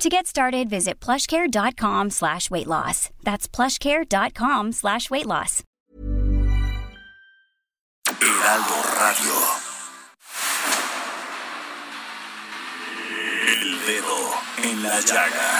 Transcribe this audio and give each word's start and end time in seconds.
To 0.00 0.08
get 0.08 0.26
started, 0.26 0.70
visit 0.70 0.98
plushcare.com 0.98 2.08
slash 2.08 2.50
weight 2.50 2.66
loss. 2.66 3.10
That's 3.22 3.46
plushcare.com 3.46 4.72
slash 4.72 5.10
weight 5.10 5.26
loss. 5.26 5.62
Heraldo 8.08 8.82
Radio. 8.96 9.36
El 13.46 13.78
dedo 13.86 14.18
en 14.64 14.82
la 14.82 15.00
llaga. 15.00 15.50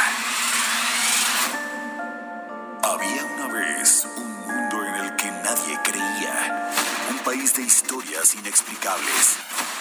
Había 2.82 3.24
una 3.26 3.52
vez 3.52 4.06
un 4.16 4.30
mundo 4.46 4.84
en 4.86 4.94
el 5.04 5.16
que 5.16 5.30
nadie 5.30 5.78
creía. 5.84 6.70
Un 7.10 7.18
país 7.18 7.54
de 7.56 7.62
historias 7.62 8.34
inexplicables. 8.36 9.36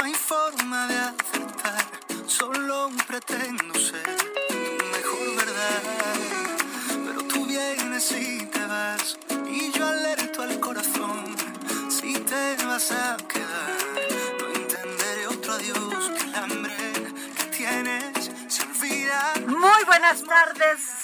no 0.00 0.06
hay 0.06 0.14
forma 0.14 0.86
de 0.86 0.96
acertar, 0.96 1.84
solo 2.26 2.90
pretendo 3.06 3.78
ser 3.78 4.16
tu 4.48 4.84
mejor 4.96 5.36
verdad. 5.36 5.82
Pero 7.04 7.22
tú 7.24 7.44
vienes 7.44 8.10
y 8.12 8.46
te 8.46 8.64
vas, 8.64 9.18
y 9.46 9.70
yo 9.72 9.86
alerto 9.86 10.42
al 10.42 10.58
corazón, 10.58 11.36
si 11.90 12.14
te 12.14 12.56
vas 12.64 12.92
a 12.92 13.18
quedar, 13.28 13.76
no 14.40 14.48
entenderé 14.60 15.26
otro 15.26 15.52
adiós 15.52 16.10
que 16.16 16.24
el 16.24 16.34
hambre 16.34 16.92
que 17.36 17.44
tienes 17.56 18.30
se 18.48 18.62
olvida. 18.62 19.34
Muy 19.46 19.84
buenas 19.84 20.22
tardes. 20.22 20.99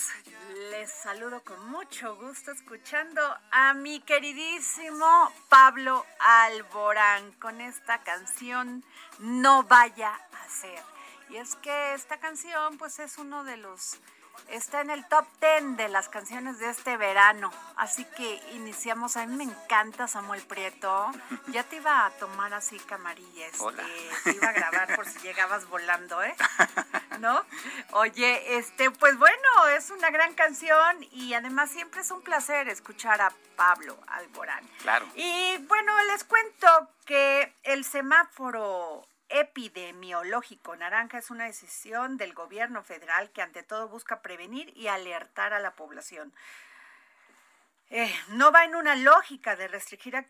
Saludo 1.07 1.41
con 1.45 1.71
mucho 1.71 2.17
gusto 2.17 2.51
escuchando 2.51 3.21
a 3.53 3.75
mi 3.75 4.01
queridísimo 4.01 5.07
Pablo 5.49 6.05
Alborán 6.19 7.31
con 7.35 7.61
esta 7.61 8.03
canción 8.03 8.83
No 9.21 9.63
vaya 9.63 10.11
a 10.17 10.49
ser. 10.49 10.83
Y 11.31 11.37
es 11.37 11.55
que 11.55 11.95
esta 11.95 12.19
canción 12.19 12.77
pues 12.77 12.99
es 12.99 13.19
uno 13.19 13.45
de 13.45 13.57
los 13.57 14.01
está 14.49 14.81
en 14.81 14.91
el 14.91 15.07
top 15.09 15.27
10 15.41 15.77
de 15.77 15.89
las 15.89 16.09
canciones 16.09 16.59
de 16.59 16.71
este 16.71 16.97
verano. 16.97 17.51
Así 17.77 18.05
que 18.17 18.41
iniciamos. 18.53 19.17
A 19.17 19.27
mí 19.27 19.37
me 19.37 19.45
encanta 19.45 20.09
Samuel 20.09 20.43
Prieto. 20.43 21.11
Ya 21.49 21.65
te 21.65 21.77
iba 21.77 22.07
a 22.07 22.11
tomar 22.11 22.55
así 22.55 22.79
camarilla. 22.81 23.47
este, 23.47 23.63
Hola. 23.63 23.85
Te 24.25 24.33
iba 24.33 24.49
a 24.49 24.53
grabar 24.53 24.97
por 24.97 25.07
si 25.07 25.19
llegabas 25.21 25.69
volando, 25.69 26.23
¿eh? 26.23 26.35
¿No? 27.21 27.43
Oye, 27.93 28.59
este, 28.59 28.91
pues 28.91 29.19
bueno, 29.19 29.69
es 29.77 29.91
una 29.91 30.11
gran 30.11 30.35
canción 30.35 31.03
y 31.13 31.35
además 31.35 31.71
siempre 31.71 32.01
es 32.01 32.11
un 32.11 32.23
placer 32.23 32.69
escuchar 32.69 33.21
a 33.21 33.33
Pablo 33.57 33.97
Alborán. 34.09 34.67
Claro. 34.83 35.07
Y 35.15 35.57
bueno, 35.67 35.93
les 36.13 36.25
cuento 36.25 36.89
que 37.07 37.53
el 37.63 37.85
semáforo 37.85 39.07
epidemiológico 39.29 40.77
naranja 40.77 41.19
es 41.19 41.31
una 41.31 41.45
decisión 41.45 42.17
del 42.17 42.35
gobierno 42.35 42.83
federal 42.83 43.31
que 43.31 43.43
ante 43.43 43.63
todo 43.63 43.89
busca 43.89 44.23
prevenir 44.23 44.73
y 44.77 44.89
alertar 44.89 45.53
a 45.53 45.61
la 45.61 45.75
población. 45.75 46.33
Eh, 47.89 48.13
no 48.31 48.51
va 48.51 48.65
en 48.65 48.75
una 48.75 48.97
lógica 48.97 49.55
de 49.55 49.69
restringir, 49.69 50.27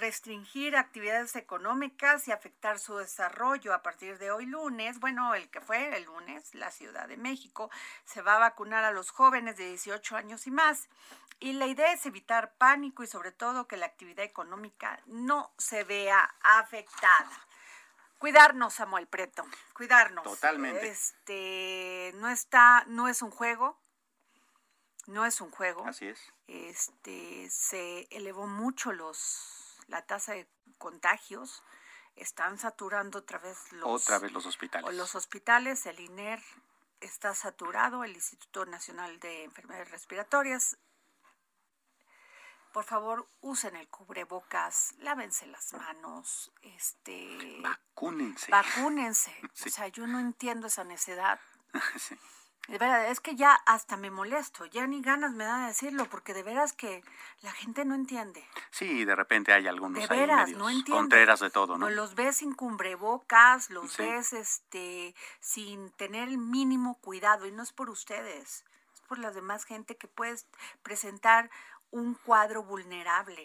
restringir 0.00 0.76
actividades 0.76 1.36
económicas 1.36 2.26
y 2.26 2.32
afectar 2.32 2.80
su 2.80 2.96
desarrollo. 2.96 3.72
A 3.72 3.82
partir 3.82 4.18
de 4.18 4.32
hoy 4.32 4.46
lunes, 4.46 4.98
bueno, 4.98 5.32
el 5.34 5.48
que 5.48 5.60
fue 5.60 5.96
el 5.96 6.04
lunes, 6.04 6.54
la 6.56 6.72
Ciudad 6.72 7.06
de 7.06 7.16
México 7.16 7.70
se 8.04 8.20
va 8.20 8.34
a 8.34 8.40
vacunar 8.40 8.82
a 8.82 8.90
los 8.90 9.10
jóvenes 9.10 9.56
de 9.56 9.68
18 9.68 10.16
años 10.16 10.48
y 10.48 10.50
más. 10.50 10.88
Y 11.38 11.52
la 11.52 11.66
idea 11.66 11.92
es 11.92 12.04
evitar 12.04 12.54
pánico 12.54 13.04
y 13.04 13.06
sobre 13.06 13.30
todo 13.30 13.68
que 13.68 13.76
la 13.76 13.86
actividad 13.86 14.24
económica 14.24 15.00
no 15.06 15.52
se 15.56 15.84
vea 15.84 16.34
afectada. 16.40 17.30
Cuidarnos, 18.18 18.74
Samuel 18.74 19.06
Preto, 19.06 19.44
cuidarnos. 19.72 20.24
Totalmente. 20.24 20.88
Este, 20.88 22.12
no 22.16 22.28
está, 22.28 22.84
no 22.88 23.06
es 23.08 23.22
un 23.22 23.30
juego, 23.30 23.78
no 25.06 25.24
es 25.24 25.40
un 25.40 25.50
juego 25.50 25.86
Así 25.86 26.08
es. 26.08 26.32
este 26.48 27.48
se 27.50 28.08
elevó 28.10 28.46
mucho 28.46 28.92
los 28.92 29.78
la 29.86 30.04
tasa 30.04 30.32
de 30.34 30.46
contagios 30.78 31.62
están 32.16 32.58
saturando 32.58 33.20
otra 33.20 33.38
vez 33.38 33.72
los 33.72 34.02
Otra 34.02 34.18
vez 34.18 34.32
los 34.32 34.44
hospitales. 34.44 34.88
o 34.88 34.92
los 34.92 35.14
hospitales 35.14 35.86
el 35.86 36.00
INER 36.00 36.42
está 37.00 37.34
saturado 37.34 38.02
el 38.04 38.12
Instituto 38.14 38.66
Nacional 38.66 39.18
de 39.20 39.44
Enfermedades 39.44 39.90
Respiratorias 39.92 40.76
por 42.72 42.84
favor 42.84 43.28
usen 43.40 43.76
el 43.76 43.88
cubrebocas 43.88 44.94
lávense 44.98 45.46
las 45.46 45.72
manos 45.72 46.52
este 46.62 47.58
Vacúnense. 47.62 48.50
vacúnense 48.50 49.34
Sí. 49.54 49.68
o 49.68 49.72
sea 49.72 49.88
yo 49.88 50.06
no 50.06 50.18
entiendo 50.18 50.66
esa 50.66 50.84
necedad 50.84 51.40
Sí. 51.98 52.16
de 52.68 52.76
verdad, 52.78 53.08
es 53.10 53.20
que 53.20 53.34
ya 53.34 53.54
hasta 53.66 53.96
me 53.96 54.10
molesto, 54.10 54.66
ya 54.66 54.86
ni 54.86 55.00
ganas 55.00 55.32
me 55.32 55.44
da 55.44 55.60
de 55.60 55.66
decirlo, 55.68 56.04
porque 56.10 56.34
de 56.34 56.42
veras 56.42 56.74
que 56.74 57.02
la 57.40 57.50
gente 57.52 57.86
no 57.86 57.94
entiende. 57.94 58.46
Sí, 58.70 59.06
de 59.06 59.14
repente 59.16 59.54
hay 59.54 59.66
algunos 59.66 59.94
De 59.96 60.02
ahí 60.14 60.20
veras, 60.20 60.44
medios 60.48 60.58
no 60.58 60.68
entiende. 60.68 60.92
contreras 60.92 61.40
de 61.40 61.48
todo, 61.48 61.78
¿no? 61.78 61.86
O 61.86 61.90
los 61.90 62.14
ves 62.14 62.36
sin 62.36 62.52
cubrebocas, 62.54 63.70
los 63.70 63.92
Sí. 63.92 64.02
ves 64.02 64.34
este 64.34 65.14
sin 65.40 65.90
tener 65.92 66.28
el 66.28 66.36
mínimo 66.36 66.98
cuidado, 67.00 67.46
y 67.46 67.52
no 67.52 67.62
es 67.62 67.72
por 67.72 67.88
ustedes, 67.88 68.66
es 68.92 69.00
por 69.08 69.18
la 69.18 69.30
demás 69.30 69.64
gente 69.64 69.96
que 69.96 70.08
puede 70.08 70.36
presentar 70.82 71.50
un 71.90 72.14
cuadro 72.14 72.62
vulnerable. 72.62 73.42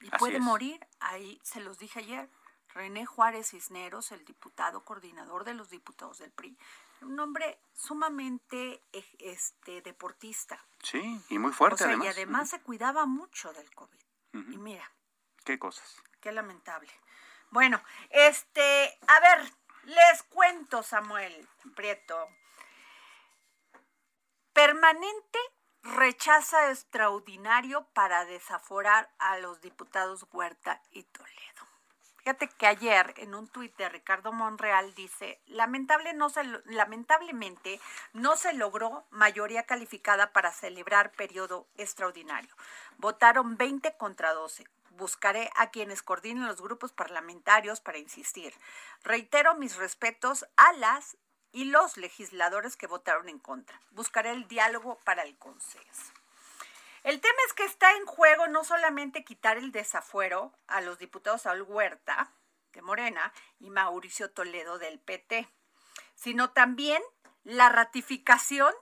Y 0.00 0.08
Así 0.08 0.18
puede 0.18 0.36
es. 0.36 0.42
morir, 0.42 0.86
ahí 1.00 1.40
se 1.42 1.60
los 1.60 1.78
dije 1.78 2.00
ayer. 2.00 2.28
René 2.72 3.04
Juárez 3.04 3.50
Cisneros, 3.50 4.12
el 4.12 4.24
diputado 4.24 4.84
coordinador 4.84 5.42
de 5.44 5.54
los 5.54 5.70
diputados 5.70 6.18
del 6.18 6.30
PRI, 6.30 6.56
un 7.00 7.18
hombre 7.18 7.58
sumamente 7.74 8.80
eh, 8.92 9.04
este 9.18 9.82
deportista. 9.82 10.64
Sí, 10.82 11.20
y 11.30 11.38
muy 11.38 11.50
fuerte 11.52 11.74
o 11.74 11.78
sea, 11.78 11.86
además. 11.88 12.06
y 12.06 12.08
además 12.10 12.50
se 12.50 12.60
cuidaba 12.60 13.06
mucho 13.06 13.52
del 13.52 13.74
COVID. 13.74 13.98
Y 14.32 14.58
mira, 14.58 14.88
¿Qué 15.44 15.58
cosas? 15.58 15.96
qué 16.20 16.30
lamentable. 16.30 16.92
Bueno, 17.50 17.82
este, 18.10 18.96
a 19.08 19.18
ver, 19.20 19.52
les 19.86 20.22
cuento, 20.24 20.84
Samuel 20.84 21.48
Prieto. 21.74 22.28
Permanente 24.52 25.38
rechaza 25.82 26.70
extraordinario 26.70 27.86
para 27.92 28.24
desaforar 28.24 29.10
a 29.18 29.38
los 29.38 29.60
diputados 29.60 30.26
Huerta 30.32 30.80
y 30.90 31.04
Toledo. 31.04 31.30
Fíjate 32.18 32.48
que 32.48 32.66
ayer 32.66 33.14
en 33.16 33.34
un 33.34 33.48
tuit 33.48 33.74
de 33.78 33.88
Ricardo 33.88 34.30
Monreal 34.30 34.94
dice, 34.94 35.40
lamentablemente 35.46 37.80
no 38.12 38.36
se 38.36 38.52
logró 38.52 39.06
mayoría 39.10 39.62
calificada 39.62 40.32
para 40.32 40.52
celebrar 40.52 41.12
periodo 41.12 41.66
extraordinario. 41.78 42.54
Votaron 42.98 43.56
20 43.56 43.96
contra 43.96 44.34
12. 44.34 44.66
Buscaré 44.90 45.50
a 45.56 45.70
quienes 45.70 46.02
coordinen 46.02 46.46
los 46.46 46.60
grupos 46.60 46.92
parlamentarios 46.92 47.80
para 47.80 47.96
insistir. 47.96 48.52
Reitero 49.02 49.54
mis 49.54 49.76
respetos 49.76 50.46
a 50.58 50.74
las 50.74 51.16
y 51.52 51.64
los 51.64 51.96
legisladores 51.96 52.76
que 52.76 52.86
votaron 52.86 53.28
en 53.28 53.38
contra. 53.38 53.80
Buscaré 53.90 54.30
el 54.30 54.46
diálogo 54.48 54.98
para 55.04 55.22
el 55.22 55.36
consenso. 55.36 56.12
El 57.02 57.20
tema 57.20 57.38
es 57.46 57.54
que 57.54 57.64
está 57.64 57.92
en 57.96 58.04
juego 58.06 58.46
no 58.48 58.62
solamente 58.62 59.24
quitar 59.24 59.56
el 59.56 59.72
desafuero 59.72 60.52
a 60.66 60.80
los 60.82 60.98
diputados 60.98 61.42
Saúl 61.42 61.62
Huerta 61.62 62.30
de 62.72 62.82
Morena 62.82 63.32
y 63.58 63.70
Mauricio 63.70 64.30
Toledo 64.30 64.78
del 64.78 65.00
PT, 65.00 65.48
sino 66.14 66.50
también 66.50 67.02
la 67.42 67.70
ratificación 67.70 68.72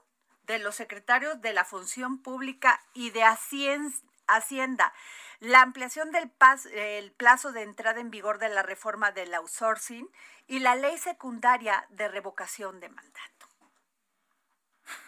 de 0.43 0.59
los 0.59 0.75
secretarios 0.75 1.41
de 1.41 1.53
la 1.53 1.63
Función 1.63 2.21
Pública 2.21 2.83
y 2.93 3.11
de 3.11 3.23
Hacien- 3.23 3.93
Hacienda, 4.27 4.93
la 5.39 5.61
ampliación 5.61 6.11
del 6.11 6.31
el 6.73 7.11
plazo 7.11 7.51
de 7.51 7.63
entrada 7.63 7.99
en 7.99 8.11
vigor 8.11 8.39
de 8.39 8.49
la 8.49 8.63
reforma 8.63 9.11
del 9.11 9.33
outsourcing 9.33 10.09
y 10.47 10.59
la 10.59 10.75
ley 10.75 10.97
secundaria 10.97 11.85
de 11.89 12.07
revocación 12.07 12.79
de 12.79 12.89
mandato. 12.89 13.47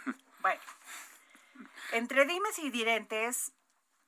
Bueno, 0.42 0.62
entre 1.92 2.26
dimes 2.26 2.58
y 2.58 2.72
direntes, 2.72 3.54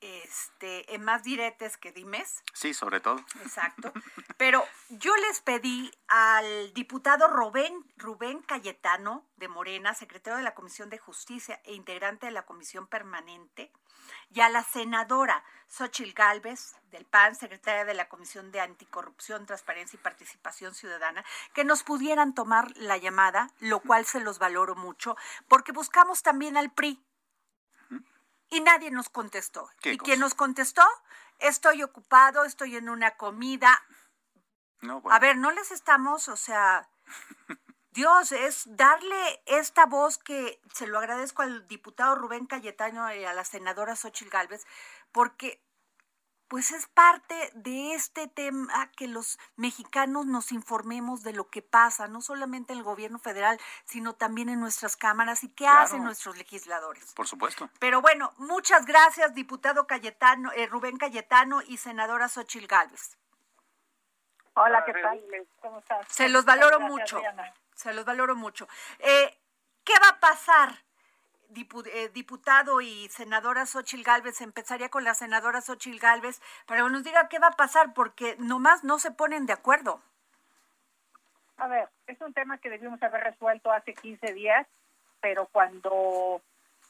este, 0.00 0.94
en 0.94 1.04
más 1.04 1.22
diretes 1.22 1.76
que 1.76 1.92
dimes. 1.92 2.42
Sí, 2.52 2.74
sobre 2.74 3.00
todo. 3.00 3.24
Exacto. 3.42 3.92
Pero 4.36 4.64
yo 4.88 5.16
les 5.16 5.40
pedí 5.40 5.90
al 6.08 6.74
diputado 6.74 7.28
Rubén, 7.28 7.72
Rubén 7.96 8.42
Cayetano 8.42 9.24
de 9.36 9.48
Morena, 9.48 9.94
secretario 9.94 10.36
de 10.38 10.42
la 10.42 10.54
Comisión 10.54 10.90
de 10.90 10.98
Justicia 10.98 11.60
e 11.64 11.74
integrante 11.74 12.26
de 12.26 12.32
la 12.32 12.44
Comisión 12.44 12.86
Permanente, 12.86 13.72
y 14.32 14.40
a 14.40 14.48
la 14.48 14.62
senadora 14.62 15.44
Xochil 15.68 16.12
Gálvez 16.12 16.76
del 16.90 17.04
PAN, 17.04 17.34
secretaria 17.34 17.84
de 17.84 17.94
la 17.94 18.08
Comisión 18.08 18.52
de 18.52 18.60
Anticorrupción, 18.60 19.46
Transparencia 19.46 19.96
y 19.96 20.02
Participación 20.02 20.74
Ciudadana, 20.74 21.24
que 21.52 21.64
nos 21.64 21.82
pudieran 21.82 22.34
tomar 22.34 22.70
la 22.76 22.96
llamada, 22.96 23.50
lo 23.60 23.80
cual 23.80 24.06
se 24.06 24.20
los 24.20 24.38
valoro 24.38 24.76
mucho, 24.76 25.16
porque 25.48 25.72
buscamos 25.72 26.22
también 26.22 26.56
al 26.56 26.70
PRI 26.70 27.02
y 28.50 28.60
nadie 28.60 28.90
nos 28.90 29.08
contestó. 29.08 29.68
Y 29.82 29.98
quien 29.98 30.20
nos 30.20 30.34
contestó, 30.34 30.84
estoy 31.40 31.82
ocupado, 31.82 32.44
estoy 32.44 32.76
en 32.76 32.88
una 32.88 33.12
comida. 33.12 33.82
A 35.10 35.18
ver, 35.18 35.36
no 35.36 35.50
les 35.50 35.72
estamos, 35.72 36.28
o 36.28 36.36
sea, 36.36 36.88
Dios, 37.94 38.32
es 38.32 38.64
darle 38.76 39.40
esta 39.46 39.86
voz 39.86 40.18
que 40.18 40.60
se 40.72 40.88
lo 40.88 40.98
agradezco 40.98 41.42
al 41.42 41.68
diputado 41.68 42.16
Rubén 42.16 42.44
Cayetano 42.46 43.14
y 43.14 43.24
a 43.24 43.32
la 43.32 43.44
senadora 43.44 43.94
Xochil 43.94 44.30
Gálvez, 44.30 44.66
porque 45.12 45.62
pues 46.48 46.72
es 46.72 46.88
parte 46.88 47.50
de 47.54 47.94
este 47.94 48.26
tema 48.26 48.90
que 48.96 49.06
los 49.06 49.38
mexicanos 49.54 50.26
nos 50.26 50.50
informemos 50.50 51.22
de 51.22 51.34
lo 51.34 51.48
que 51.50 51.62
pasa, 51.62 52.08
no 52.08 52.20
solamente 52.20 52.72
en 52.72 52.80
el 52.80 52.84
gobierno 52.84 53.20
federal, 53.20 53.60
sino 53.84 54.14
también 54.14 54.48
en 54.48 54.58
nuestras 54.58 54.96
cámaras 54.96 55.44
y 55.44 55.48
qué 55.54 55.68
hacen 55.68 56.02
nuestros 56.02 56.36
legisladores. 56.36 57.12
Por 57.14 57.28
supuesto. 57.28 57.70
Pero 57.78 58.02
bueno, 58.02 58.32
muchas 58.38 58.86
gracias, 58.86 59.34
diputado 59.34 59.86
Cayetano, 59.86 60.50
eh, 60.52 60.66
Rubén 60.66 60.96
Cayetano 60.96 61.62
y 61.62 61.76
senadora 61.76 62.28
Xochil 62.28 62.66
Gálvez. 62.66 63.16
Hola, 64.54 64.84
¿qué 64.84 64.92
tal? 64.94 65.24
¿Cómo 65.60 65.78
estás? 65.78 66.06
Se 66.08 66.28
los 66.28 66.44
valoro 66.44 66.80
mucho. 66.80 67.20
Se 67.74 67.92
los 67.92 68.04
valoro 68.04 68.34
mucho. 68.34 68.68
Eh, 68.98 69.36
¿Qué 69.84 69.92
va 70.00 70.16
a 70.16 70.20
pasar? 70.20 70.84
Eh, 71.56 72.08
diputado 72.12 72.80
y 72.80 73.08
senadora 73.10 73.64
Xochil 73.66 74.02
Gálvez, 74.02 74.40
empezaría 74.40 74.88
con 74.88 75.04
la 75.04 75.14
senadora 75.14 75.60
Xochil 75.60 76.00
Gálvez, 76.00 76.40
para 76.66 76.82
que 76.82 76.90
nos 76.90 77.04
diga 77.04 77.28
qué 77.28 77.38
va 77.38 77.48
a 77.48 77.56
pasar, 77.56 77.94
porque 77.94 78.34
nomás 78.38 78.82
no 78.82 78.98
se 78.98 79.12
ponen 79.12 79.46
de 79.46 79.52
acuerdo. 79.52 80.00
A 81.58 81.68
ver, 81.68 81.88
es 82.08 82.20
un 82.20 82.32
tema 82.32 82.58
que 82.58 82.70
debimos 82.70 83.00
haber 83.02 83.22
resuelto 83.22 83.70
hace 83.70 83.94
15 83.94 84.32
días, 84.32 84.66
pero 85.20 85.46
cuando 85.46 86.42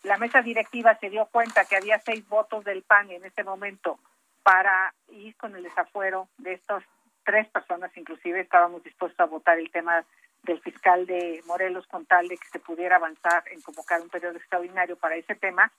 la 0.03 0.17
mesa 0.17 0.41
directiva 0.41 0.97
se 0.99 1.11
dio 1.11 1.27
cuenta 1.27 1.67
que 1.67 1.77
había 1.77 1.99
seis 1.99 2.27
votos 2.29 2.65
del 2.65 2.83
PAN 2.83 3.11
en 3.11 3.25
este 3.25 3.45
momento 3.45 3.99
para 4.43 4.95
ir 5.09 5.37
con 5.37 5.55
el 5.57 5.63
desafuero 5.63 6.29
de 6.39 6.55
estas 6.55 6.83
tres 7.25 7.49
personas, 7.49 7.95
inclusive 7.97 8.41
estábamos 8.41 8.83
dispuestos 8.83 9.21
a 9.21 9.25
votar 9.25 9.59
el 9.59 9.71
tema 9.71 10.05
del 10.45 10.61
fiscal 10.61 11.07
de 11.07 11.43
Morelos 11.47 11.87
con 11.87 12.07
tal 12.07 12.29
de 12.29 12.37
que 12.37 12.49
se 12.49 12.59
pudiera 12.59 12.97
avanzar 12.97 13.45
en 13.51 13.61
convocar 13.63 14.01
un 14.01 14.09
periodo 14.09 14.37
extraordinario 14.37 14.97
para 14.97 15.17
ese 15.17 15.35
tema, 15.35 15.73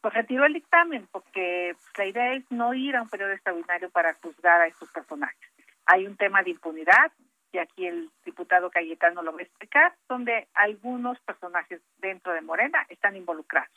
pues 0.00 0.14
retiró 0.14 0.44
el 0.44 0.52
dictamen 0.52 1.08
porque 1.12 1.76
la 1.96 2.06
idea 2.06 2.34
es 2.34 2.44
no 2.50 2.74
ir 2.74 2.96
a 2.96 3.02
un 3.02 3.08
periodo 3.08 3.32
extraordinario 3.32 3.90
para 3.90 4.14
juzgar 4.14 4.60
a 4.60 4.66
estos 4.66 4.90
personajes. 4.90 5.48
Hay 5.86 6.06
un 6.06 6.16
tema 6.16 6.42
de 6.42 6.50
impunidad 6.50 7.12
y 7.52 7.58
aquí 7.58 7.86
el 7.86 8.10
diputado 8.24 8.70
Cayetano 8.70 9.22
lo 9.22 9.32
va 9.32 9.40
a 9.40 9.42
explicar, 9.42 9.94
donde 10.08 10.48
algunos 10.54 11.20
personajes 11.20 11.80
dentro 11.98 12.32
de 12.32 12.40
Morena 12.40 12.86
están 12.88 13.14
involucrados. 13.14 13.70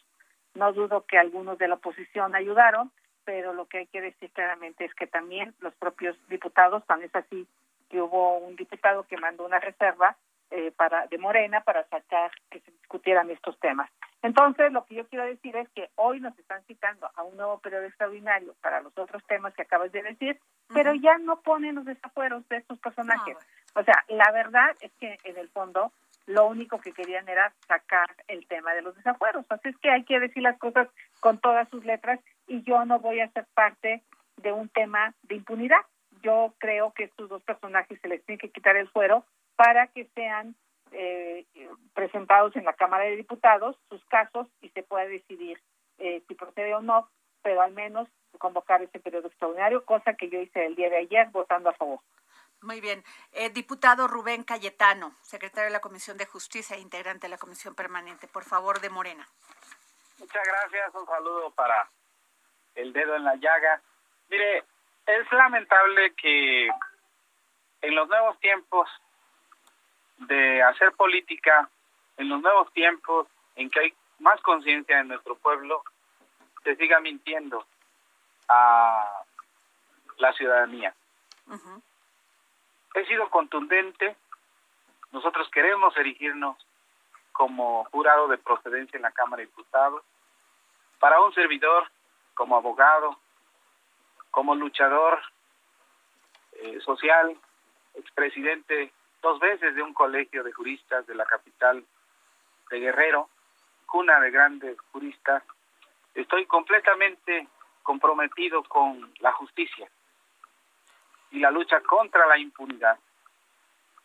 No 0.54 0.72
dudo 0.72 1.06
que 1.06 1.18
algunos 1.18 1.58
de 1.58 1.68
la 1.68 1.76
oposición 1.76 2.36
ayudaron, 2.36 2.92
pero 3.26 3.54
lo 3.54 3.66
que 3.66 3.80
hay 3.80 3.88
que 3.88 4.02
decir 4.02 4.32
claramente 4.32 4.86
es 4.86 4.94
que 4.94 5.08
también 5.08 5.54
los 5.60 5.76
propios 5.76 6.16
diputados, 6.30 6.86
tan 6.86 7.04
es 7.04 7.14
así 7.14 7.48
que 7.90 8.02
hubo 8.02 8.38
un 8.38 8.56
diputado 8.56 9.04
que 9.04 9.18
mandó 9.18 9.46
una 9.46 9.60
reserva 9.60 10.16
eh, 10.52 10.72
para 10.72 11.08
de 11.08 11.18
Morena 11.18 11.62
para 11.62 11.88
sacar 11.88 12.32
que 12.50 12.60
se 12.62 12.72
discutieran 12.72 13.30
estos 13.32 13.60
temas. 13.60 13.90
Entonces, 14.22 14.72
lo 14.72 14.86
que 14.86 14.96
yo 14.96 15.08
quiero 15.08 15.26
decir 15.26 15.56
es 15.56 15.70
que 15.70 15.90
hoy 15.96 16.20
nos 16.20 16.38
están 16.40 16.64
citando 16.66 17.10
a 17.16 17.24
un 17.24 17.38
nuevo 17.38 17.60
periodo 17.60 17.84
extraordinario 17.84 18.56
para 18.62 18.82
los 18.82 18.98
otros 18.98 19.24
temas 19.28 19.54
que 19.54 19.62
acabas 19.62 19.92
de 19.92 20.02
decir, 20.02 20.40
pero 20.74 20.94
ya 20.96 21.18
no 21.20 21.42
ponen 21.42 21.76
los 21.76 21.86
desafueros 21.86 22.48
de 22.50 22.58
estos 22.58 22.80
personajes. 22.80 23.38
O 23.76 23.84
sea, 23.84 24.04
la 24.08 24.32
verdad 24.32 24.76
es 24.82 24.92
que 25.00 25.18
en 25.24 25.38
el 25.38 25.50
fondo 25.50 25.92
lo 26.26 26.48
único 26.48 26.80
que 26.80 26.92
querían 26.92 27.30
era 27.30 27.54
sacar 27.68 28.16
el 28.28 28.48
tema 28.48 28.74
de 28.74 28.82
los 28.82 28.96
desafueros. 28.96 29.46
Así 29.50 29.70
es 29.70 29.78
que 29.78 29.92
hay 29.92 30.04
que 30.04 30.20
decir 30.20 30.42
las 30.42 30.58
cosas 30.58 30.88
con 31.20 31.38
todas 31.38 31.70
sus 31.70 31.86
letras 31.86 32.20
y 32.48 32.64
yo 32.64 32.84
no 32.86 33.00
voy 33.00 33.20
a 33.20 33.30
ser 33.32 33.46
parte 33.54 34.02
de 34.38 34.52
un 34.52 34.70
tema 34.70 35.14
de 35.24 35.36
impunidad. 35.36 35.82
Yo 36.24 36.54
creo 36.58 36.94
que 36.94 37.04
estos 37.04 37.30
dos 37.30 37.44
personajes 37.44 38.00
se 38.02 38.08
les 38.08 38.24
tiene 38.26 38.40
que 38.40 38.50
quitar 38.50 38.76
el 38.76 38.90
fuero 38.90 39.24
para 39.56 39.88
que 39.88 40.06
sean 40.16 40.56
eh, 40.92 41.46
presentados 41.94 42.56
en 42.56 42.66
la 42.66 42.74
Cámara 42.74 43.06
de 43.06 43.16
Diputados 43.16 43.75
sus 43.90 44.04
casos 44.06 44.48
y 44.62 44.69
se 44.69 44.84
pueda 44.84 45.06
decidir 45.06 45.62
eh, 45.98 46.24
si 46.28 46.36
procede 46.36 46.74
o 46.75 46.81
no, 46.81 47.10
pero 47.42 47.62
al 47.62 47.72
menos 47.72 48.07
convocar 48.38 48.81
ese 48.81 49.00
periodo 49.00 49.28
extraordinario, 49.28 49.86
cosa 49.86 50.13
que 50.13 50.30
yo 50.30 50.40
hice 50.40 50.66
el 50.66 50.75
día 50.75 50.90
de 50.90 50.98
ayer 50.98 51.30
votando 51.30 51.69
a 51.69 51.74
favor. 51.74 52.00
Muy 52.62 52.81
bien. 52.81 53.04
Eh, 53.31 53.50
diputado 53.50 54.07
Rubén 54.07 54.44
Cayetano, 54.44 55.12
secretario 55.22 55.66
de 55.66 55.74
la 55.74 55.81
Comisión 55.81 56.18
de 56.18 56.25
Justicia 56.25 56.75
e 56.75 56.81
integrante 56.81 57.28
de 57.28 57.31
la 57.31 57.38
Comisión 57.38 57.75
Permanente, 57.75 58.28
por 58.28 58.44
favor, 58.44 58.81
de 58.81 58.90
Morena. 58.90 59.28
Muchas 60.18 60.44
gracias. 60.46 60.96
Un 60.96 61.06
saludo 61.06 61.51
para 61.51 61.90
el 62.75 62.92
dedo 62.92 63.16
en 63.16 63.24
la 63.24 63.36
llaga. 63.36 63.81
Mire, 64.30 64.63
es 65.06 65.31
lamentable 65.31 66.13
que 66.16 66.68
en 67.81 67.96
los 67.96 68.08
nuevos 68.08 68.40
tiempos 68.40 68.90
de 70.18 70.64
hacer 70.64 70.92
política 70.94 71.70
en 72.18 72.30
los 72.30 72.42
nuevos 72.42 72.72
tiempos 72.74 73.28
en 73.56 73.70
que 73.70 73.80
hay 73.80 73.94
más 74.20 74.40
conciencia 74.42 75.00
en 75.00 75.10
nuestro 75.10 75.36
pueblo, 75.36 75.84
se 76.64 76.76
siga 76.76 77.00
mintiendo 77.00 77.66
a 78.48 79.24
la 80.18 80.34
ciudadanía. 80.34 80.94
He 82.94 83.06
sido 83.06 83.30
contundente, 83.30 84.16
nosotros 85.12 85.50
queremos 85.51 85.96
erigirnos 85.98 86.58
como 87.34 87.84
jurado 87.86 88.28
de 88.30 88.38
procedencia 88.38 88.98
en 88.98 89.04
la 89.04 89.12
Cámara 89.12 89.42
de 89.42 89.48
Diputados, 89.48 90.04
para 91.00 91.20
un 91.22 91.34
servidor 91.34 91.92
como 92.34 92.56
abogado, 92.56 93.18
como 94.32 94.56
luchador 94.56 95.20
eh, 96.54 96.80
social, 96.82 97.38
expresidente 97.96 98.92
dos 99.25 99.39
veces 99.39 99.74
de 99.74 99.82
un 99.82 99.91
colegio 99.91 100.44
de 100.44 100.51
juristas 100.51 101.08
de 101.08 101.15
la 101.15 101.25
capital 101.25 101.84
de 102.70 102.79
Guerrero, 102.79 103.27
cuna 103.88 104.20
de 104.20 104.29
grandes 104.29 104.79
juristas. 104.91 105.41
Estoy 106.13 106.46
completamente 106.46 107.48
comprometido 107.82 108.62
con 108.65 109.12
la 109.22 109.32
justicia 109.32 109.89
y 111.32 111.39
la 111.39 111.50
lucha 111.50 111.82
contra 111.82 112.27
la 112.27 112.38
impunidad. 112.38 113.00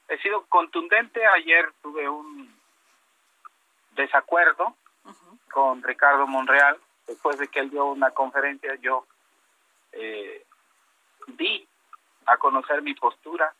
He 0.09 0.17
sido 0.23 0.47
contundente. 0.47 1.27
Ayer 1.27 1.71
tuve 1.83 2.09
un 2.09 2.59
desacuerdo 3.91 4.75
con 5.53 5.83
Ricardo 5.83 6.27
Monreal. 6.27 6.79
Después 7.07 7.37
de 7.39 7.49
que 7.49 7.61
él 7.61 7.69
dio 7.69 7.85
una 7.85 8.11
conferencia, 8.13 8.75
yo 8.77 9.05
eh, 9.93 10.47
di 11.27 11.69
a 12.25 12.39
conocer 12.39 12.81
mi 12.81 12.95
postura 12.95 13.53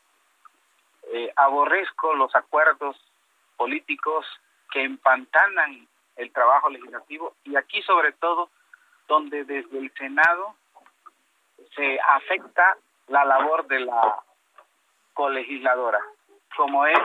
eh, 1.13 1.33
aborrezco 1.37 2.15
los 2.15 2.35
acuerdos 2.37 2.97
políticos 3.57 4.25
que 4.71 4.85
empantanan 4.85 5.89
el 6.17 6.33
trabajo 6.33 6.71
legislativo 6.71 7.35
y 7.45 7.57
aquí 7.57 7.83
sobre 7.83 8.13
todo 8.13 8.49
donde 9.09 9.45
desde 9.45 9.79
el 9.79 9.93
Senado 9.95 10.55
se 11.75 11.99
afecta 12.01 12.77
la 13.09 13.25
labor 13.25 13.67
de 13.67 13.81
la 13.81 14.21
colegisladora, 15.15 16.01
como 16.57 16.87
es 16.87 16.99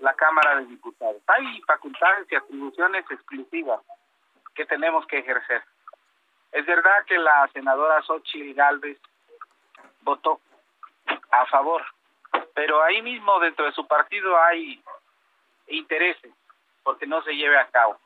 la 0.00 0.14
Cámara 0.14 0.56
de 0.56 0.66
Diputados. 0.66 1.20
Hay 1.26 1.60
facultades 1.62 2.30
y 2.30 2.36
atribuciones 2.36 3.04
exclusivas 3.10 3.80
que 4.54 4.64
tenemos 4.64 5.06
que 5.06 5.18
ejercer. 5.18 5.62
Es 6.52 6.64
verdad 6.64 7.04
que 7.06 7.18
la 7.18 7.48
senadora 7.52 8.00
Xochitl 8.02 8.54
Galvez 8.54 8.98
votó 10.02 10.40
a 11.30 11.46
favor 11.46 11.82
pero 12.58 12.82
ahí 12.82 13.00
mismo 13.02 13.38
dentro 13.38 13.64
de 13.66 13.72
su 13.72 13.86
partido 13.86 14.36
hay 14.42 14.82
intereses 15.68 16.32
porque 16.82 17.06
no 17.06 17.22
se 17.22 17.32
lleve 17.36 17.56
a 17.58 17.68
cabo. 17.68 17.98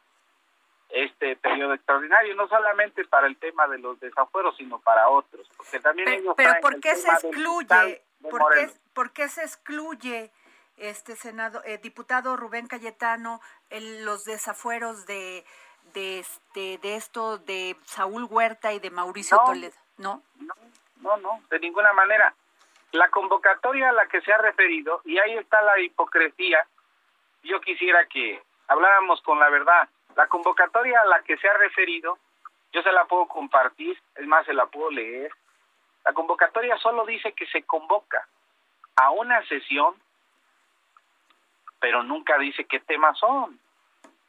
este 0.91 1.37
periodo 1.37 1.73
extraordinario, 1.73 2.35
no 2.35 2.47
solamente 2.49 3.03
para 3.07 3.27
el 3.27 3.39
tema 3.39 3.67
de 3.67 3.79
los 3.79 3.99
desafueros, 3.99 4.55
sino 4.59 4.79
para 4.79 5.09
otros, 5.09 5.49
porque 5.57 5.81
también 5.81 6.05
Pero, 6.05 6.21
ellos 6.21 6.35
pero 6.37 6.53
¿por 6.61 6.81
qué 6.81 6.97
se 6.97 7.09
excluye? 7.09 8.03
¿Por 8.21 8.53
qué, 8.55 8.71
por 8.93 9.11
qué 9.13 9.29
se 9.31 9.41
excluye 9.43 10.31
este 10.77 11.17
senado 11.17 11.63
eh, 11.65 11.79
diputado 11.79 12.37
Rubén 12.37 12.67
Cayetano 12.67 13.41
el- 13.71 14.05
los 14.05 14.25
desafueros 14.25 15.07
de 15.07 15.47
de 15.95 16.19
este 16.19 16.77
de 16.79 16.97
esto 16.97 17.39
de 17.39 17.75
Saúl 17.87 18.25
Huerta 18.25 18.75
y 18.75 18.79
de 18.79 18.91
Mauricio 18.91 19.39
No. 19.39 19.45
Toledo? 19.47 19.77
¿No? 19.97 20.23
No, 20.41 20.55
no, 21.01 21.17
no, 21.17 21.43
de 21.49 21.59
ninguna 21.59 21.93
manera. 21.95 22.35
La 22.93 23.09
convocatoria 23.09 23.89
a 23.89 23.93
la 23.93 24.07
que 24.07 24.21
se 24.21 24.33
ha 24.33 24.39
referido, 24.39 25.01
y 25.05 25.19
ahí 25.19 25.37
está 25.39 25.63
la 25.63 25.81
hipocresía, 25.81 26.67
yo 27.43 27.61
quisiera 27.61 28.07
que 28.07 28.43
habláramos 28.69 29.21
con 29.23 29.39
la 29.39 29.49
verdad. 29.49 29.89
La 30.15 30.29
convocatoria 30.29 31.01
a 31.01 31.07
la 31.07 31.23
que 31.23 31.39
se 31.39 31.49
ha 31.49 31.55
referido, 31.55 32.19
yo 32.73 32.83
se 32.83 32.93
la 32.93 33.07
puedo 33.07 33.27
compartir, 33.27 33.99
es 34.17 34.27
más, 34.27 34.45
se 34.45 34.53
la 34.53 34.67
puedo 34.67 34.91
leer. 34.91 35.33
La 36.05 36.13
convocatoria 36.13 36.77
solo 36.79 37.07
dice 37.07 37.33
que 37.33 37.47
se 37.47 37.63
convoca 37.63 38.27
a 38.97 39.11
una 39.11 39.43
sesión, 39.47 39.95
pero 41.81 42.03
nunca 42.03 42.37
dice 42.39 42.67
qué 42.67 42.81
temas 42.81 43.19
son. 43.19 43.59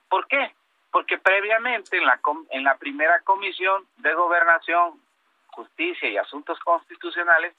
¿Por 0.10 0.26
qué? 0.28 0.54
Porque 0.90 1.18
previamente 1.18 1.98
en 1.98 2.06
la, 2.06 2.20
en 2.52 2.64
la 2.64 2.78
primera 2.78 3.20
comisión 3.22 3.86
de 3.98 4.14
gobernación, 4.14 5.02
justicia 5.48 6.10
y 6.10 6.18
asuntos 6.18 6.58
constitucionales 6.60 7.54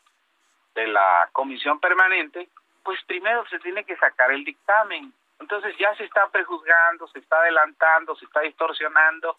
de 0.74 0.86
la 0.86 1.28
comisión 1.32 1.78
permanente, 1.80 2.48
pues 2.82 3.02
primero 3.06 3.46
se 3.46 3.58
tiene 3.60 3.84
que 3.84 3.96
sacar 3.96 4.30
el 4.30 4.44
dictamen. 4.44 5.12
Entonces 5.40 5.74
ya 5.78 5.94
se 5.96 6.04
está 6.04 6.28
prejuzgando, 6.28 7.06
se 7.08 7.18
está 7.18 7.38
adelantando, 7.38 8.14
se 8.16 8.24
está 8.24 8.40
distorsionando, 8.40 9.36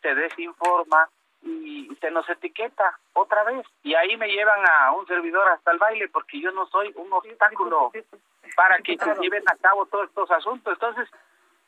se 0.00 0.14
desinforma 0.14 1.08
y 1.42 1.94
se 2.00 2.10
nos 2.10 2.28
etiqueta 2.28 2.98
otra 3.12 3.44
vez. 3.44 3.66
Y 3.82 3.94
ahí 3.94 4.16
me 4.16 4.28
llevan 4.28 4.60
a 4.68 4.92
un 4.92 5.06
servidor 5.06 5.48
hasta 5.48 5.72
el 5.72 5.78
baile 5.78 6.08
porque 6.08 6.40
yo 6.40 6.50
no 6.52 6.66
soy 6.66 6.92
un 6.96 7.12
obstáculo 7.12 7.92
para 8.56 8.78
que 8.78 8.96
se 8.96 9.14
lleven 9.16 9.42
a 9.46 9.56
cabo 9.56 9.86
todos 9.86 10.08
estos 10.08 10.30
asuntos. 10.30 10.72
Entonces, 10.74 11.08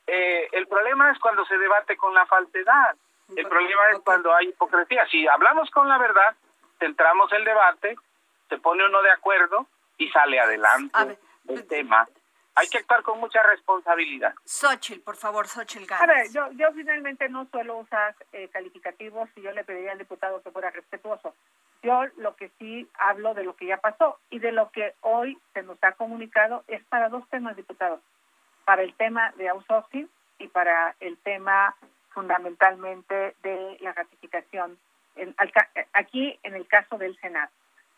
eh, 0.06 0.49
el 0.52 0.66
problema 0.66 1.11
es 1.11 1.18
cuando 1.18 1.44
se 1.44 1.58
debate 1.58 1.96
con 1.96 2.14
la 2.14 2.26
falsedad. 2.26 2.96
El 3.35 3.46
problema 3.49 3.90
es 3.92 3.99
cuando 4.00 4.32
hay 4.35 4.49
hipocresía. 4.49 5.04
Si 5.08 5.26
hablamos 5.26 5.68
con 5.70 5.88
la 5.88 5.99
verdad, 5.99 6.37
centramos 6.78 7.32
el 7.32 7.44
debate, 7.44 7.96
se 8.49 8.59
pone 8.59 8.85
uno 8.85 9.03
de 9.03 9.11
acuerdo 9.11 9.67
y 9.99 10.09
sale 10.11 10.38
adelante 10.41 10.91
A 10.93 11.05
ver, 11.05 11.19
el 11.49 11.67
tema. 11.67 12.09
Hay 12.59 12.69
que 12.69 12.79
actuar 12.79 13.03
con 13.03 13.21
mucha 13.21 13.43
responsabilidad. 13.43 14.35
Xochitl, 14.47 15.00
por 15.03 15.17
favor, 15.17 15.47
Xochitl 15.47 15.93
A 15.93 16.07
ver, 16.07 16.17
Gálvez. 16.17 16.33
yo, 16.33 16.50
yo 16.53 16.73
finalmente 16.73 17.29
no 17.29 17.47
suelo 17.50 17.76
usar 17.79 18.15
eh, 18.33 18.49
calificativos 18.49 19.29
y 19.37 19.43
yo 19.43 19.53
le 19.53 19.62
pediría 19.65 19.93
al 19.93 19.99
diputado 19.99 20.41
que 20.43 20.50
fuera 20.50 20.71
respetuoso. 20.71 21.35
Yo 21.83 22.05
lo 22.17 22.35
que 22.35 22.50
sí 22.59 22.88
hablo 22.99 23.35
de 23.35 23.45
lo 23.45 23.55
que 23.57 23.67
ya 23.67 23.76
pasó 23.76 24.19
y 24.31 24.38
de 24.38 24.53
lo 24.53 24.71
que 24.71 24.95
hoy 25.03 25.38
se 25.53 25.62
nos 25.62 25.76
ha 25.83 25.93
comunicado 25.93 26.65
es 26.67 26.83
para 26.87 27.11
dos 27.11 27.29
temas, 27.29 27.57
diputados. 27.57 28.00
Para 28.65 28.83
el 28.83 28.95
tema 28.95 29.33
de 29.37 29.50
outsourcing 29.50 30.09
y 30.38 30.49
para 30.49 30.97
el 31.00 31.19
tema 31.19 31.76
fundamentalmente 32.15 33.37
de 33.43 33.76
la 33.81 33.93
ratificación 33.93 34.79
en- 35.17 35.35
al 35.38 35.53
ca- 35.53 35.69
aquí 35.93 36.38
en 36.43 36.55
el 36.55 36.67
caso 36.67 36.97
del 36.99 37.17
Senado. 37.21 37.50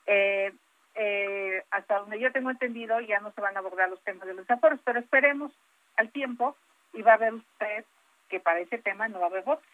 Eh, 0.08 0.52
eh, 0.94 1.62
hasta 1.70 1.98
donde 1.98 2.18
yo 2.18 2.32
tengo 2.32 2.50
entendido 2.50 2.98
ya 3.00 3.20
no 3.20 3.30
se 3.32 3.40
van 3.42 3.54
a 3.56 3.60
abordar 3.60 3.88
los 3.90 4.02
temas 4.02 4.26
de 4.26 4.34
los 4.34 4.50
aforos, 4.50 4.80
pero 4.84 4.98
esperemos 4.98 5.52
al 5.96 6.10
tiempo 6.10 6.56
y 6.94 7.02
va 7.02 7.12
a 7.12 7.18
ver 7.18 7.34
usted 7.34 7.84
que 8.28 8.40
para 8.40 8.60
ese 8.60 8.78
tema 8.78 9.06
no 9.06 9.20
va 9.20 9.26
a 9.26 9.28
haber 9.28 9.44
votos, 9.44 9.68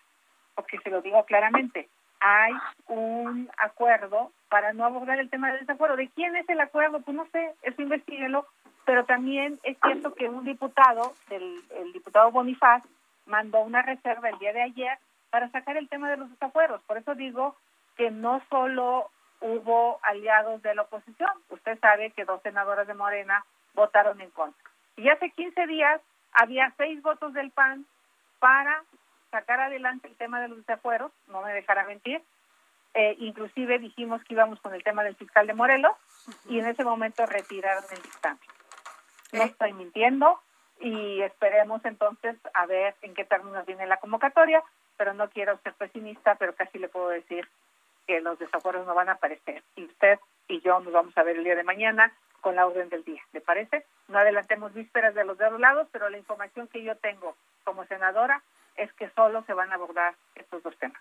porque 0.54 0.78
se 0.78 0.90
lo 0.90 1.00
digo 1.02 1.24
claramente, 1.24 1.88
hay 2.20 2.52
un 2.88 3.48
acuerdo 3.56 4.32
para 4.48 4.72
no 4.72 4.84
abordar 4.84 5.18
el 5.20 5.30
tema 5.30 5.50
del 5.50 5.60
desafuero. 5.60 5.96
¿De 5.96 6.08
quién 6.08 6.36
es 6.36 6.48
el 6.48 6.60
acuerdo? 6.60 7.00
Pues 7.00 7.16
no 7.16 7.26
sé, 7.32 7.54
eso 7.62 7.82
investiguenlo, 7.82 8.46
pero 8.84 9.04
también 9.04 9.60
es 9.62 9.76
cierto 9.82 10.14
que 10.14 10.28
un 10.28 10.44
diputado, 10.44 11.14
el, 11.30 11.62
el 11.70 11.92
diputado 11.92 12.30
Bonifaz, 12.32 12.82
mandó 13.26 13.60
una 13.60 13.82
reserva 13.82 14.30
el 14.30 14.38
día 14.38 14.52
de 14.52 14.62
ayer 14.62 14.98
para 15.30 15.50
sacar 15.50 15.76
el 15.76 15.88
tema 15.88 16.10
de 16.10 16.16
los 16.16 16.30
desafueros. 16.30 16.80
Por 16.82 16.98
eso 16.98 17.14
digo 17.14 17.56
que 17.96 18.10
no 18.10 18.42
solo 18.50 19.10
hubo 19.44 20.00
aliados 20.02 20.62
de 20.62 20.74
la 20.74 20.82
oposición, 20.82 21.30
usted 21.50 21.78
sabe 21.78 22.10
que 22.12 22.24
dos 22.24 22.40
senadoras 22.42 22.86
de 22.86 22.94
Morena 22.94 23.44
votaron 23.74 24.18
en 24.22 24.30
contra. 24.30 24.70
Y 24.96 25.10
hace 25.10 25.30
15 25.30 25.66
días 25.66 26.00
había 26.32 26.72
seis 26.78 27.02
votos 27.02 27.34
del 27.34 27.50
PAN 27.50 27.84
para 28.38 28.82
sacar 29.30 29.60
adelante 29.60 30.08
el 30.08 30.16
tema 30.16 30.40
de 30.40 30.48
los 30.48 30.58
desafueros, 30.58 31.12
no 31.28 31.42
me 31.42 31.52
dejará 31.52 31.84
mentir. 31.84 32.22
Eh, 32.94 33.16
inclusive 33.18 33.78
dijimos 33.78 34.24
que 34.24 34.32
íbamos 34.32 34.60
con 34.60 34.72
el 34.72 34.82
tema 34.82 35.04
del 35.04 35.16
fiscal 35.16 35.46
de 35.46 35.52
Morelos 35.52 35.92
y 36.48 36.60
en 36.60 36.66
ese 36.66 36.82
momento 36.82 37.26
retiraron 37.26 37.84
el 37.90 38.00
dictamen. 38.00 38.38
No 39.32 39.42
estoy 39.42 39.74
mintiendo 39.74 40.40
y 40.80 41.20
esperemos 41.20 41.84
entonces 41.84 42.36
a 42.54 42.64
ver 42.64 42.94
en 43.02 43.12
qué 43.12 43.24
términos 43.24 43.66
viene 43.66 43.86
la 43.86 43.98
convocatoria, 43.98 44.62
pero 44.96 45.12
no 45.12 45.28
quiero 45.28 45.58
ser 45.58 45.74
pesimista, 45.74 46.36
pero 46.36 46.54
casi 46.54 46.78
le 46.78 46.88
puedo 46.88 47.08
decir 47.08 47.46
que 48.06 48.20
los 48.20 48.38
desafueros 48.38 48.87
no 48.87 48.94
van 48.94 49.08
a 49.08 49.12
aparecer. 49.12 49.62
Y 49.76 49.84
usted 49.84 50.18
y 50.49 50.61
yo 50.61 50.78
nos 50.80 50.92
vamos 50.92 51.16
a 51.16 51.23
ver 51.23 51.37
el 51.37 51.44
día 51.44 51.56
de 51.56 51.64
mañana 51.64 52.12
con 52.40 52.56
la 52.56 52.66
orden 52.66 52.88
del 52.90 53.04
día. 53.04 53.23
¿Le 53.32 53.40
parece? 53.40 53.87
No 54.08 54.18
adelantemos 54.18 54.75
vísperas 54.75 55.14
de 55.14 55.25
los 55.25 55.38
dos 55.38 55.58
lados, 55.58 55.88
pero 55.92 56.08
la 56.11 56.18
información 56.18 56.68
que 56.68 56.82
yo 56.82 56.96
tengo 56.99 57.34
como 57.64 57.84
senadora 57.87 58.42
es 58.76 58.92
que 58.94 59.08
solo 59.11 59.42
se 59.44 59.54
van 59.54 59.70
a 59.73 59.76
abordar 59.76 60.14
estos 60.34 60.62
dos 60.62 60.76
temas. 60.78 61.00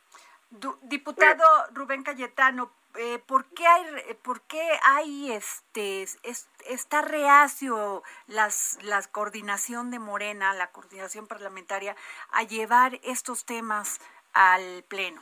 Diputado 0.84 1.44
Rubén 1.74 2.04
Cayetano, 2.04 2.72
eh, 2.96 3.18
¿por 3.26 3.46
qué 3.56 3.66
hay, 3.66 3.86
por 4.22 4.42
qué 4.42 4.62
hay 4.84 5.32
este, 5.32 6.04
es- 6.04 6.20
está 6.68 7.02
reacio 7.02 8.04
las, 8.28 8.78
la 8.84 9.02
coordinación 9.12 9.90
de 9.90 9.98
Morena, 9.98 10.54
la 10.54 10.68
coordinación 10.72 11.28
parlamentaria, 11.28 11.96
a 12.32 12.44
llevar 12.44 13.00
estos 13.04 13.46
temas 13.46 14.00
al 14.34 14.84
pleno 14.88 15.22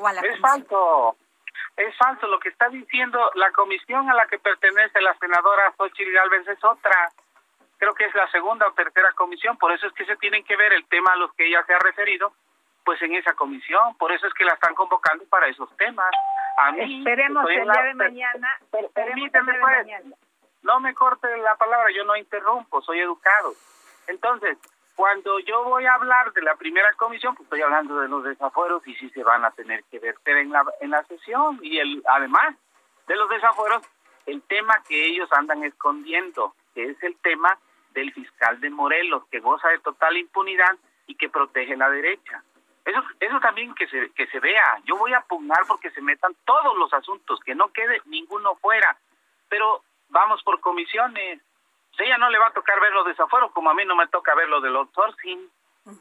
o 0.00 0.06
a 0.06 0.12
la 0.12 0.22
falso. 0.40 1.16
Es 1.76 1.96
falso. 1.96 2.26
Lo 2.26 2.40
que 2.40 2.48
está 2.48 2.68
diciendo 2.68 3.30
la 3.34 3.50
comisión 3.52 4.08
a 4.10 4.14
la 4.14 4.26
que 4.26 4.38
pertenece 4.38 5.00
la 5.00 5.14
senadora 5.18 5.72
Xochitl 5.76 6.12
Galvez 6.12 6.48
es 6.48 6.62
otra. 6.64 7.10
Creo 7.78 7.94
que 7.94 8.04
es 8.04 8.14
la 8.14 8.30
segunda 8.30 8.66
o 8.66 8.72
tercera 8.72 9.12
comisión. 9.12 9.56
Por 9.56 9.72
eso 9.72 9.86
es 9.86 9.92
que 9.94 10.04
se 10.04 10.16
tienen 10.16 10.44
que 10.44 10.56
ver 10.56 10.72
el 10.72 10.84
tema 10.86 11.12
a 11.12 11.16
los 11.16 11.32
que 11.34 11.46
ella 11.46 11.64
se 11.66 11.74
ha 11.74 11.78
referido, 11.78 12.32
pues 12.84 13.00
en 13.02 13.14
esa 13.14 13.32
comisión. 13.34 13.96
Por 13.96 14.12
eso 14.12 14.26
es 14.26 14.34
que 14.34 14.44
la 14.44 14.52
están 14.54 14.74
convocando 14.74 15.24
para 15.26 15.46
esos 15.48 15.74
temas. 15.76 16.10
A 16.58 16.72
mí, 16.72 16.98
Esperemos 16.98 17.48
el 17.48 17.64
día 17.64 17.82
de 17.82 17.94
mañana. 17.94 18.58
permíteme, 18.94 19.52
pues. 19.52 19.62
mañana. 19.62 20.16
no 20.62 20.80
me 20.80 20.94
corte 20.94 21.26
la 21.38 21.54
palabra, 21.56 21.90
yo 21.94 22.04
no 22.04 22.16
interrumpo, 22.16 22.82
soy 22.82 23.00
educado. 23.00 23.54
Entonces, 24.08 24.58
cuando 24.96 25.38
yo 25.40 25.64
voy 25.64 25.86
a 25.86 25.94
hablar 25.94 26.32
de 26.32 26.42
la 26.42 26.56
primera 26.56 26.92
comisión, 26.94 27.34
pues 27.34 27.46
estoy 27.46 27.62
hablando 27.62 27.98
de 28.00 28.08
los 28.08 28.24
desafueros 28.24 28.86
y 28.86 28.94
sí 28.96 29.08
se 29.10 29.22
van 29.22 29.44
a 29.44 29.50
tener 29.50 29.84
que 29.84 29.98
verter 29.98 30.36
en 30.38 30.50
la, 30.50 30.64
en 30.80 30.90
la 30.90 31.02
sesión. 31.04 31.58
Y 31.62 31.78
el, 31.78 32.02
además 32.08 32.54
de 33.06 33.16
los 33.16 33.28
desafueros, 33.30 33.82
el 34.26 34.42
tema 34.42 34.74
que 34.86 35.06
ellos 35.06 35.28
andan 35.32 35.64
escondiendo, 35.64 36.54
que 36.74 36.90
es 36.90 37.02
el 37.02 37.16
tema 37.16 37.58
del 37.92 38.12
fiscal 38.12 38.60
de 38.60 38.70
Morelos, 38.70 39.24
que 39.30 39.40
goza 39.40 39.68
de 39.68 39.78
total 39.78 40.16
impunidad 40.16 40.76
y 41.06 41.14
que 41.14 41.28
protege 41.28 41.76
la 41.76 41.90
derecha. 41.90 42.42
Eso, 42.84 43.02
eso 43.20 43.40
también 43.40 43.74
que 43.74 43.86
se, 43.88 44.10
que 44.12 44.26
se 44.28 44.40
vea. 44.40 44.80
Yo 44.84 44.96
voy 44.96 45.12
a 45.12 45.20
pugnar 45.22 45.60
porque 45.66 45.90
se 45.90 46.00
metan 46.00 46.34
todos 46.44 46.76
los 46.76 46.92
asuntos, 46.92 47.40
que 47.40 47.54
no 47.54 47.72
quede 47.72 48.00
ninguno 48.06 48.54
fuera. 48.56 48.96
Pero 49.48 49.82
vamos 50.08 50.42
por 50.42 50.60
comisiones. 50.60 51.40
Ella 52.00 52.18
no 52.18 52.30
le 52.30 52.38
va 52.38 52.48
a 52.48 52.52
tocar 52.52 52.80
ver 52.80 52.92
los 52.92 53.06
desafueros, 53.06 53.52
como 53.52 53.70
a 53.70 53.74
mí 53.74 53.84
no 53.84 53.96
me 53.96 54.08
toca 54.08 54.34
ver 54.34 54.48
lo 54.48 54.60
del 54.60 54.76
outsourcing. 54.76 55.50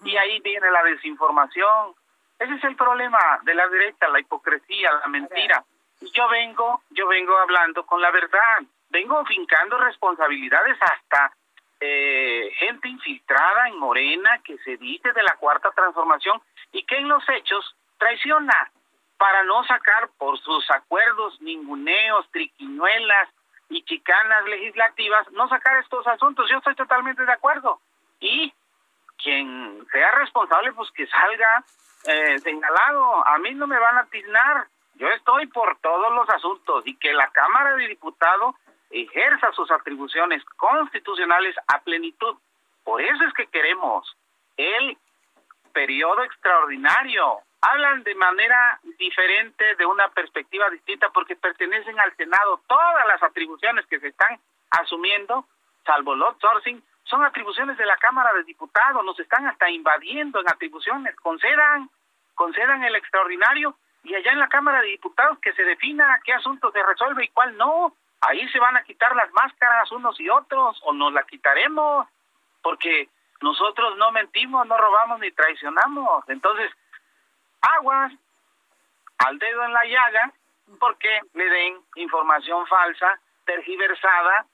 Y 0.03 0.17
ahí 0.17 0.39
viene 0.41 0.69
la 0.71 0.83
desinformación. 0.83 1.93
Ese 2.37 2.53
es 2.53 2.63
el 2.63 2.75
problema 2.75 3.19
de 3.43 3.53
la 3.53 3.67
derecha, 3.67 4.07
la 4.07 4.19
hipocresía, 4.19 4.93
la 4.93 5.07
mentira. 5.07 5.63
Y 6.01 6.11
yo 6.11 6.27
vengo, 6.29 6.81
yo 6.91 7.07
vengo 7.07 7.37
hablando 7.37 7.85
con 7.85 8.01
la 8.01 8.11
verdad. 8.11 8.61
Vengo 8.89 9.23
fincando 9.25 9.77
responsabilidades 9.77 10.77
hasta 10.81 11.33
eh, 11.79 12.51
gente 12.57 12.87
infiltrada 12.87 13.67
en 13.67 13.77
Morena 13.77 14.41
que 14.43 14.57
se 14.59 14.77
dice 14.77 15.11
de 15.13 15.23
la 15.23 15.35
cuarta 15.37 15.71
transformación 15.71 16.41
y 16.71 16.83
que 16.83 16.97
en 16.97 17.07
los 17.07 17.23
hechos 17.29 17.75
traiciona 17.97 18.71
para 19.17 19.43
no 19.43 19.63
sacar 19.65 20.09
por 20.17 20.39
sus 20.39 20.69
acuerdos 20.71 21.39
ninguneos, 21.41 22.29
triquiñuelas 22.31 23.29
y 23.69 23.83
chicanas 23.83 24.45
legislativas, 24.45 25.31
no 25.31 25.47
sacar 25.47 25.77
estos 25.77 26.05
asuntos. 26.07 26.49
Yo 26.49 26.57
estoy 26.57 26.75
totalmente 26.75 27.25
de 27.25 27.31
acuerdo. 27.31 27.79
Y 28.19 28.51
quien 29.21 29.85
sea 29.91 30.11
responsable, 30.11 30.73
pues 30.73 30.89
que 30.91 31.05
salga 31.07 31.63
eh, 32.05 32.39
señalado. 32.39 33.27
A 33.27 33.37
mí 33.37 33.53
no 33.53 33.67
me 33.67 33.79
van 33.79 33.97
a 33.97 34.05
tiznar. 34.05 34.67
Yo 34.95 35.07
estoy 35.09 35.47
por 35.47 35.77
todos 35.79 36.11
los 36.13 36.29
asuntos 36.29 36.83
y 36.85 36.97
que 36.97 37.13
la 37.13 37.29
Cámara 37.29 37.75
de 37.75 37.87
Diputados 37.87 38.55
ejerza 38.89 39.51
sus 39.53 39.69
atribuciones 39.71 40.43
constitucionales 40.57 41.55
a 41.67 41.79
plenitud. 41.81 42.37
Por 42.83 43.01
eso 43.01 43.23
es 43.23 43.33
que 43.33 43.47
queremos 43.47 44.15
el 44.57 44.97
periodo 45.73 46.23
extraordinario. 46.23 47.39
Hablan 47.61 48.03
de 48.03 48.15
manera 48.15 48.79
diferente, 48.97 49.75
de 49.75 49.85
una 49.85 50.07
perspectiva 50.09 50.69
distinta, 50.69 51.09
porque 51.09 51.35
pertenecen 51.35 51.99
al 51.99 52.15
Senado. 52.15 52.61
Todas 52.67 53.05
las 53.07 53.21
atribuciones 53.21 53.85
que 53.87 53.99
se 53.99 54.07
están 54.07 54.39
asumiendo, 54.71 55.45
salvo 55.85 56.13
el 56.13 56.23
outsourcing, 56.23 56.81
son 57.03 57.23
atribuciones 57.23 57.77
de 57.77 57.85
la 57.85 57.97
Cámara 57.97 58.31
de 58.33 58.43
Diputados. 58.43 59.03
Nos 59.03 59.19
están 59.19 59.45
hasta 59.47 59.69
invadiendo 59.69 60.39
en 60.39 60.49
atribuciones. 60.49 61.15
Concedan, 61.17 61.89
concedan 62.35 62.83
el 62.83 62.95
extraordinario 62.95 63.75
y 64.03 64.15
allá 64.15 64.31
en 64.31 64.39
la 64.39 64.47
Cámara 64.47 64.81
de 64.81 64.87
Diputados 64.87 65.39
que 65.39 65.53
se 65.53 65.63
defina 65.63 66.21
qué 66.23 66.33
asunto 66.33 66.71
se 66.71 66.81
resuelve 66.83 67.25
y 67.25 67.29
cuál 67.29 67.57
no. 67.57 67.93
Ahí 68.21 68.47
se 68.49 68.59
van 68.59 68.77
a 68.77 68.83
quitar 68.83 69.15
las 69.15 69.31
máscaras 69.33 69.91
unos 69.91 70.19
y 70.19 70.29
otros 70.29 70.79
o 70.83 70.93
nos 70.93 71.11
la 71.11 71.23
quitaremos 71.23 72.07
porque 72.61 73.09
nosotros 73.41 73.97
no 73.97 74.11
mentimos, 74.11 74.67
no 74.67 74.77
robamos 74.77 75.19
ni 75.19 75.31
traicionamos. 75.31 76.23
Entonces, 76.27 76.71
aguas 77.61 78.13
al 79.19 79.37
dedo 79.37 79.63
en 79.63 79.73
la 79.73 79.85
llaga 79.85 80.33
porque 80.79 81.21
le 81.33 81.49
den 81.49 81.77
información 81.95 82.65
falsa, 82.67 83.19
tergiversada, 83.45 84.45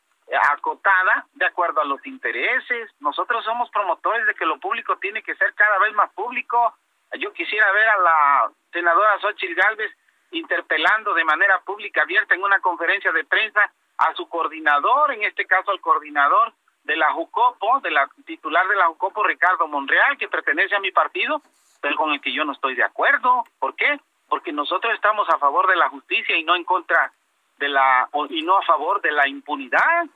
acotada, 0.52 1.28
de 1.34 1.46
acuerdo 1.46 1.82
a 1.82 1.86
los 1.86 2.06
intereses. 2.06 2.90
Nosotros 3.00 3.44
somos 3.44 3.70
promotores 3.70 4.26
de 4.26 4.34
que 4.34 4.46
lo 4.46 4.60
público 4.60 4.98
tiene 4.98 5.22
que 5.22 5.36
ser 5.36 5.54
cada 5.54 5.78
vez 5.80 5.94
más 5.94 6.12
público. 6.14 6.76
Yo 7.20 7.32
quisiera 7.34 7.72
ver 7.72 7.88
a 7.88 7.98
la 7.98 8.52
senadora 8.72 9.20
Xochitl 9.20 9.56
Gálvez 9.56 9.92
interpelando 10.32 11.14
de 11.14 11.24
manera 11.24 11.60
pública, 11.62 12.02
abierta 12.02 12.34
en 12.34 12.44
una 12.44 12.60
conferencia 12.60 13.12
de 13.12 13.24
prensa 13.24 13.72
a 13.98 14.14
su 14.16 14.28
coordinador, 14.28 15.14
en 15.14 15.24
este 15.24 15.46
caso 15.46 15.72
al 15.72 15.80
coordinador 15.80 16.54
de 16.84 16.98
la 16.98 17.12
Jucopo, 17.14 17.80
de 17.82 17.92
la 17.92 18.10
titular 18.26 18.68
de 18.68 18.76
la 18.76 18.88
Jucopo, 18.88 19.24
Ricardo 19.24 19.68
Monreal, 19.68 20.18
que 20.18 20.28
pertenece 20.28 20.76
a 20.76 20.80
mi 20.80 20.92
partido, 20.92 21.42
pero 21.86 21.98
con 21.98 22.12
el 22.12 22.20
que 22.20 22.34
yo 22.34 22.44
no 22.44 22.54
estoy 22.54 22.74
de 22.74 22.84
acuerdo. 22.84 23.44
¿Por 23.60 23.76
qué? 23.76 24.00
Porque 24.28 24.52
nosotros 24.52 24.92
estamos 24.96 25.30
a 25.30 25.38
favor 25.38 25.68
de 25.68 25.76
la 25.76 25.88
justicia 25.90 26.36
y 26.36 26.44
no 26.44 26.56
en 26.56 26.64
contra 26.64 27.14
de 27.60 27.70
la 27.70 28.10
y 28.32 28.42
no 28.42 28.58
a 28.58 28.64
favor 28.64 29.02
de 29.02 29.12
la 29.12 29.28
impunidad. 29.28 30.08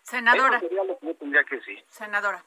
Senadora. 0.00 0.56
Eso 0.56 0.68
sería 0.68 0.84
lo 0.84 0.98
que 0.98 1.08
yo 1.08 1.14
tendría 1.16 1.44
que 1.44 1.56
decir. 1.56 1.84
Senadora. 1.88 2.42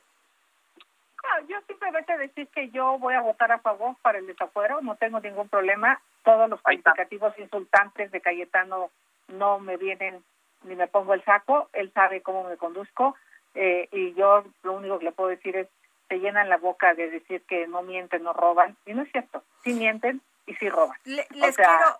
No, 1.22 1.48
yo 1.48 1.62
simplemente 1.68 2.18
decir 2.18 2.48
que 2.48 2.72
yo 2.72 2.98
voy 2.98 3.13
a 3.13 3.22
votar 3.22 3.51
a 3.51 3.60
favor 3.60 3.96
para 4.01 4.18
el 4.18 4.25
desafuero, 4.25 4.82
no 4.82 4.96
tengo 4.96 5.20
ningún 5.20 5.48
problema. 5.48 6.01
Todos 6.24 6.50
los 6.50 6.60
calificativos 6.63 7.38
insultantes 7.38 8.12
de 8.12 8.20
Cayetano 8.20 8.89
no 9.27 9.60
me 9.60 9.77
vienen 9.77 10.24
ni 10.63 10.75
me 10.75 10.88
pongo 10.88 11.13
el 11.13 11.24
saco, 11.24 11.70
él 11.74 11.91
sabe 11.94 12.24
cómo 12.24 12.50
me 12.50 12.58
conduzco 12.58 13.15
eh, 13.53 13.88
y 13.91 14.13
yo 14.15 14.44
lo 14.63 14.74
único 14.74 14.98
que 14.98 15.06
le 15.06 15.12
puedo 15.12 15.29
decir 15.29 15.56
es, 15.56 15.68
se 16.10 16.20
llenan 16.20 16.50
la 16.50 16.58
boca 16.58 16.94
de 16.96 17.10
decir 17.10 17.44
que 17.44 17.68
no 17.68 17.82
mienten, 17.84 18.24
no 18.24 18.34
roban, 18.34 18.75
y 18.86 18.94
no 18.94 19.04
es 19.04 19.12
cierto, 19.12 19.44
sí 19.63 19.74
mienten 19.74 20.22
y 20.46 20.56
sí 20.56 20.68
roban. 20.70 20.98
Le- 21.06 21.28
O 21.32 21.36
les 21.36 21.56
sea, 21.56 21.66
quiero 21.78 22.00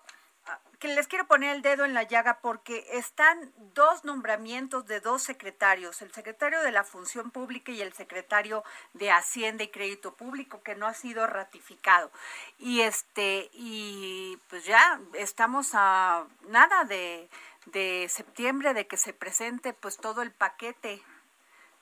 que 0.80 0.88
les 0.88 1.06
quiero 1.08 1.26
poner 1.26 1.54
el 1.54 1.60
dedo 1.60 1.84
en 1.84 1.92
la 1.92 2.04
llaga 2.04 2.38
porque 2.40 2.86
están 2.92 3.52
dos 3.74 4.02
nombramientos 4.06 4.86
de 4.86 5.00
dos 5.00 5.22
secretarios, 5.22 6.00
el 6.00 6.10
secretario 6.10 6.62
de 6.62 6.72
la 6.72 6.84
Función 6.84 7.30
Pública 7.30 7.70
y 7.70 7.82
el 7.82 7.92
secretario 7.92 8.64
de 8.94 9.10
Hacienda 9.10 9.62
y 9.62 9.68
Crédito 9.68 10.14
Público 10.14 10.62
que 10.62 10.74
no 10.76 10.86
ha 10.86 10.94
sido 10.94 11.26
ratificado. 11.26 12.10
Y 12.58 12.80
este 12.80 13.50
y 13.52 14.38
pues 14.48 14.64
ya 14.64 14.98
estamos 15.14 15.72
a 15.74 16.24
nada 16.48 16.84
de 16.84 17.28
de 17.66 18.06
septiembre 18.08 18.72
de 18.72 18.86
que 18.86 18.96
se 18.96 19.12
presente 19.12 19.74
pues 19.74 19.98
todo 19.98 20.22
el 20.22 20.32
paquete 20.32 21.02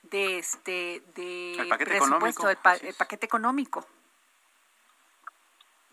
de 0.09 0.39
este 0.39 1.01
de 1.15 1.53
El 1.59 1.67
paquete 1.69 1.91
presupuesto, 1.91 2.49
económico, 2.49 2.49
el, 2.49 2.57
pa- 2.57 2.87
el 2.87 2.95
paquete 2.95 3.25
económico. 3.25 3.85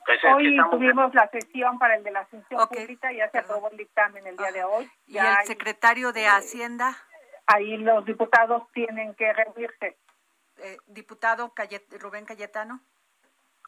Pues 0.04 0.20
Hoy 0.25 0.56
tuvimos 0.70 1.12
la 1.14 1.28
sesión 1.30 1.78
para 1.80 1.96
el 1.96 2.04
de 2.04 2.12
la 2.12 2.25
función 2.26 2.61
Ok, 2.61 2.68
pública, 2.76 3.11
ya 3.12 3.26
se 3.26 3.32
perdón. 3.32 3.50
aprobó 3.56 3.70
el 3.73 3.76
dictamen 3.76 4.25
el 4.26 4.37
día 4.37 4.52
de 4.52 4.62
hoy. 4.64 4.88
Y 5.08 5.18
el 5.18 5.26
hay- 5.26 5.46
secretario 5.46 6.12
de 6.12 6.28
Hacienda 6.28 6.96
ahí 7.48 7.76
los 7.79 8.05
diputados 8.05 8.64
tienen 8.72 9.14
que 9.14 9.33
reunirse. 9.33 9.96
eh, 10.59 10.79
diputado 10.87 11.52
Cayet- 11.55 11.98
Rubén 12.00 12.24
Cayetano. 12.24 12.81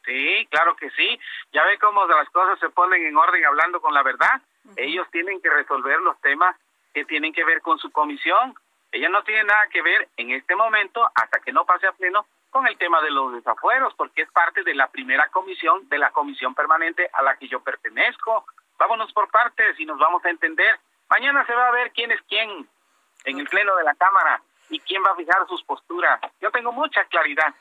Sí, 0.05 0.47
claro 0.49 0.75
que 0.75 0.89
sí. 0.91 1.19
Ya 1.53 1.63
ve 1.65 1.77
cómo 1.77 2.03
las 2.07 2.27
cosas 2.31 2.57
se 2.59 2.69
ponen 2.69 3.05
en 3.05 3.15
orden 3.15 3.45
hablando 3.45 3.79
con 3.79 3.93
la 3.93 4.01
verdad. 4.01 4.41
Ellos 4.75 5.05
tienen 5.11 5.39
que 5.39 5.49
resolver 5.51 5.99
los 5.99 6.19
temas 6.21 6.55
que 6.93 7.05
tienen 7.05 7.31
que 7.31 7.43
ver 7.43 7.61
con 7.61 7.77
su 7.77 7.91
comisión. 7.91 8.55
Ella 8.91 9.09
no 9.09 9.23
tiene 9.23 9.43
nada 9.43 9.67
que 9.71 9.81
ver 9.81 10.09
en 10.17 10.31
este 10.31 10.55
momento, 10.55 11.09
hasta 11.13 11.39
que 11.39 11.51
no 11.51 11.65
pase 11.65 11.87
a 11.87 11.91
pleno, 11.91 12.25
con 12.49 12.67
el 12.67 12.77
tema 12.77 13.01
de 13.01 13.11
los 13.11 13.33
desafueros, 13.33 13.93
porque 13.95 14.23
es 14.23 14.31
parte 14.31 14.63
de 14.63 14.73
la 14.73 14.87
primera 14.87 15.29
comisión, 15.29 15.87
de 15.89 15.99
la 15.99 16.11
comisión 16.11 16.55
permanente 16.55 17.09
a 17.13 17.21
la 17.21 17.37
que 17.37 17.47
yo 17.47 17.61
pertenezco. 17.61 18.45
Vámonos 18.77 19.13
por 19.13 19.29
partes 19.29 19.79
y 19.79 19.85
nos 19.85 19.99
vamos 19.99 20.23
a 20.25 20.29
entender. 20.29 20.79
Mañana 21.09 21.45
se 21.45 21.53
va 21.53 21.67
a 21.67 21.71
ver 21.71 21.91
quién 21.91 22.11
es 22.11 22.21
quién 22.27 22.67
en 23.25 23.39
el 23.39 23.47
pleno 23.47 23.75
de 23.75 23.83
la 23.83 23.93
Cámara 23.95 24.41
y 24.69 24.79
quién 24.79 25.03
va 25.03 25.11
a 25.11 25.15
fijar 25.15 25.45
sus 25.47 25.63
posturas. 25.63 26.19
Yo 26.39 26.49
tengo 26.51 26.71
mucha 26.71 27.03
claridad. 27.05 27.53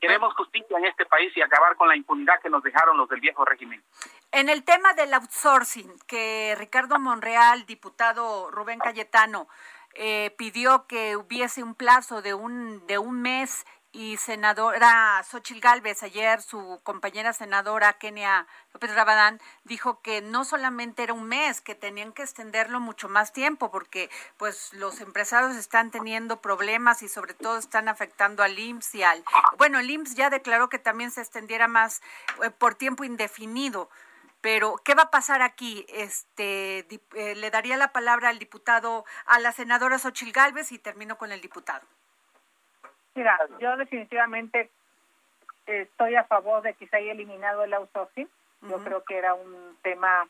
Queremos 0.00 0.34
justicia 0.34 0.78
en 0.78 0.84
este 0.84 1.06
país 1.06 1.36
y 1.36 1.42
acabar 1.42 1.74
con 1.76 1.88
la 1.88 1.96
impunidad 1.96 2.40
que 2.40 2.50
nos 2.50 2.62
dejaron 2.62 2.96
los 2.96 3.08
del 3.08 3.20
viejo 3.20 3.44
régimen. 3.44 3.82
En 4.30 4.48
el 4.48 4.64
tema 4.64 4.92
del 4.92 5.12
outsourcing, 5.14 5.98
que 6.06 6.54
Ricardo 6.56 6.98
Monreal, 6.98 7.66
diputado 7.66 8.50
Rubén 8.50 8.78
Cayetano, 8.78 9.48
eh, 9.94 10.34
pidió 10.38 10.86
que 10.86 11.16
hubiese 11.16 11.62
un 11.62 11.74
plazo 11.74 12.22
de 12.22 12.34
un, 12.34 12.86
de 12.86 12.98
un 12.98 13.20
mes 13.20 13.64
y 13.92 14.16
senadora 14.18 15.24
Xochil 15.28 15.60
Gálvez, 15.60 16.02
ayer 16.02 16.42
su 16.42 16.78
compañera 16.82 17.32
senadora 17.32 17.94
Kenia 17.94 18.46
López 18.74 18.94
Rabadán, 18.94 19.40
dijo 19.64 20.02
que 20.02 20.20
no 20.20 20.44
solamente 20.44 21.02
era 21.02 21.14
un 21.14 21.24
mes, 21.24 21.60
que 21.62 21.74
tenían 21.74 22.12
que 22.12 22.22
extenderlo 22.22 22.80
mucho 22.80 23.08
más 23.08 23.32
tiempo, 23.32 23.70
porque 23.70 24.10
pues 24.36 24.72
los 24.74 25.00
empresarios 25.00 25.56
están 25.56 25.90
teniendo 25.90 26.40
problemas 26.40 27.02
y 27.02 27.08
sobre 27.08 27.32
todo 27.34 27.56
están 27.56 27.88
afectando 27.88 28.42
al 28.42 28.58
IMSS 28.58 28.94
y 28.96 29.02
al... 29.02 29.24
Bueno, 29.56 29.78
el 29.78 29.90
IMSS 29.90 30.14
ya 30.14 30.30
declaró 30.30 30.68
que 30.68 30.78
también 30.78 31.10
se 31.10 31.22
extendiera 31.22 31.66
más 31.66 32.02
eh, 32.44 32.50
por 32.50 32.74
tiempo 32.74 33.04
indefinido. 33.04 33.88
Pero, 34.40 34.76
¿qué 34.84 34.94
va 34.94 35.04
a 35.04 35.10
pasar 35.10 35.42
aquí? 35.42 35.84
Este, 35.88 36.78
eh, 37.16 37.34
le 37.34 37.50
daría 37.50 37.76
la 37.76 37.92
palabra 37.92 38.28
al 38.28 38.38
diputado, 38.38 39.04
a 39.26 39.38
la 39.40 39.52
senadora 39.52 39.98
Xochil 39.98 40.32
Gálvez 40.32 40.70
y 40.72 40.78
termino 40.78 41.18
con 41.18 41.32
el 41.32 41.40
diputado. 41.40 41.84
Mira, 43.14 43.36
yo 43.58 43.76
definitivamente 43.76 44.70
estoy 45.66 46.14
a 46.14 46.24
favor 46.24 46.62
de 46.62 46.74
que 46.74 46.86
se 46.86 46.96
haya 46.96 47.12
eliminado 47.12 47.64
el 47.64 47.74
outsourcing. 47.74 48.28
Yo 48.62 48.82
creo 48.82 49.04
que 49.04 49.16
era 49.18 49.34
un 49.34 49.76
tema 49.82 50.28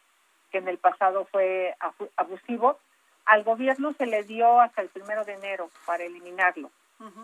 que 0.50 0.58
en 0.58 0.68
el 0.68 0.78
pasado 0.78 1.26
fue 1.30 1.74
abu- 1.80 2.10
abusivo. 2.16 2.78
Al 3.26 3.44
gobierno 3.44 3.92
se 3.92 4.06
le 4.06 4.22
dio 4.24 4.60
hasta 4.60 4.80
el 4.80 4.88
primero 4.88 5.24
de 5.24 5.34
enero 5.34 5.70
para 5.84 6.04
eliminarlo 6.04 6.70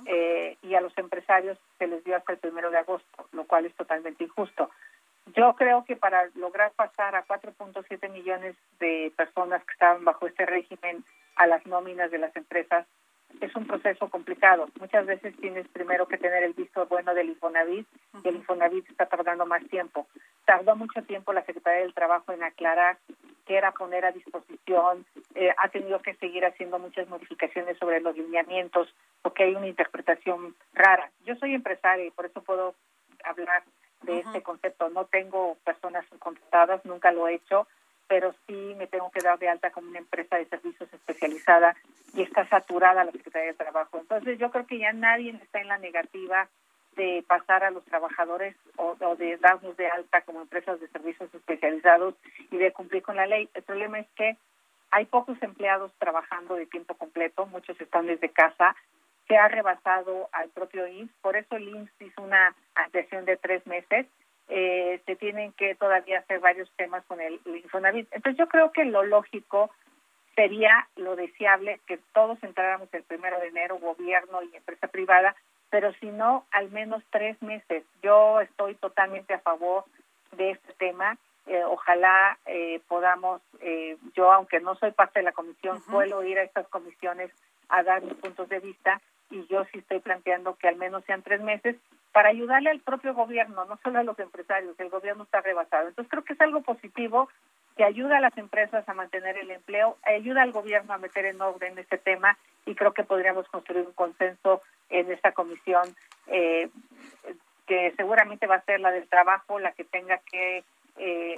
eh, 0.07 0.57
y 0.63 0.75
a 0.75 0.81
los 0.83 0.97
empresarios 0.99 1.59
se 1.79 1.87
les 1.87 2.05
dio 2.05 2.15
hasta 2.17 2.33
el 2.33 2.39
primero 2.39 2.71
de 2.71 2.79
agosto, 2.79 3.27
lo 3.33 3.45
cual 3.45 3.65
es 3.67 3.75
totalmente 3.75 4.25
injusto. 4.25 4.71
Yo 5.35 5.55
creo 5.57 5.85
que 5.85 5.97
para 5.97 6.29
lograr 6.35 6.73
pasar 6.73 7.17
a 7.17 7.27
4.7 7.27 8.11
millones 8.11 8.57
de 8.79 9.13
personas 9.17 9.65
que 9.65 9.73
estaban 9.73 10.05
bajo 10.05 10.27
este 10.27 10.47
régimen 10.47 11.05
a 11.37 11.47
las 11.47 11.65
nóminas 11.67 12.11
de 12.11 12.19
las 12.19 12.35
empresas 12.37 12.87
es 13.41 13.55
un 13.57 13.67
proceso 13.67 14.09
complicado. 14.11 14.69
Muchas 14.79 15.07
veces 15.07 15.35
tienes 15.37 15.67
primero 15.69 16.07
que 16.07 16.19
tener 16.19 16.45
el 16.45 16.53
visto 16.53 16.87
bueno 16.87 17.15
del 17.15 17.31
Infonavit 17.31 17.87
y 18.23 18.29
el 18.29 18.37
Infonavit 18.37 18.89
está 18.89 19.07
tardando 19.07 19.47
más 19.47 19.67
tiempo. 19.69 20.07
Tardó 20.45 20.77
mucho 20.77 21.03
tiempo 21.03 21.33
la 21.33 21.45
Secretaría 21.45 21.81
del 21.81 21.95
Trabajo 21.95 22.33
en 22.33 22.43
aclarar 22.43 22.99
qué 23.47 23.57
era 23.57 23.73
poner 23.73 24.05
a 24.05 24.13
disposición, 24.13 25.05
eh, 25.35 25.53
ha 25.59 25.69
tenido 25.69 26.01
que 26.01 26.15
seguir 26.15 26.45
haciendo 26.45 26.79
muchas 26.79 27.09
modificaciones 27.09 27.77
sobre 27.79 28.01
los 28.01 28.17
lineamientos 28.17 28.89
porque 29.23 29.45
hay 29.45 29.55
una 29.55 29.69
interpretación 29.69 30.55
rara. 30.73 31.11
Yo 31.25 31.35
soy 31.37 31.55
empresaria 31.55 32.07
y 32.07 32.11
por 32.11 32.27
eso 32.27 32.43
puedo 32.43 32.75
hablar 33.25 33.63
de 34.05 34.21
este 34.21 34.43
concepto. 34.43 34.89
No 34.91 35.07
tengo 35.07 35.57
personas 35.65 36.05
subcontratadas, 36.11 36.85
nunca 36.85 37.13
lo 37.13 37.29
he 37.29 37.35
hecho, 37.35 37.67
pero 38.07 38.35
sí 38.47 38.75
me 38.77 38.87
tengo 38.87 39.11
que 39.11 39.21
dar 39.21 39.39
de 39.39 39.49
alta 39.49 39.71
como 39.71 39.89
una 39.89 39.99
empresa 39.99 40.37
de 40.37 40.47
servicios 40.47 40.93
especializada 40.93 41.75
y 42.15 42.23
está 42.23 42.47
saturada 42.49 43.05
la 43.05 43.13
Secretaría 43.13 43.53
de 43.53 43.59
Trabajo. 43.59 43.99
Entonces 43.99 44.39
yo 44.39 44.51
creo 44.51 44.67
que 44.67 44.79
ya 44.79 44.93
nadie 44.93 45.31
está 45.43 45.61
en 45.61 45.69
la 45.69 45.79
negativa 45.79 46.49
de 46.97 47.25
pasar 47.27 47.65
a 47.65 47.71
los 47.71 47.85
trabajadores 47.85 48.55
o, 48.77 48.97
o 49.01 49.17
de 49.17 49.37
darnos 49.39 49.77
de 49.77 49.89
alta 49.89 50.21
como 50.23 50.43
empresas 50.43 50.81
de 50.81 50.89
servicios 50.89 51.33
especializados 51.35 52.15
y 52.51 52.57
de 52.57 52.73
cumplir 52.73 53.03
con 53.03 53.17
la 53.17 53.27
ley. 53.27 53.49
El 53.55 53.63
problema 53.63 53.99
es 53.99 54.07
que 54.15 54.37
hay 54.91 55.07
pocos 55.07 55.37
empleados 55.43 55.93
trabajando 55.99 56.55
de 56.55 56.67
tiempo 56.67 56.95
completo, 56.95 57.47
muchos 57.47 57.81
están 57.81 58.07
desde 58.07 58.29
casa, 58.29 58.77
se 59.29 59.37
ha 59.37 59.49
rebasado 59.49 60.29
al 60.33 60.51
propio 60.51 60.87
IMSS, 60.87 61.13
por 61.23 61.37
eso 61.37 61.57
el 61.57 61.69
IMSS 61.69 62.03
hizo 62.03 62.23
una 62.23 62.55
ampliación 62.75 63.25
de 63.25 63.37
tres 63.37 63.67
meses, 63.67 64.07
eh, 64.49 65.01
se 65.07 65.17
tienen 65.17 65.53
que 65.53 65.75
todavía 65.75 66.19
hacer 66.19 66.41
varios 66.41 66.71
temas 66.77 67.03
con 67.07 67.21
el, 67.21 67.41
el 67.47 67.57
Infonavit. 67.57 68.09
Entonces 68.13 68.39
yo 68.39 68.49
creo 68.49 68.73
que 68.73 68.85
lo 68.85 69.03
lógico 69.03 69.71
sería 70.35 70.89
lo 70.97 71.17
deseable 71.17 71.81
que 71.87 71.99
todos 72.13 72.43
entráramos 72.43 72.89
el 72.93 73.03
primero 73.05 73.39
de 73.41 73.49
enero, 73.49 73.79
gobierno 73.79 74.43
y 74.43 74.55
empresa 74.57 74.89
privada, 74.89 75.35
pero 75.71 75.93
si 75.95 76.07
no, 76.07 76.45
al 76.51 76.71
menos 76.71 77.03
tres 77.11 77.41
meses. 77.43 77.85
Yo 78.03 78.41
estoy 78.41 78.75
totalmente 78.77 79.35
a 79.35 79.41
favor 79.41 79.85
de 80.33 80.53
este 80.53 80.73
tema. 80.75 81.17
Eh, 81.47 81.63
ojalá 81.65 82.39
eh, 82.47 82.81
podamos, 82.89 83.43
eh, 83.61 83.97
yo 84.15 84.33
aunque 84.33 84.61
no 84.61 84.75
soy 84.77 84.93
parte 84.93 85.21
de 85.21 85.25
la 85.25 85.33
comisión, 85.33 85.83
puedo 85.91 86.23
ir 86.25 86.39
a 86.39 86.43
estas 86.43 86.67
comisiones 86.69 87.31
a 87.69 87.83
dar 87.83 88.03
mis 88.03 88.15
puntos 88.15 88.49
de 88.49 88.61
vista 88.61 89.01
y 89.31 89.47
yo 89.47 89.65
sí 89.73 89.79
estoy 89.79 90.01
planteando 90.01 90.57
que 90.57 90.69
al 90.69 90.77
menos 90.77 91.05
sean 91.05 91.23
tres 91.23 91.41
meses 91.41 91.77
para 92.13 92.29
ayudarle 92.29 92.71
al 92.71 92.81
propio 92.81 93.13
gobierno, 93.15 93.65
no 93.65 93.77
solo 93.83 93.99
a 93.99 94.05
los 94.05 94.19
empresarios, 94.19 94.79
el 94.79 94.89
gobierno 94.89 95.25
está 95.25 95.41
rebasado. 95.41 95.89
Entonces 95.89 96.11
creo 96.11 96.25
que 96.25 96.35
es 96.35 96.41
algo 96.41 96.63
positivo 96.63 97.29
que 97.77 97.85
ayuda 97.85 98.19
a 98.19 98.21
las 98.21 98.37
empresas 98.39 98.89
a 98.89 98.95
mantener 98.95 99.37
el 99.37 99.51
empleo, 99.51 99.97
ayuda 100.05 100.43
al 100.43 100.53
gobierno 100.53 100.95
a 100.95 100.99
meter 100.99 101.25
en 101.25 101.41
orden 101.41 101.77
este 101.79 101.99
tema 101.99 102.39
y 102.67 102.75
creo 102.75 102.93
que 102.93 103.03
podríamos 103.03 103.49
construir 103.49 103.85
un 103.85 103.93
consenso 103.95 104.63
en 104.91 105.11
esta 105.11 105.33
comisión 105.33 105.83
eh, 106.29 106.69
que 107.67 107.93
seguramente 107.97 108.47
va 108.47 108.57
a 108.57 108.65
ser 108.65 108.81
la 108.81 108.93
del 108.93 109.09
trabajo, 109.09 109.59
la 109.59 109.73
que 109.73 109.85
tenga 109.85 110.19
que 110.19 110.63
eh, 110.97 111.37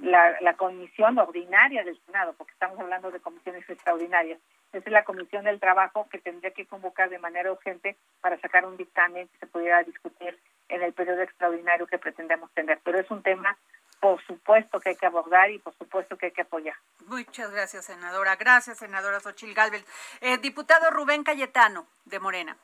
la, 0.00 0.40
la 0.40 0.54
comisión 0.54 1.18
ordinaria 1.18 1.84
del 1.84 2.00
Senado, 2.06 2.34
porque 2.36 2.52
estamos 2.52 2.78
hablando 2.78 3.10
de 3.10 3.20
comisiones 3.20 3.68
extraordinarias. 3.68 4.38
Esa 4.72 4.88
es 4.88 4.92
la 4.92 5.04
comisión 5.04 5.44
del 5.44 5.60
trabajo 5.60 6.08
que 6.10 6.18
tendría 6.18 6.52
que 6.52 6.66
convocar 6.66 7.10
de 7.10 7.18
manera 7.18 7.52
urgente 7.52 7.96
para 8.20 8.38
sacar 8.38 8.64
un 8.64 8.76
dictamen 8.76 9.28
que 9.28 9.38
se 9.38 9.46
pudiera 9.46 9.82
discutir 9.82 10.38
en 10.68 10.82
el 10.82 10.92
periodo 10.92 11.22
extraordinario 11.22 11.86
que 11.86 11.98
pretendemos 11.98 12.50
tener. 12.52 12.78
Pero 12.82 12.98
es 12.98 13.10
un 13.10 13.22
tema 13.22 13.56
por 14.02 14.20
supuesto 14.26 14.80
que 14.80 14.88
hay 14.88 14.96
que 14.96 15.06
abordar 15.06 15.48
y 15.52 15.60
por 15.60 15.72
supuesto 15.78 16.16
que 16.16 16.26
hay 16.26 16.32
que 16.32 16.42
apoyar. 16.42 16.74
Muchas 17.06 17.52
gracias, 17.52 17.84
senadora. 17.84 18.34
Gracias, 18.34 18.78
senadora 18.78 19.20
Xochil 19.20 19.54
Galvez. 19.54 19.86
Eh, 20.20 20.38
diputado 20.38 20.90
Rubén 20.90 21.22
Cayetano, 21.22 21.86
de 22.04 22.18
Morena. 22.18 22.56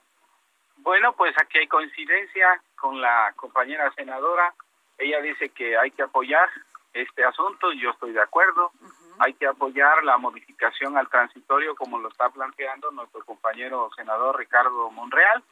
Bueno, 0.79 1.13
pues 1.13 1.33
aquí 1.41 1.59
hay 1.59 1.69
coincidencia 1.69 2.61
con 2.75 3.01
la 3.01 3.33
compañera 3.37 3.89
senadora. 3.95 4.53
Ella 4.99 5.21
dice 5.21 5.51
que 5.51 5.79
hay 5.79 5.91
que 5.93 6.03
apoyar 6.03 6.49
este 6.93 7.25
asunto 7.25 7.73
y 7.73 7.81
yo 7.81 7.91
estoy 7.91 8.13
de 8.13 8.21
acuerdo. 8.21 8.73
Hay 9.21 9.35
que 9.35 9.47
apoyar 9.47 10.05
la 10.05 10.19
modificación 10.19 10.97
al 10.97 11.09
transitorio 11.09 11.75
como 11.77 11.99
lo 11.99 12.09
está 12.09 12.29
planteando 12.31 12.91
nuestro 12.91 13.25
compañero 13.25 13.91
senador 13.97 14.37
Ricardo 14.39 14.91
Monreal. 14.91 15.43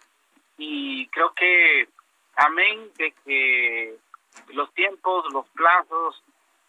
Y 0.59 1.06
creo 1.09 1.32
que, 1.35 1.88
amén 2.37 2.90
de 2.96 3.12
que 3.24 3.96
los 4.52 4.72
tiempos, 4.74 5.32
los 5.32 5.46
plazos 5.50 6.22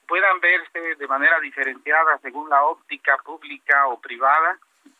puedan 0.07 0.39
verse 0.39 0.95
de 0.95 1.07
manera 1.07 1.39
diferenciada 1.39 2.17
según 2.19 2.49
la 2.49 2.63
óptica 2.63 3.17
pública 3.17 3.87
o 3.87 3.99
privada. 3.99 4.57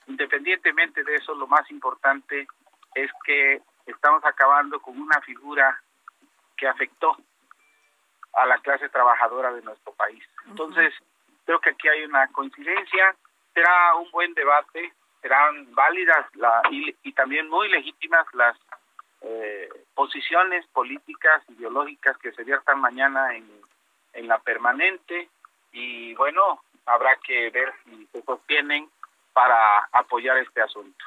Independientemente 0.07 1.03
de 1.03 1.15
eso, 1.15 1.33
lo 1.35 1.47
más 1.47 1.69
importante 1.71 2.47
es 2.95 3.11
que 3.25 3.61
estamos 3.85 4.23
acabando 4.25 4.79
con 4.81 4.99
una 4.99 5.21
figura 5.21 5.79
que 6.55 6.67
afectó 6.67 7.17
a 8.33 8.45
la 8.45 8.57
clase 8.59 8.89
trabajadora 8.89 9.51
de 9.51 9.61
nuestro 9.61 9.93
país. 9.93 10.23
Entonces, 10.47 10.93
creo 11.45 11.59
que 11.59 11.71
aquí 11.71 11.87
hay 11.87 12.03
una 12.03 12.27
coincidencia, 12.27 13.15
será 13.53 13.95
un 13.95 14.09
buen 14.11 14.33
debate, 14.33 14.93
serán 15.21 15.73
válidas 15.73 16.25
la, 16.35 16.61
y, 16.69 16.95
y 17.03 17.13
también 17.13 17.49
muy 17.49 17.69
legítimas 17.69 18.25
las 18.33 18.55
eh, 19.21 19.69
posiciones 19.95 20.65
políticas, 20.67 21.41
ideológicas 21.49 22.17
que 22.17 22.31
se 22.33 22.43
viertan 22.43 22.79
mañana 22.79 23.35
en, 23.35 23.49
en 24.13 24.27
la 24.27 24.39
permanente 24.39 25.29
y 25.71 26.13
bueno, 26.15 26.61
habrá 26.85 27.15
que 27.17 27.49
ver 27.49 27.73
si 27.83 28.05
se 28.07 28.21
sostienen 28.23 28.89
para 29.33 29.87
apoyar 29.91 30.37
este 30.37 30.61
asunto. 30.61 31.05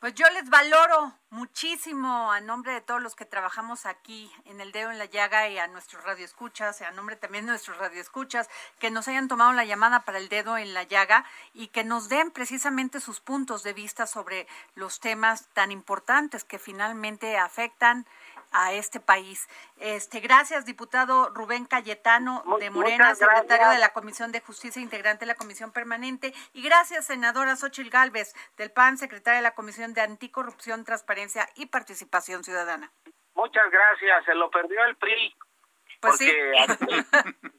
Pues 0.00 0.14
yo 0.14 0.30
les 0.30 0.48
valoro 0.48 1.12
muchísimo 1.30 2.30
a 2.30 2.40
nombre 2.40 2.72
de 2.72 2.80
todos 2.80 3.02
los 3.02 3.16
que 3.16 3.24
trabajamos 3.24 3.84
aquí 3.84 4.30
en 4.44 4.60
el 4.60 4.70
dedo 4.70 4.92
en 4.92 4.98
la 4.98 5.06
llaga 5.06 5.48
y 5.48 5.58
a 5.58 5.66
nuestros 5.66 6.04
radioescuchas, 6.04 6.80
y 6.80 6.84
a 6.84 6.92
nombre 6.92 7.16
también 7.16 7.46
de 7.46 7.50
nuestros 7.50 7.78
radioescuchas, 7.78 8.48
que 8.78 8.92
nos 8.92 9.08
hayan 9.08 9.26
tomado 9.26 9.52
la 9.54 9.64
llamada 9.64 10.04
para 10.04 10.18
el 10.18 10.28
dedo 10.28 10.56
en 10.56 10.72
la 10.72 10.84
llaga 10.84 11.24
y 11.52 11.66
que 11.66 11.82
nos 11.82 12.08
den 12.08 12.30
precisamente 12.30 13.00
sus 13.00 13.18
puntos 13.18 13.64
de 13.64 13.72
vista 13.72 14.06
sobre 14.06 14.46
los 14.76 15.00
temas 15.00 15.48
tan 15.48 15.72
importantes 15.72 16.44
que 16.44 16.60
finalmente 16.60 17.36
afectan 17.36 18.06
a 18.52 18.72
este 18.72 19.00
país. 19.00 19.48
Este, 19.78 20.20
gracias, 20.20 20.64
diputado 20.64 21.30
Rubén 21.30 21.64
Cayetano 21.64 22.42
de 22.58 22.70
Morena, 22.70 23.14
secretario 23.14 23.68
de 23.68 23.78
la 23.78 23.92
Comisión 23.92 24.32
de 24.32 24.40
Justicia, 24.40 24.82
integrante 24.82 25.24
de 25.24 25.26
la 25.26 25.34
Comisión 25.34 25.72
Permanente. 25.72 26.32
Y 26.52 26.62
gracias, 26.62 27.06
senadora 27.06 27.56
Xochil 27.56 27.90
Gálvez 27.90 28.34
del 28.56 28.70
PAN, 28.70 28.98
secretaria 28.98 29.38
de 29.38 29.42
la 29.42 29.54
Comisión 29.54 29.94
de 29.94 30.00
Anticorrupción, 30.00 30.84
Transparencia 30.84 31.48
y 31.56 31.66
Participación 31.66 32.44
Ciudadana. 32.44 32.92
Muchas 33.34 33.70
gracias, 33.70 34.24
se 34.24 34.34
lo 34.34 34.50
perdió 34.50 34.84
el 34.84 34.96
PRI. 34.96 35.34
Pues 36.00 36.12
porque 36.12 36.64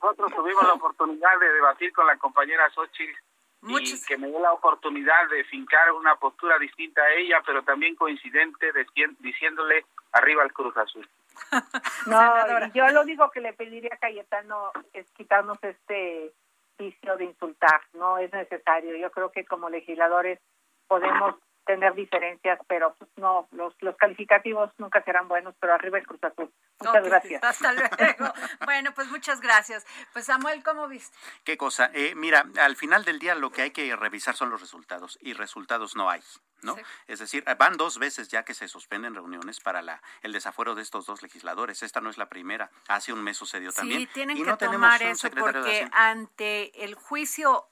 nosotros 0.01 0.33
tuvimos 0.33 0.63
la 0.63 0.73
oportunidad 0.73 1.39
de 1.39 1.51
debatir 1.53 1.91
con 1.91 2.07
la 2.07 2.17
compañera 2.17 2.69
Xochitl 2.69 3.17
y 3.61 4.05
que 4.05 4.17
me 4.17 4.27
dio 4.27 4.39
la 4.39 4.53
oportunidad 4.53 5.29
de 5.29 5.43
fincar 5.45 5.91
una 5.91 6.15
postura 6.15 6.57
distinta 6.57 7.01
a 7.01 7.13
ella, 7.13 7.41
pero 7.45 7.63
también 7.63 7.95
coincidente, 7.95 8.71
diciéndole 9.19 9.85
arriba 10.13 10.43
al 10.43 10.53
Cruz 10.53 10.75
Azul. 10.77 11.07
no, 12.07 12.73
yo 12.73 12.87
lo 12.89 13.01
único 13.01 13.29
que 13.31 13.41
le 13.41 13.53
pediría 13.53 13.91
a 13.93 13.97
Cayetano 13.97 14.71
es 14.93 15.09
quitarnos 15.11 15.57
este 15.61 16.33
vicio 16.77 17.17
de 17.17 17.25
insultar, 17.25 17.81
no 17.93 18.17
es 18.17 18.31
necesario. 18.31 18.95
Yo 18.95 19.11
creo 19.11 19.31
que 19.31 19.45
como 19.45 19.69
legisladores 19.69 20.39
podemos 20.87 21.35
tener 21.69 21.93
diferencias, 21.93 22.59
pero 22.67 22.95
pues 22.97 23.11
no, 23.17 23.47
los, 23.51 23.75
los 23.81 23.95
calificativos 23.95 24.71
nunca 24.79 25.03
serán 25.03 25.27
buenos, 25.27 25.53
pero 25.59 25.75
arriba 25.75 25.99
el 25.99 26.07
Cruz 26.07 26.23
Azul. 26.23 26.51
Muchas 26.79 27.03
gracias. 27.03 27.43
Hasta 27.43 27.73
luego. 27.99 28.33
bueno, 28.65 28.91
pues 28.95 29.07
muchas 29.11 29.39
gracias. 29.39 29.85
Pues 30.11 30.25
Samuel, 30.25 30.63
¿cómo 30.63 30.87
viste? 30.87 31.15
Qué 31.43 31.57
cosa. 31.57 31.91
Eh, 31.93 32.15
mira, 32.15 32.43
al 32.59 32.75
final 32.75 33.05
del 33.05 33.19
día 33.19 33.35
lo 33.35 33.51
que 33.51 33.61
hay 33.61 33.69
que 33.69 33.95
revisar 33.95 34.35
son 34.35 34.49
los 34.49 34.61
resultados 34.61 35.19
y 35.21 35.33
resultados 35.33 35.95
no 35.95 36.09
hay. 36.09 36.21
¿no? 36.63 36.75
Es 37.07 37.19
decir, 37.19 37.45
van 37.59 37.77
dos 37.77 37.99
veces 37.99 38.29
ya 38.29 38.43
que 38.43 38.55
se 38.55 38.67
suspenden 38.67 39.13
reuniones 39.13 39.59
para 39.59 39.83
la, 39.83 40.01
el 40.23 40.33
desafuero 40.33 40.73
de 40.73 40.81
estos 40.81 41.05
dos 41.05 41.21
legisladores. 41.21 41.83
Esta 41.83 42.01
no 42.01 42.09
es 42.09 42.17
la 42.17 42.29
primera. 42.29 42.71
Hace 42.87 43.13
un 43.13 43.23
mes 43.23 43.37
sucedió 43.37 43.71
también. 43.71 44.01
Sí, 44.01 44.07
tienen 44.07 44.43
que 44.43 44.57
tomar 44.57 45.03
eso 45.03 45.29
porque 45.29 45.87
ante 45.91 46.83
el 46.83 46.95
juicio 46.95 47.69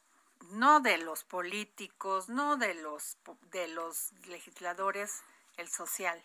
no 0.51 0.79
de 0.79 0.97
los 0.97 1.23
políticos, 1.23 2.29
no 2.29 2.57
de 2.57 2.73
los 2.75 3.17
de 3.51 3.67
los 3.67 4.11
legisladores, 4.27 5.23
el 5.57 5.69
social. 5.69 6.21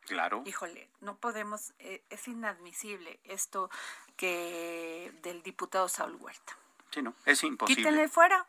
Claro. 0.00 0.42
Híjole, 0.46 0.88
no 1.00 1.16
podemos, 1.18 1.74
eh, 1.78 2.02
es 2.08 2.28
inadmisible 2.28 3.20
esto 3.24 3.70
que 4.16 5.12
del 5.22 5.42
diputado 5.42 5.88
Saúl 5.88 6.16
Huerta. 6.16 6.56
Sí, 6.90 7.02
no, 7.02 7.14
es 7.26 7.42
imposible. 7.44 7.82
Quítenle 7.82 8.08
fuera 8.08 8.46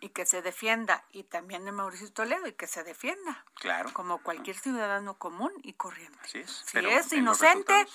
y 0.00 0.08
que 0.08 0.26
se 0.26 0.42
defienda, 0.42 1.04
y 1.12 1.22
también 1.22 1.64
de 1.64 1.70
Mauricio 1.70 2.12
Toledo, 2.12 2.48
y 2.48 2.52
que 2.54 2.66
se 2.66 2.82
defienda. 2.82 3.44
Claro. 3.54 3.92
Como 3.92 4.20
cualquier 4.20 4.58
ciudadano 4.58 5.16
común 5.16 5.52
y 5.62 5.74
corriente. 5.74 6.18
Así 6.24 6.38
es. 6.38 6.64
Si 6.66 6.78
es 6.78 7.12
inocente, 7.12 7.86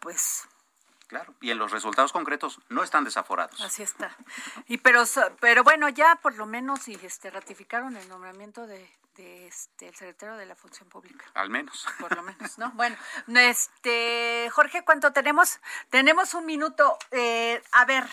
pues 0.00 0.48
Claro, 1.12 1.34
y 1.42 1.50
en 1.50 1.58
los 1.58 1.70
resultados 1.70 2.10
concretos 2.10 2.58
no 2.70 2.82
están 2.82 3.04
desaforados. 3.04 3.60
Así 3.60 3.82
está. 3.82 4.16
Y 4.66 4.78
pero 4.78 5.04
pero 5.40 5.62
bueno, 5.62 5.90
ya 5.90 6.16
por 6.16 6.34
lo 6.36 6.46
menos 6.46 6.88
y 6.88 6.94
este 7.02 7.30
ratificaron 7.30 7.98
el 7.98 8.08
nombramiento 8.08 8.66
de, 8.66 8.82
este 9.46 9.88
el 9.88 9.94
secretario 9.94 10.36
de 10.36 10.46
la 10.46 10.56
Función 10.56 10.88
Pública. 10.88 11.26
Al 11.34 11.50
menos. 11.50 11.86
Por 12.00 12.16
lo 12.16 12.22
menos, 12.22 12.56
¿no? 12.56 12.70
Bueno, 12.70 12.96
este 13.36 14.48
Jorge, 14.52 14.86
¿cuánto 14.86 15.12
tenemos? 15.12 15.60
Tenemos 15.90 16.32
un 16.32 16.46
minuto. 16.46 16.96
Eh, 17.10 17.62
a 17.72 17.84
ver. 17.84 18.06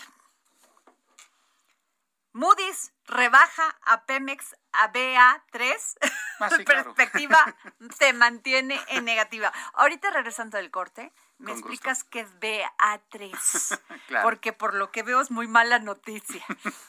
Moody's 2.34 2.92
rebaja 3.06 3.78
a 3.80 4.04
Pemex 4.04 4.54
a 4.72 4.92
BA3. 4.92 5.96
Ah, 6.40 6.50
perspectiva 6.66 7.56
se 7.98 8.12
mantiene 8.12 8.78
en 8.88 9.06
negativa. 9.06 9.50
Ahorita 9.72 10.10
regresando 10.10 10.58
del 10.58 10.70
corte, 10.70 11.12
me 11.40 11.52
explicas 11.52 12.04
qué 12.04 12.20
es 12.20 12.40
BA3, 12.40 13.80
porque 14.22 14.52
por 14.52 14.74
lo 14.74 14.90
que 14.92 15.02
veo 15.02 15.20
es 15.20 15.30
muy 15.30 15.48
mala 15.48 15.78
noticia. 15.78 16.44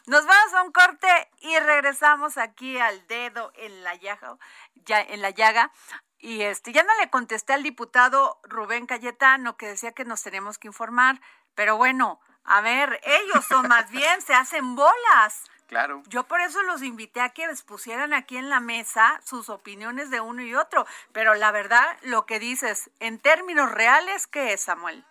Nos 0.08 0.26
vamos 0.26 0.54
a 0.54 0.64
un 0.64 0.72
corte 0.72 1.08
y 1.40 1.58
regresamos 1.60 2.38
aquí 2.38 2.78
al 2.78 3.08
dedo 3.08 3.52
en 3.56 3.84
la 3.84 3.96
llaga, 3.96 4.38
ya, 4.86 5.02
en 5.02 5.22
la 5.22 5.30
llaga. 5.30 5.72
Y 6.20 6.42
este, 6.42 6.72
ya 6.72 6.84
no 6.84 6.96
le 7.00 7.10
contesté 7.10 7.54
al 7.54 7.64
diputado 7.64 8.40
Rubén 8.44 8.86
Cayetano 8.86 9.58
que 9.58 9.68
decía 9.68 9.94
que 9.94 10.06
nos 10.06 10.22
teníamos 10.22 10.60
que 10.60 10.68
informar, 10.68 11.20
pero 11.56 11.78
bueno, 11.78 12.20
a 12.44 12.62
ver, 12.62 13.00
ellos 13.04 13.46
son 13.48 13.68
más 13.68 13.90
bien, 13.90 14.22
se 14.22 14.34
hacen 14.34 14.76
bolas. 14.76 15.46
Claro. 15.72 16.04
Yo 16.10 16.26
por 16.26 16.42
eso 16.42 16.62
los 16.64 16.84
invité 16.84 17.22
a 17.22 17.30
que 17.30 17.48
pusieran 17.66 18.14
aquí 18.14 18.36
en 18.36 18.50
la 18.50 18.60
mesa 18.60 19.22
sus 19.24 19.48
opiniones 19.48 20.10
de 20.12 20.20
uno 20.20 20.42
y 20.42 20.54
otro. 20.54 20.86
Pero 21.14 21.34
la 21.34 21.54
verdad, 21.54 21.98
lo 22.02 22.26
que 22.26 22.40
dices, 22.40 22.90
en 23.00 23.20
términos 23.20 23.72
reales, 23.72 24.28
¿qué 24.28 24.52
es, 24.52 24.60
Samuel? 24.60 25.06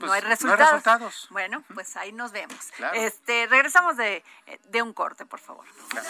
no, 0.00 0.12
hay 0.12 0.20
pues, 0.20 0.42
resultados. 0.42 1.26
Bueno, 1.30 1.64
pues 1.72 1.96
ahí 1.96 2.12
nos 2.12 2.32
vemos. 2.32 2.70
Este, 2.92 3.46
regresamos 3.46 3.96
de, 3.96 4.22
de, 4.64 4.82
un 4.82 4.92
corte, 4.92 5.24
por 5.24 5.40
favor. 5.40 5.64
Claro. 5.88 6.06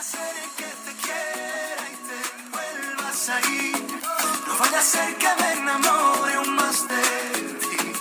No 4.49 4.59
vaya 4.59 4.79
a 4.79 4.83
ser 4.83 5.15
que 5.15 5.29
me 5.39 5.53
enamore 5.53 6.35
aún 6.35 6.55
más 6.57 6.89
de 6.89 7.03
ti. 7.61 7.93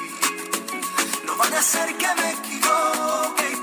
No 1.24 1.36
vaya 1.38 1.60
a 1.60 1.62
ser 1.62 1.96
que 1.98 2.16
me 2.16 2.32
equivoque 2.32 3.63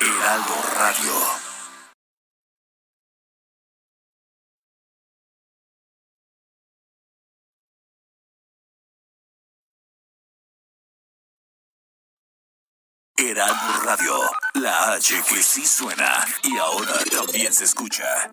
Heraldo 0.00 0.54
Radio. 0.78 1.12
Heraldo 13.18 13.80
Radio, 13.84 14.30
la 14.54 14.92
H 14.94 15.22
que 15.28 15.42
sí 15.42 15.66
suena 15.66 16.24
y 16.44 16.56
ahora 16.56 16.94
también 17.12 17.52
se 17.52 17.64
escucha. 17.64 18.32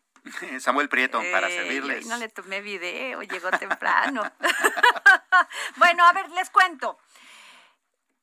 Samuel 0.59 0.89
Prieto, 0.89 1.21
para 1.31 1.47
servirles. 1.47 2.05
No 2.07 2.17
le 2.17 2.29
tomé 2.29 2.61
video, 2.61 3.21
llegó 3.23 3.51
temprano. 3.51 4.23
bueno, 5.77 6.05
a 6.05 6.13
ver, 6.13 6.29
les 6.31 6.49
cuento. 6.49 6.97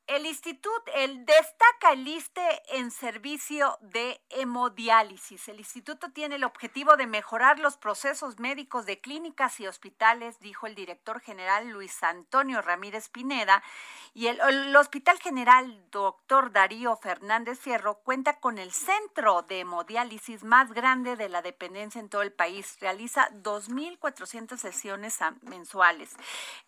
El 0.09 0.25
instituto, 0.25 0.91
el 0.95 1.23
destaca 1.23 1.91
el 1.93 2.07
ISTE 2.07 2.63
en 2.69 2.89
servicio 2.89 3.77
de 3.81 4.19
hemodiálisis. 4.29 5.47
El 5.49 5.59
instituto 5.59 6.11
tiene 6.11 6.37
el 6.37 6.45
objetivo 6.45 6.97
de 6.97 7.05
mejorar 7.05 7.59
los 7.59 7.77
procesos 7.77 8.39
médicos 8.39 8.87
de 8.87 8.99
clínicas 8.99 9.59
y 9.59 9.67
hospitales, 9.67 10.39
dijo 10.39 10.65
el 10.65 10.73
director 10.73 11.19
general 11.19 11.69
Luis 11.69 12.01
Antonio 12.01 12.63
Ramírez 12.63 13.07
Pineda. 13.09 13.61
Y 14.15 14.25
el, 14.25 14.75
Hospital 14.75 15.19
General 15.19 15.79
Doctor 15.91 16.51
Darío 16.51 16.95
Fernández 16.95 17.59
Fierro 17.59 17.99
cuenta 17.99 18.39
con 18.39 18.57
el 18.57 18.71
centro 18.71 19.43
de 19.43 19.59
hemodiálisis 19.59 20.43
más 20.43 20.73
grande 20.73 21.17
de 21.17 21.29
la 21.29 21.43
dependencia 21.43 22.01
en 22.01 22.09
todo 22.09 22.23
el 22.23 22.31
país. 22.31 22.77
Realiza 22.79 23.29
2.400 23.43 24.57
sesiones 24.57 25.19
mensuales. 25.41 26.15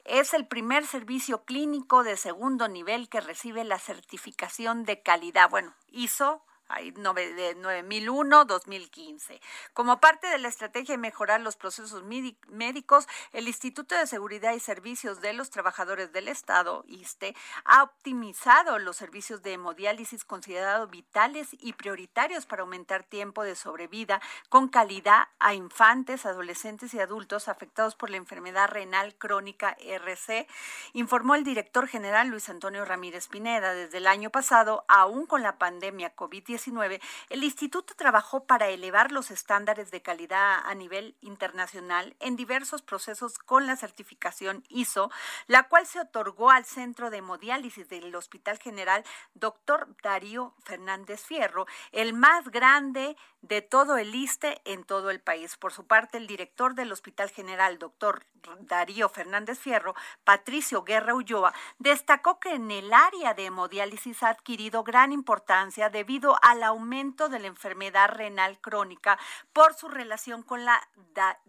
Es 0.06 0.36
el 0.36 0.46
primer 0.46 0.86
servicio 0.86 1.44
clínico 1.44 2.04
de 2.04 2.18
segundo 2.18 2.68
nivel 2.68 3.10
que 3.10 3.31
recibe 3.32 3.64
la 3.64 3.80
certificación 3.80 4.84
de 4.84 5.02
calidad. 5.02 5.50
Bueno, 5.50 5.74
hizo 5.88 6.44
de 6.76 7.58
9001-2015. 7.58 9.40
Como 9.74 10.00
parte 10.00 10.28
de 10.28 10.38
la 10.38 10.48
estrategia 10.48 10.94
de 10.94 11.00
mejorar 11.00 11.42
los 11.42 11.56
procesos 11.56 12.04
médicos, 12.04 13.08
el 13.34 13.48
Instituto 13.48 13.96
de 13.96 14.08
Seguridad 14.08 14.54
y 14.54 14.60
Servicios 14.60 15.22
de 15.22 15.34
los 15.34 15.50
Trabajadores 15.50 16.12
del 16.12 16.28
Estado, 16.28 16.84
ISTE, 16.88 17.36
ha 17.66 17.84
optimizado 17.84 18.80
los 18.80 18.98
servicios 18.98 19.42
de 19.42 19.54
hemodiálisis 19.54 20.24
considerados 20.26 20.90
vitales 20.90 21.50
y 21.60 21.74
prioritarios 21.74 22.46
para 22.46 22.62
aumentar 22.62 23.04
tiempo 23.04 23.44
de 23.44 23.56
sobrevida 23.56 24.22
con 24.50 24.68
calidad 24.70 25.28
a 25.40 25.54
infantes, 25.54 26.26
adolescentes 26.26 26.94
y 26.94 27.00
adultos 27.00 27.48
afectados 27.48 27.96
por 27.96 28.10
la 28.10 28.18
enfermedad 28.18 28.70
renal 28.70 29.16
crónica 29.16 29.76
RC, 29.80 30.48
informó 30.94 31.36
el 31.36 31.44
director 31.44 31.88
general 31.88 32.28
Luis 32.28 32.50
Antonio 32.50 32.86
Ramírez 32.86 33.28
Pineda. 33.28 33.74
Desde 33.74 33.98
el 33.98 34.08
año 34.08 34.30
pasado, 34.30 34.86
aún 34.88 35.26
con 35.26 35.42
la 35.42 35.58
pandemia 35.58 36.16
COVID-19, 36.16 36.61
el 36.68 37.44
instituto 37.44 37.94
trabajó 37.96 38.46
para 38.46 38.70
elevar 38.70 39.12
los 39.12 39.32
estándares 39.32 39.92
de 39.92 40.02
calidad 40.02 40.60
a 40.64 40.76
nivel 40.76 41.16
internacional 41.22 42.16
en 42.20 42.36
diversos 42.36 42.82
procesos 42.82 43.38
con 43.40 43.68
la 43.68 43.76
certificación 43.76 44.64
ISO, 44.70 45.12
la 45.48 45.64
cual 45.64 45.86
se 45.86 46.00
otorgó 46.00 46.52
al 46.52 46.66
Centro 46.66 47.10
de 47.10 47.18
Hemodiálisis 47.18 47.90
del 47.90 48.14
Hospital 48.16 48.60
General 48.60 49.04
Dr. 49.34 49.88
Darío 50.04 50.54
Fernández 50.64 51.22
Fierro, 51.24 51.66
el 51.92 52.14
más 52.14 52.50
grande 52.50 53.16
de 53.42 53.62
todo 53.62 53.98
el 53.98 54.14
ISTE 54.14 54.62
en 54.66 54.84
todo 54.84 55.10
el 55.10 55.20
país. 55.20 55.58
Por 55.58 55.74
su 55.74 55.88
parte, 55.88 56.18
el 56.18 56.28
director 56.28 56.76
del 56.76 56.92
Hospital 56.92 57.30
General, 57.30 57.80
doctor 57.80 58.26
Darío 58.62 59.10
Fernández 59.10 59.60
Fierro, 59.60 59.96
Patricio 60.24 60.84
Guerra 60.84 61.14
Ulloa, 61.14 61.54
destacó 61.80 62.40
que 62.40 62.54
en 62.54 62.72
el 62.72 62.94
área 62.94 63.34
de 63.34 63.46
hemodiálisis 63.46 64.24
ha 64.24 64.30
adquirido 64.30 64.84
gran 64.84 65.12
importancia 65.12 65.90
debido 65.90 66.38
al 66.52 66.64
aumento 66.64 67.30
de 67.30 67.40
la 67.40 67.48
enfermedad 67.48 68.10
renal 68.10 68.60
crónica 68.60 69.18
por 69.54 69.74
su 69.74 69.88
relación 69.88 70.44
con 70.44 70.66
la 70.66 70.88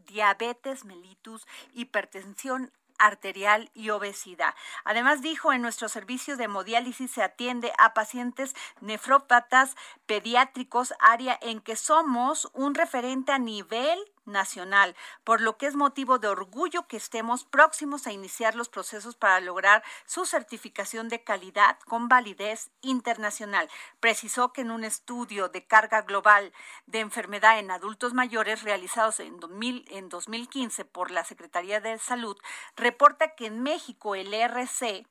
diabetes 0.06 0.84
mellitus, 0.84 1.46
hipertensión 1.72 2.72
arterial 2.98 3.70
y 3.74 3.90
obesidad. 3.90 4.54
Además 4.84 5.22
dijo, 5.22 5.52
en 5.52 5.62
nuestro 5.62 5.88
servicio 5.88 6.36
de 6.36 6.44
hemodiálisis 6.44 7.10
se 7.10 7.22
atiende 7.22 7.72
a 7.78 7.94
pacientes 7.94 8.54
nefrópatas 8.80 9.74
pediátricos, 10.06 10.94
área 11.00 11.36
en 11.42 11.60
que 11.60 11.74
somos 11.74 12.48
un 12.52 12.74
referente 12.74 13.32
a 13.32 13.38
nivel 13.38 13.98
nacional, 14.24 14.94
por 15.24 15.40
lo 15.40 15.56
que 15.56 15.66
es 15.66 15.74
motivo 15.74 16.18
de 16.18 16.28
orgullo 16.28 16.86
que 16.86 16.96
estemos 16.96 17.44
próximos 17.44 18.06
a 18.06 18.12
iniciar 18.12 18.54
los 18.54 18.68
procesos 18.68 19.16
para 19.16 19.40
lograr 19.40 19.82
su 20.06 20.26
certificación 20.26 21.08
de 21.08 21.24
calidad 21.24 21.78
con 21.86 22.08
validez 22.08 22.70
internacional. 22.80 23.68
Precisó 24.00 24.52
que 24.52 24.62
en 24.62 24.70
un 24.70 24.84
estudio 24.84 25.48
de 25.48 25.66
carga 25.66 26.02
global 26.02 26.52
de 26.86 27.00
enfermedad 27.00 27.58
en 27.58 27.70
adultos 27.70 28.14
mayores 28.14 28.62
realizados 28.62 29.20
en, 29.20 29.40
2000 29.40 29.86
en 29.90 30.08
2015 30.08 30.84
por 30.84 31.10
la 31.10 31.24
Secretaría 31.24 31.80
de 31.80 31.98
Salud, 31.98 32.36
reporta 32.76 33.34
que 33.34 33.46
en 33.46 33.62
México 33.62 34.14
el 34.14 34.32
RC 34.32 35.06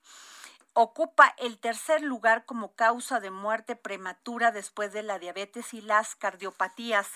ocupa 0.74 1.36
el 1.38 1.58
tercer 1.60 2.02
lugar 2.02 2.46
como 2.46 2.74
causa 2.76 3.20
de 3.20 3.32
muerte 3.32 3.76
prematura 3.76 4.52
después 4.52 4.94
de 4.94 5.04
la 5.04 5.20
diabetes 5.20 5.74
y 5.74 5.82
las 5.82 6.16
cardiopatías 6.16 7.08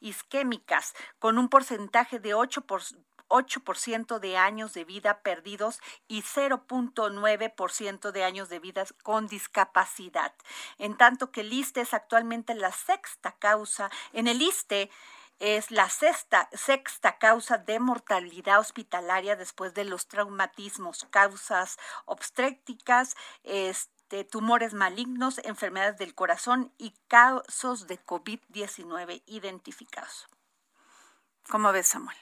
isquémicas, 0.00 0.94
con 1.18 1.38
un 1.38 1.48
porcentaje 1.48 2.18
de 2.18 2.34
8 2.34 2.62
por, 2.62 2.82
8% 3.30 4.18
de 4.18 4.36
años 4.36 4.74
de 4.74 4.84
vida 4.84 5.22
perdidos 5.22 5.80
y 6.08 6.22
0.9% 6.22 8.10
de 8.10 8.24
años 8.24 8.48
de 8.48 8.58
vida 8.58 8.84
con 9.02 9.28
discapacidad. 9.28 10.34
En 10.78 10.96
tanto 10.96 11.30
que 11.30 11.40
el 11.42 11.52
ISTE 11.52 11.82
es 11.82 11.94
actualmente 11.94 12.54
la 12.54 12.72
sexta 12.72 13.32
causa, 13.38 13.90
en 14.12 14.26
el 14.26 14.42
ISTE 14.42 14.90
es 15.38 15.70
la 15.70 15.88
sexta, 15.88 16.50
sexta 16.52 17.16
causa 17.16 17.56
de 17.56 17.80
mortalidad 17.80 18.58
hospitalaria 18.58 19.36
después 19.36 19.72
de 19.72 19.84
los 19.84 20.06
traumatismos, 20.06 21.06
causas 21.10 21.78
obstétricas, 22.04 23.16
este, 24.10 24.24
tumores 24.24 24.74
malignos, 24.74 25.38
enfermedades 25.44 25.96
del 25.98 26.16
corazón 26.16 26.72
y 26.78 26.92
casos 27.06 27.86
de 27.86 28.04
COVID-19 28.04 29.22
identificados. 29.26 30.26
¿Cómo 31.48 31.70
ves, 31.70 31.86
Samuel? 31.86 32.16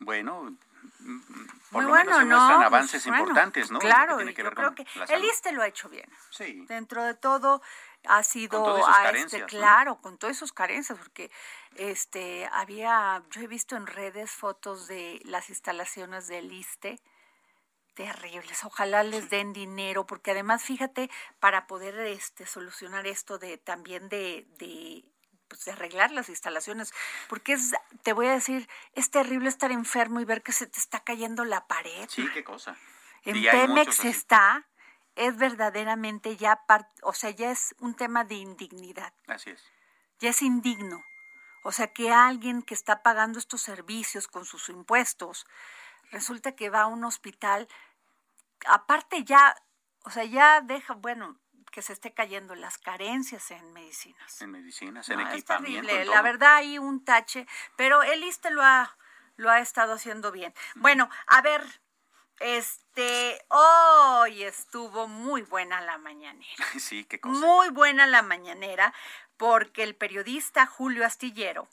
Bueno, 0.00 0.42
mm, 0.42 0.56
Muy 1.00 1.48
por 1.70 1.82
lo 1.84 1.88
bueno, 1.90 2.10
menos 2.10 2.18
se 2.18 2.24
¿no? 2.24 2.36
muestran 2.36 2.58
Pues, 2.58 2.66
avances 2.66 3.06
bueno, 3.06 3.18
importantes, 3.20 3.70
¿no? 3.70 3.78
Que 3.78 3.86
Claro, 3.86 4.16
tiene 4.16 4.32
y 4.32 4.34
que 4.34 4.42
yo 4.42 4.46
ver 4.46 4.54
creo 4.54 4.74
con 4.74 4.74
que 4.74 5.14
el. 5.14 5.24
ISTE 5.24 5.52
lo 5.52 5.62
ha 5.62 5.68
hecho 5.68 5.88
bien. 5.88 6.10
Sí. 6.30 6.64
Dentro 6.66 7.04
de 7.04 7.14
todo, 7.14 7.62
ha 8.08 8.22
sido 8.24 8.84
a 8.84 9.10
este 9.10 9.44
claro 9.44 10.00
con 10.00 10.18
todas 10.18 10.36
sus 10.36 10.52
carencias 10.52 10.98
porque 10.98 11.30
este 11.76 12.48
había 12.52 13.22
yo 13.30 13.42
he 13.42 13.46
visto 13.46 13.76
en 13.76 13.86
redes 13.86 14.32
fotos 14.32 14.88
de 14.88 15.20
las 15.24 15.50
instalaciones 15.50 16.26
del 16.26 16.52
ISTE 16.52 17.00
terribles 17.98 18.64
ojalá 18.64 19.02
les 19.02 19.28
den 19.34 19.52
dinero 19.52 20.06
porque 20.06 20.30
además 20.30 20.62
fíjate 20.62 21.10
para 21.40 21.66
poder 21.66 21.98
este 21.98 22.46
solucionar 22.46 23.06
esto 23.06 23.38
de 23.38 23.58
también 23.58 24.08
de, 24.08 24.46
de 24.58 25.04
pues, 25.48 25.64
de 25.64 25.72
arreglar 25.72 26.12
las 26.12 26.28
instalaciones, 26.28 26.92
porque 27.28 27.54
es, 27.54 27.72
te 28.02 28.12
voy 28.12 28.26
a 28.26 28.32
decir, 28.32 28.68
es 28.92 29.10
terrible 29.10 29.48
estar 29.48 29.72
enfermo 29.72 30.20
y 30.20 30.24
ver 30.24 30.42
que 30.42 30.52
se 30.52 30.66
te 30.66 30.78
está 30.78 31.00
cayendo 31.00 31.44
la 31.44 31.66
pared. 31.66 32.06
Sí, 32.08 32.28
qué 32.34 32.44
cosa. 32.44 32.76
En 33.24 33.42
Pemex 33.42 34.04
está, 34.04 34.68
es 35.16 35.36
verdaderamente 35.36 36.36
ya, 36.36 36.62
o 37.02 37.14
sea, 37.14 37.30
ya 37.30 37.50
es 37.50 37.74
un 37.78 37.94
tema 37.94 38.24
de 38.24 38.34
indignidad. 38.34 39.12
Así 39.26 39.50
es. 39.50 39.64
Ya 40.20 40.30
es 40.30 40.42
indigno. 40.42 41.02
O 41.64 41.72
sea, 41.72 41.92
que 41.92 42.12
alguien 42.12 42.62
que 42.62 42.74
está 42.74 43.02
pagando 43.02 43.38
estos 43.38 43.62
servicios 43.62 44.28
con 44.28 44.44
sus 44.44 44.68
impuestos, 44.68 45.46
resulta 46.10 46.52
que 46.52 46.70
va 46.70 46.82
a 46.82 46.86
un 46.86 47.04
hospital, 47.04 47.68
aparte 48.66 49.24
ya, 49.24 49.54
o 50.04 50.10
sea, 50.10 50.24
ya 50.24 50.60
deja, 50.60 50.94
bueno, 50.94 51.38
que 51.70 51.82
se 51.82 51.92
esté 51.92 52.12
cayendo 52.12 52.54
las 52.54 52.78
carencias 52.78 53.50
en 53.50 53.72
medicinas. 53.72 54.40
En 54.40 54.50
medicinas, 54.50 55.08
en 55.08 55.20
equipamiento. 55.20 56.04
La 56.04 56.22
verdad 56.22 56.56
hay 56.56 56.78
un 56.78 57.04
tache, 57.04 57.46
pero 57.76 58.02
el 58.02 58.24
ISTE 58.24 58.50
lo 58.50 58.62
ha, 58.62 58.96
lo 59.36 59.50
ha 59.50 59.60
estado 59.60 59.94
haciendo 59.94 60.32
bien. 60.32 60.54
Bueno, 60.76 61.08
a 61.26 61.42
ver, 61.42 61.62
este, 62.40 63.44
hoy 63.48 64.44
estuvo 64.44 65.08
muy 65.08 65.42
buena 65.42 65.80
la 65.80 65.98
mañanera. 65.98 66.48
Sí, 66.78 67.04
qué 67.04 67.20
cosa. 67.20 67.38
Muy 67.38 67.70
buena 67.70 68.06
la 68.06 68.22
mañanera, 68.22 68.94
porque 69.36 69.82
el 69.82 69.94
periodista 69.94 70.66
Julio 70.66 71.04
Astillero, 71.04 71.68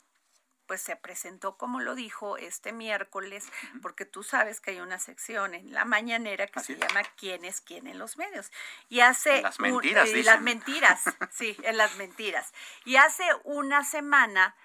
pues 0.66 0.80
se 0.80 0.96
presentó, 0.96 1.56
como 1.56 1.80
lo 1.80 1.94
dijo, 1.94 2.36
este 2.36 2.72
miércoles, 2.72 3.44
porque 3.82 4.04
tú 4.04 4.22
sabes 4.22 4.60
que 4.60 4.72
hay 4.72 4.80
una 4.80 4.98
sección 4.98 5.54
en 5.54 5.72
la 5.72 5.84
mañanera 5.84 6.46
que 6.46 6.60
se 6.60 6.76
llama 6.76 7.02
¿Quién 7.16 7.44
es 7.44 7.60
quién 7.60 7.86
en 7.86 7.98
los 7.98 8.16
medios? 8.16 8.50
Y 8.88 9.00
hace... 9.00 9.42
las 9.42 9.60
mentiras, 9.60 10.08
eh, 10.08 10.22
las 10.22 10.40
mentiras, 10.40 11.02
sí, 11.30 11.56
en 11.62 11.76
las 11.76 11.96
mentiras. 11.96 12.52
Y 12.84 12.96
hace 12.96 13.24
una 13.44 13.84
semana, 13.84 14.56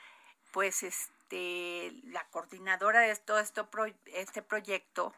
pues, 0.52 0.84
este, 0.84 1.92
la 2.04 2.26
coordinadora 2.30 3.02
de 3.02 3.16
todo 3.16 3.40
esto, 3.40 3.70
este 4.06 4.42
proyecto, 4.42 5.16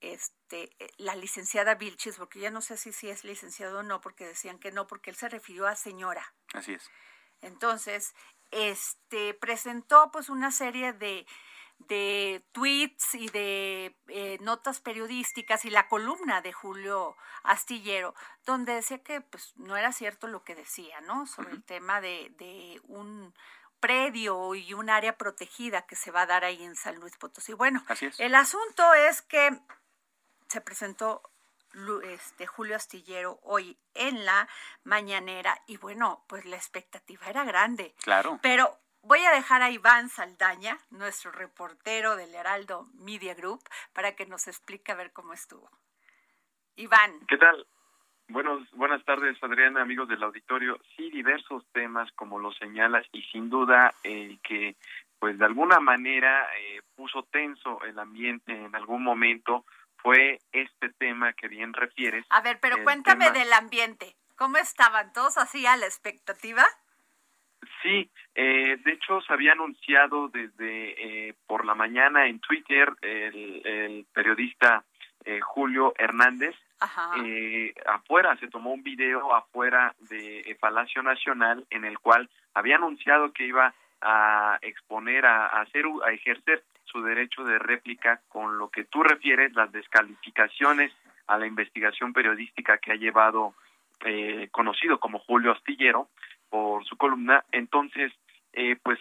este, 0.00 0.70
eh, 0.78 0.90
la 0.98 1.14
licenciada 1.14 1.74
Vilchis, 1.74 2.16
porque 2.16 2.40
ya 2.40 2.50
no 2.50 2.60
sé 2.60 2.76
si, 2.76 2.92
si 2.92 3.08
es 3.08 3.24
licenciado 3.24 3.80
o 3.80 3.82
no, 3.82 4.00
porque 4.00 4.26
decían 4.26 4.58
que 4.58 4.72
no, 4.72 4.86
porque 4.86 5.10
él 5.10 5.16
se 5.16 5.28
refirió 5.28 5.66
a 5.66 5.76
señora. 5.76 6.34
Así 6.52 6.74
es. 6.74 6.90
Entonces, 7.42 8.14
este, 8.50 9.34
presentó 9.34 10.10
pues 10.10 10.28
una 10.28 10.50
serie 10.50 10.92
de, 10.92 11.26
de 11.78 12.44
tweets 12.52 13.14
y 13.14 13.28
de 13.28 13.96
eh, 14.08 14.38
notas 14.40 14.80
periodísticas 14.80 15.64
y 15.64 15.70
la 15.70 15.88
columna 15.88 16.40
de 16.40 16.52
Julio 16.52 17.16
Astillero, 17.42 18.14
donde 18.44 18.74
decía 18.74 19.02
que 19.02 19.20
pues 19.20 19.54
no 19.56 19.76
era 19.76 19.92
cierto 19.92 20.26
lo 20.26 20.44
que 20.44 20.54
decía, 20.54 21.00
¿no? 21.02 21.26
Sobre 21.26 21.52
el 21.52 21.64
tema 21.64 22.00
de, 22.00 22.32
de 22.38 22.80
un 22.84 23.34
predio 23.80 24.54
y 24.54 24.74
un 24.74 24.90
área 24.90 25.16
protegida 25.16 25.86
que 25.86 25.96
se 25.96 26.10
va 26.10 26.22
a 26.22 26.26
dar 26.26 26.44
ahí 26.44 26.62
en 26.62 26.76
San 26.76 26.96
Luis 26.96 27.16
Potosí. 27.18 27.52
Bueno, 27.52 27.84
el 28.18 28.34
asunto 28.34 28.94
es 28.94 29.22
que 29.22 29.60
se 30.48 30.60
presentó 30.60 31.22
este, 32.02 32.46
Julio 32.46 32.76
Astillero 32.76 33.38
hoy 33.42 33.76
en 33.94 34.24
la 34.24 34.48
mañanera 34.84 35.56
y 35.66 35.76
bueno, 35.76 36.24
pues 36.28 36.44
la 36.46 36.56
expectativa 36.56 37.26
era 37.28 37.44
grande. 37.44 37.94
Claro. 38.02 38.38
Pero 38.42 38.78
voy 39.02 39.20
a 39.24 39.30
dejar 39.30 39.62
a 39.62 39.70
Iván 39.70 40.08
Saldaña, 40.08 40.78
nuestro 40.90 41.30
reportero 41.30 42.16
del 42.16 42.34
Heraldo 42.34 42.88
Media 42.94 43.34
Group, 43.34 43.62
para 43.92 44.16
que 44.16 44.26
nos 44.26 44.48
explique 44.48 44.90
a 44.92 44.96
ver 44.96 45.12
cómo 45.12 45.32
estuvo. 45.32 45.70
Iván. 46.76 47.26
¿Qué 47.28 47.36
tal? 47.36 47.66
Buenos, 48.28 48.68
buenas 48.72 49.04
tardes, 49.04 49.36
Adriana, 49.42 49.82
amigos 49.82 50.08
del 50.08 50.22
auditorio. 50.22 50.80
Sí, 50.96 51.10
diversos 51.10 51.64
temas, 51.72 52.10
como 52.12 52.40
lo 52.40 52.52
señalas, 52.52 53.06
y 53.12 53.22
sin 53.22 53.48
duda 53.48 53.94
el 54.02 54.40
que, 54.40 54.74
pues 55.20 55.38
de 55.38 55.44
alguna 55.44 55.78
manera, 55.78 56.48
eh, 56.58 56.80
puso 56.96 57.22
tenso 57.24 57.80
el 57.84 57.98
ambiente 57.98 58.52
en 58.52 58.74
algún 58.74 59.04
momento 59.04 59.64
fue 60.02 60.38
este 60.52 60.90
tema 60.98 61.32
que 61.32 61.48
bien 61.48 61.72
refieres. 61.72 62.24
A 62.30 62.40
ver, 62.40 62.58
pero 62.60 62.82
cuéntame 62.84 63.30
del 63.30 63.52
ambiente. 63.52 64.16
¿Cómo 64.36 64.58
estaban 64.58 65.12
todos 65.12 65.38
así 65.38 65.66
a 65.66 65.76
la 65.76 65.86
expectativa? 65.86 66.64
Sí, 67.82 68.10
eh, 68.34 68.76
de 68.84 68.92
hecho 68.92 69.20
se 69.22 69.32
había 69.32 69.52
anunciado 69.52 70.28
desde 70.28 71.28
eh, 71.28 71.34
por 71.46 71.64
la 71.64 71.74
mañana 71.74 72.26
en 72.26 72.38
Twitter 72.40 72.92
el, 73.00 74.06
periodista 74.12 74.84
eh, 75.24 75.40
Julio 75.40 75.94
Hernández. 75.96 76.54
afuera 77.86 78.36
se 78.36 78.48
tomó 78.48 78.72
un 78.72 78.82
video 78.82 79.34
afuera 79.34 79.94
de 80.10 80.56
Palacio 80.60 81.02
Nacional 81.02 81.66
en 81.70 81.84
el 81.84 81.98
cual 81.98 82.28
había 82.54 82.76
anunciado 82.76 83.32
que 83.32 83.46
iba 83.46 83.74
a 84.02 84.58
exponer 84.60 85.24
a, 85.24 85.46
a 85.46 85.62
hacer 85.62 85.84
a 86.04 86.12
ejercer 86.12 86.62
su 86.86 87.02
derecho 87.02 87.44
de 87.44 87.58
réplica 87.58 88.20
con 88.28 88.58
lo 88.58 88.68
que 88.68 88.84
tú 88.84 89.02
refieres, 89.02 89.54
las 89.54 89.70
descalificaciones 89.72 90.92
a 91.26 91.38
la 91.38 91.46
investigación 91.46 92.12
periodística 92.12 92.78
que 92.78 92.92
ha 92.92 92.96
llevado 92.96 93.54
eh, 94.04 94.48
conocido 94.50 94.98
como 94.98 95.18
Julio 95.18 95.52
Astillero 95.52 96.08
por 96.48 96.84
su 96.84 96.96
columna. 96.96 97.44
Entonces, 97.52 98.12
eh, 98.52 98.76
pues 98.82 98.98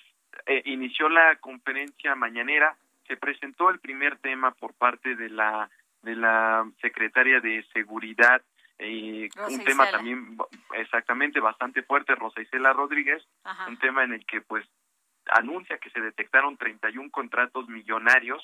eh, 0.47 0.61
inició 0.65 1.09
la 1.09 1.35
conferencia 1.37 2.15
mañanera, 2.15 2.75
se 3.07 3.17
presentó 3.17 3.69
el 3.69 3.79
primer 3.79 4.17
tema 4.17 4.51
por 4.51 4.73
parte 4.73 5.15
de 5.15 5.29
la 5.29 5.69
de 6.01 6.15
la 6.15 6.69
secretaria 6.81 7.39
de 7.39 7.65
seguridad 7.73 8.41
un 8.79 9.63
tema 9.63 9.89
también 9.89 10.37
exactamente 10.73 11.39
bastante 11.39 11.81
fuerte, 11.83 12.15
Rosa 12.15 12.41
Isela 12.41 12.73
Rodríguez, 12.73 13.23
un 13.67 13.77
tema 13.77 14.03
en 14.03 14.13
el 14.13 14.25
que 14.25 14.41
pues 14.41 14.65
anuncia 15.31 15.77
que 15.77 15.89
se 15.89 16.01
detectaron 16.01 16.57
31 16.57 17.09
contratos 17.11 17.67
millonarios 17.67 18.43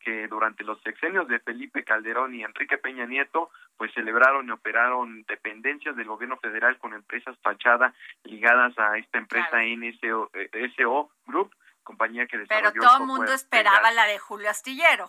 que 0.00 0.28
durante 0.28 0.64
los 0.64 0.80
sexenios 0.82 1.28
de 1.28 1.40
Felipe 1.40 1.84
Calderón 1.84 2.34
y 2.34 2.42
Enrique 2.42 2.78
Peña 2.78 3.06
Nieto, 3.06 3.50
pues 3.76 3.92
celebraron 3.94 4.48
y 4.48 4.52
operaron 4.52 5.22
dependencias 5.24 5.96
del 5.96 6.06
gobierno 6.06 6.36
federal 6.38 6.78
con 6.78 6.94
empresas 6.94 7.36
fachada 7.42 7.92
ligadas 8.24 8.78
a 8.78 8.96
esta 8.96 9.18
empresa 9.18 9.58
NSO 9.62 10.30
SO 10.76 11.10
Group, 11.26 11.54
compañía 11.82 12.26
que 12.26 12.38
desarrolló 12.38 12.72
Pero 12.72 12.86
todo 12.86 12.98
el 12.98 13.06
mundo 13.06 13.32
esperaba 13.32 13.90
la 13.90 14.06
de 14.06 14.18
Julio 14.18 14.50
Astillero. 14.50 15.08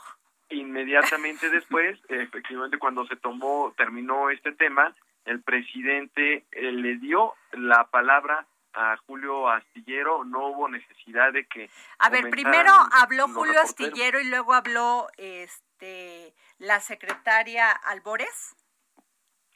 Inmediatamente 0.49 1.49
después, 1.51 1.99
efectivamente 2.09 2.77
cuando 2.77 3.05
se 3.05 3.15
tomó, 3.15 3.73
terminó 3.77 4.29
este 4.29 4.51
tema, 4.51 4.95
el 5.25 5.41
presidente 5.41 6.45
eh, 6.51 6.71
le 6.71 6.95
dio 6.97 7.33
la 7.51 7.85
palabra 7.85 8.47
a 8.73 8.97
Julio 9.07 9.49
Astillero, 9.49 10.23
no 10.23 10.47
hubo 10.47 10.69
necesidad 10.69 11.33
de 11.33 11.45
que... 11.45 11.69
A 11.99 12.09
ver, 12.09 12.29
primero 12.29 12.71
habló 12.91 13.27
Julio 13.27 13.59
Astillero 13.61 14.19
y 14.19 14.29
luego 14.29 14.53
habló 14.53 15.07
este 15.17 16.33
la 16.59 16.79
secretaria 16.79 17.71
Albores. 17.71 18.55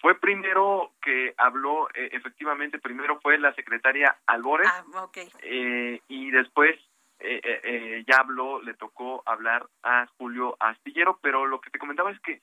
Fue 0.01 0.19
primero 0.19 0.91
que 1.01 1.33
habló, 1.37 1.87
eh, 1.93 2.09
efectivamente, 2.11 2.79
primero 2.79 3.19
fue 3.21 3.37
la 3.37 3.53
secretaria 3.55 4.17
Albores. 4.25 4.69
Ah, 4.69 5.03
okay. 5.03 5.29
Eh, 5.41 6.01
y 6.07 6.31
después 6.31 6.77
eh, 7.19 8.03
ya 8.05 8.17
habló, 8.17 8.61
le 8.61 8.73
tocó 8.73 9.23
hablar 9.25 9.65
a 9.81 10.07
Julio 10.17 10.57
Astillero, 10.59 11.19
pero 11.21 11.45
lo 11.45 11.61
que 11.61 11.69
te 11.69 11.79
comentaba 11.79 12.11
es 12.11 12.19
que 12.19 12.41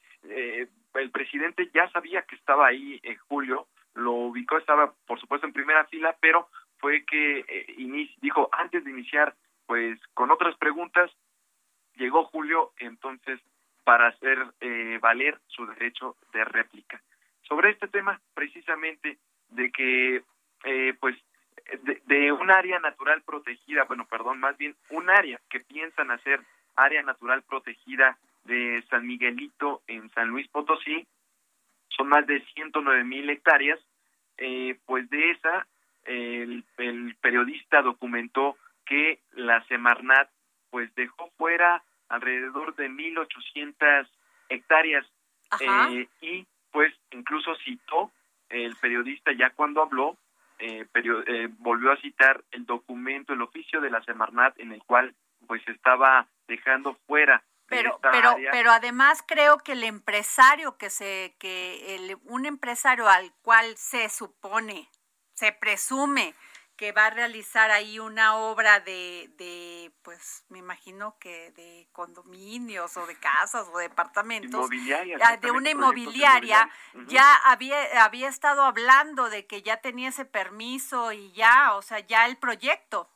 el 0.94 1.10
presidente 1.10 1.70
ya 1.74 1.90
sabía 1.90 2.22
que 2.22 2.36
estaba 2.36 2.68
ahí 2.68 2.98
Julio, 3.28 3.66
lo 3.94 4.12
ubicó, 4.12 4.58
estaba 4.58 4.92
por 5.06 5.20
supuesto 5.20 5.46
en 5.46 5.52
primera 5.52 5.84
fila, 5.86 6.16
pero 6.20 6.48
fue 6.80 7.04
que 7.04 7.44
eh, 7.46 8.10
dijo 8.20 8.48
antes 8.52 8.84
de 8.84 8.90
iniciar 8.90 9.34
pues 9.66 10.00
con 10.14 10.30
otras 10.30 10.56
preguntas 10.56 11.10
llegó 11.94 12.24
Julio 12.24 12.72
entonces 12.78 13.40
para 13.84 14.08
hacer 14.08 14.38
eh, 14.60 14.98
valer 15.00 15.38
su 15.46 15.66
derecho 15.66 16.16
de 16.32 16.44
réplica 16.44 17.00
sobre 17.42 17.70
este 17.70 17.86
tema 17.88 18.20
precisamente 18.34 19.18
de 19.50 19.70
que 19.70 20.22
eh, 20.64 20.94
pues 20.98 21.16
de, 21.82 22.02
de, 22.06 22.32
un 22.32 22.50
área 22.50 22.80
natural 22.80 23.22
protegida 23.22 23.84
bueno 23.84 24.06
perdón 24.06 24.40
más 24.40 24.56
bien 24.56 24.74
un 24.90 25.10
área 25.10 25.40
que 25.48 25.60
piensan 25.60 26.10
hacer 26.10 26.40
área 26.76 27.02
natural 27.02 27.42
protegida 27.42 28.18
de 28.44 28.82
San 28.88 29.06
Miguelito 29.06 29.82
en 29.86 30.10
San 30.10 30.28
Luis 30.28 30.48
Potosí 30.48 31.06
son 32.00 32.08
más 32.08 32.26
de 32.26 32.42
109 32.54 33.04
mil 33.04 33.28
hectáreas 33.28 33.78
eh, 34.38 34.78
pues 34.86 35.08
de 35.10 35.32
esa 35.32 35.66
el, 36.04 36.64
periodista 37.20 37.82
documentó 37.82 38.56
que 38.86 39.20
la 39.32 39.62
Semarnat 39.66 40.30
pues 40.70 40.92
dejó 40.94 41.30
fuera 41.36 41.82
alrededor 42.08 42.74
de 42.76 42.88
1.800 42.88 44.08
hectáreas 44.48 45.06
eh, 45.60 46.08
y 46.22 46.46
pues 46.72 46.94
incluso 47.10 47.54
citó 47.56 48.10
el 48.48 48.74
periodista 48.76 49.32
ya 49.32 49.50
cuando 49.50 49.82
habló 49.82 50.16
eh, 50.58 50.86
eh, 50.94 51.48
volvió 51.58 51.92
a 51.92 52.00
citar 52.00 52.42
el 52.50 52.64
documento, 52.64 53.34
el 53.34 53.42
oficio 53.42 53.82
de 53.82 53.90
la 53.90 54.02
Semarnat 54.04 54.58
en 54.58 54.72
el 54.72 54.82
cual 54.84 55.14
pues 55.46 55.62
estaba 55.68 56.26
dejando 56.48 56.94
fuera 57.06 57.42
pero 57.70 57.98
pero 58.02 58.36
pero 58.50 58.72
además 58.72 59.24
creo 59.26 59.58
que 59.58 59.72
el 59.72 59.84
empresario 59.84 60.76
que 60.76 60.90
se 60.90 61.36
que 61.38 61.94
el, 61.94 62.18
un 62.24 62.44
empresario 62.44 63.08
al 63.08 63.32
cual 63.42 63.76
se 63.76 64.08
supone 64.08 64.90
se 65.34 65.52
presume 65.52 66.34
que 66.80 66.92
va 66.92 67.08
a 67.08 67.10
realizar 67.10 67.70
ahí 67.70 67.98
una 67.98 68.36
obra 68.36 68.80
de, 68.80 69.28
de, 69.36 69.92
pues 70.00 70.46
me 70.48 70.60
imagino 70.60 71.18
que 71.20 71.50
de 71.50 71.86
condominios 71.92 72.96
o 72.96 73.06
de 73.06 73.16
casas 73.16 73.68
o 73.70 73.76
departamentos, 73.76 74.70
de 74.70 75.50
una 75.50 75.68
inmobiliaria, 75.68 76.70
ya 77.06 77.34
había, 77.44 78.02
había 78.02 78.30
estado 78.30 78.62
hablando 78.62 79.28
de 79.28 79.46
que 79.46 79.60
ya 79.60 79.82
tenía 79.82 80.08
ese 80.08 80.24
permiso 80.24 81.12
y 81.12 81.32
ya, 81.32 81.74
o 81.74 81.82
sea, 81.82 81.98
ya 81.98 82.24
el 82.24 82.38
proyecto. 82.38 83.10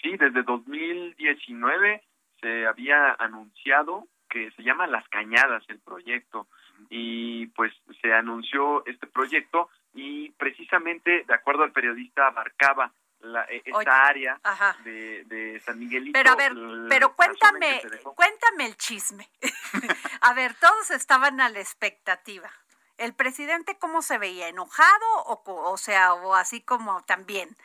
Sí, 0.00 0.16
desde 0.16 0.44
2019 0.44 2.00
se 2.44 2.66
había 2.66 3.16
anunciado 3.18 4.06
que 4.28 4.50
se 4.52 4.62
llama 4.62 4.86
Las 4.86 5.08
Cañadas 5.08 5.64
el 5.68 5.78
proyecto 5.80 6.46
y 6.90 7.46
pues 7.48 7.72
se 8.02 8.12
anunció 8.12 8.84
este 8.84 9.06
proyecto 9.06 9.70
y 9.94 10.30
precisamente, 10.32 11.24
de 11.26 11.34
acuerdo 11.34 11.62
al 11.62 11.72
periodista, 11.72 12.26
abarcaba 12.26 12.92
la, 13.20 13.44
e, 13.44 13.62
esta 13.64 14.06
área 14.06 14.38
de, 14.84 15.62
San 15.64 15.78
Miguelito. 15.78 16.12
Pero 16.12 16.32
a 16.32 16.36
ver, 16.36 16.52
pero 16.90 17.14
cuéntame, 17.14 17.80
cuéntame 18.14 18.66
el 18.66 18.76
chisme. 18.76 19.30
a 20.20 20.34
ver, 20.34 20.54
todos 20.54 20.90
estaban 20.90 21.40
a 21.40 21.48
la 21.48 21.60
expectativa. 21.60 22.50
¿El 22.98 23.14
presidente 23.14 23.78
cómo 23.78 24.02
se 24.02 24.18
veía? 24.18 24.48
¿Enojado 24.48 25.06
o, 25.26 25.42
o 25.46 25.76
sea, 25.78 26.12
o 26.12 26.34
así 26.34 26.60
como 26.60 27.02
también? 27.04 27.56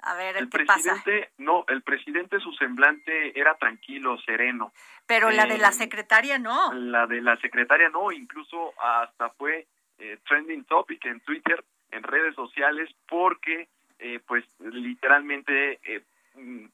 A 0.00 0.14
ver, 0.14 0.36
el 0.36 0.48
¿qué 0.48 0.64
presidente, 0.64 1.30
no, 1.38 1.64
el 1.68 1.82
presidente 1.82 2.38
su 2.40 2.52
semblante 2.52 3.38
era 3.38 3.56
tranquilo, 3.56 4.16
sereno. 4.20 4.72
Pero 5.06 5.30
la 5.30 5.46
de 5.46 5.58
la 5.58 5.70
eh, 5.70 5.72
secretaria 5.72 6.38
no. 6.38 6.72
La 6.72 7.06
de 7.06 7.20
la 7.20 7.36
secretaria 7.38 7.88
no, 7.88 8.12
incluso 8.12 8.74
hasta 8.80 9.30
fue 9.30 9.66
eh, 9.98 10.18
trending 10.28 10.64
topic 10.64 11.04
en 11.06 11.20
Twitter 11.20 11.64
en 11.90 12.02
redes 12.02 12.34
sociales 12.34 12.88
porque 13.08 13.68
eh, 13.98 14.20
pues 14.26 14.44
literalmente 14.60 15.80
eh, 15.82 16.02
mm, 16.34 16.66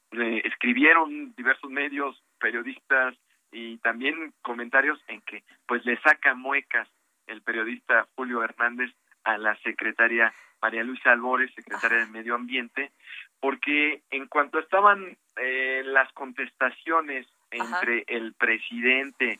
escribieron 0.43 1.33
diversos 1.35 1.71
medios, 1.71 2.21
periodistas 2.39 3.15
y 3.51 3.77
también 3.77 4.33
comentarios 4.43 4.99
en 5.07 5.21
que 5.21 5.43
pues 5.65 5.83
le 5.85 5.99
saca 6.01 6.35
muecas 6.35 6.87
el 7.25 7.41
periodista 7.41 8.07
Julio 8.15 8.43
Hernández 8.43 8.91
a 9.23 9.39
la 9.39 9.55
secretaria 9.61 10.33
María 10.65 10.83
Luisa 10.83 11.11
Albores, 11.11 11.53
secretaria 11.53 11.99
de 11.99 12.07
Medio 12.07 12.33
Ambiente, 12.33 12.91
porque 13.39 14.01
en 14.09 14.25
cuanto 14.25 14.57
estaban 14.57 15.15
eh, 15.35 15.83
las 15.85 16.11
contestaciones 16.13 17.27
entre 17.51 18.03
el 18.07 18.33
presidente 18.33 19.39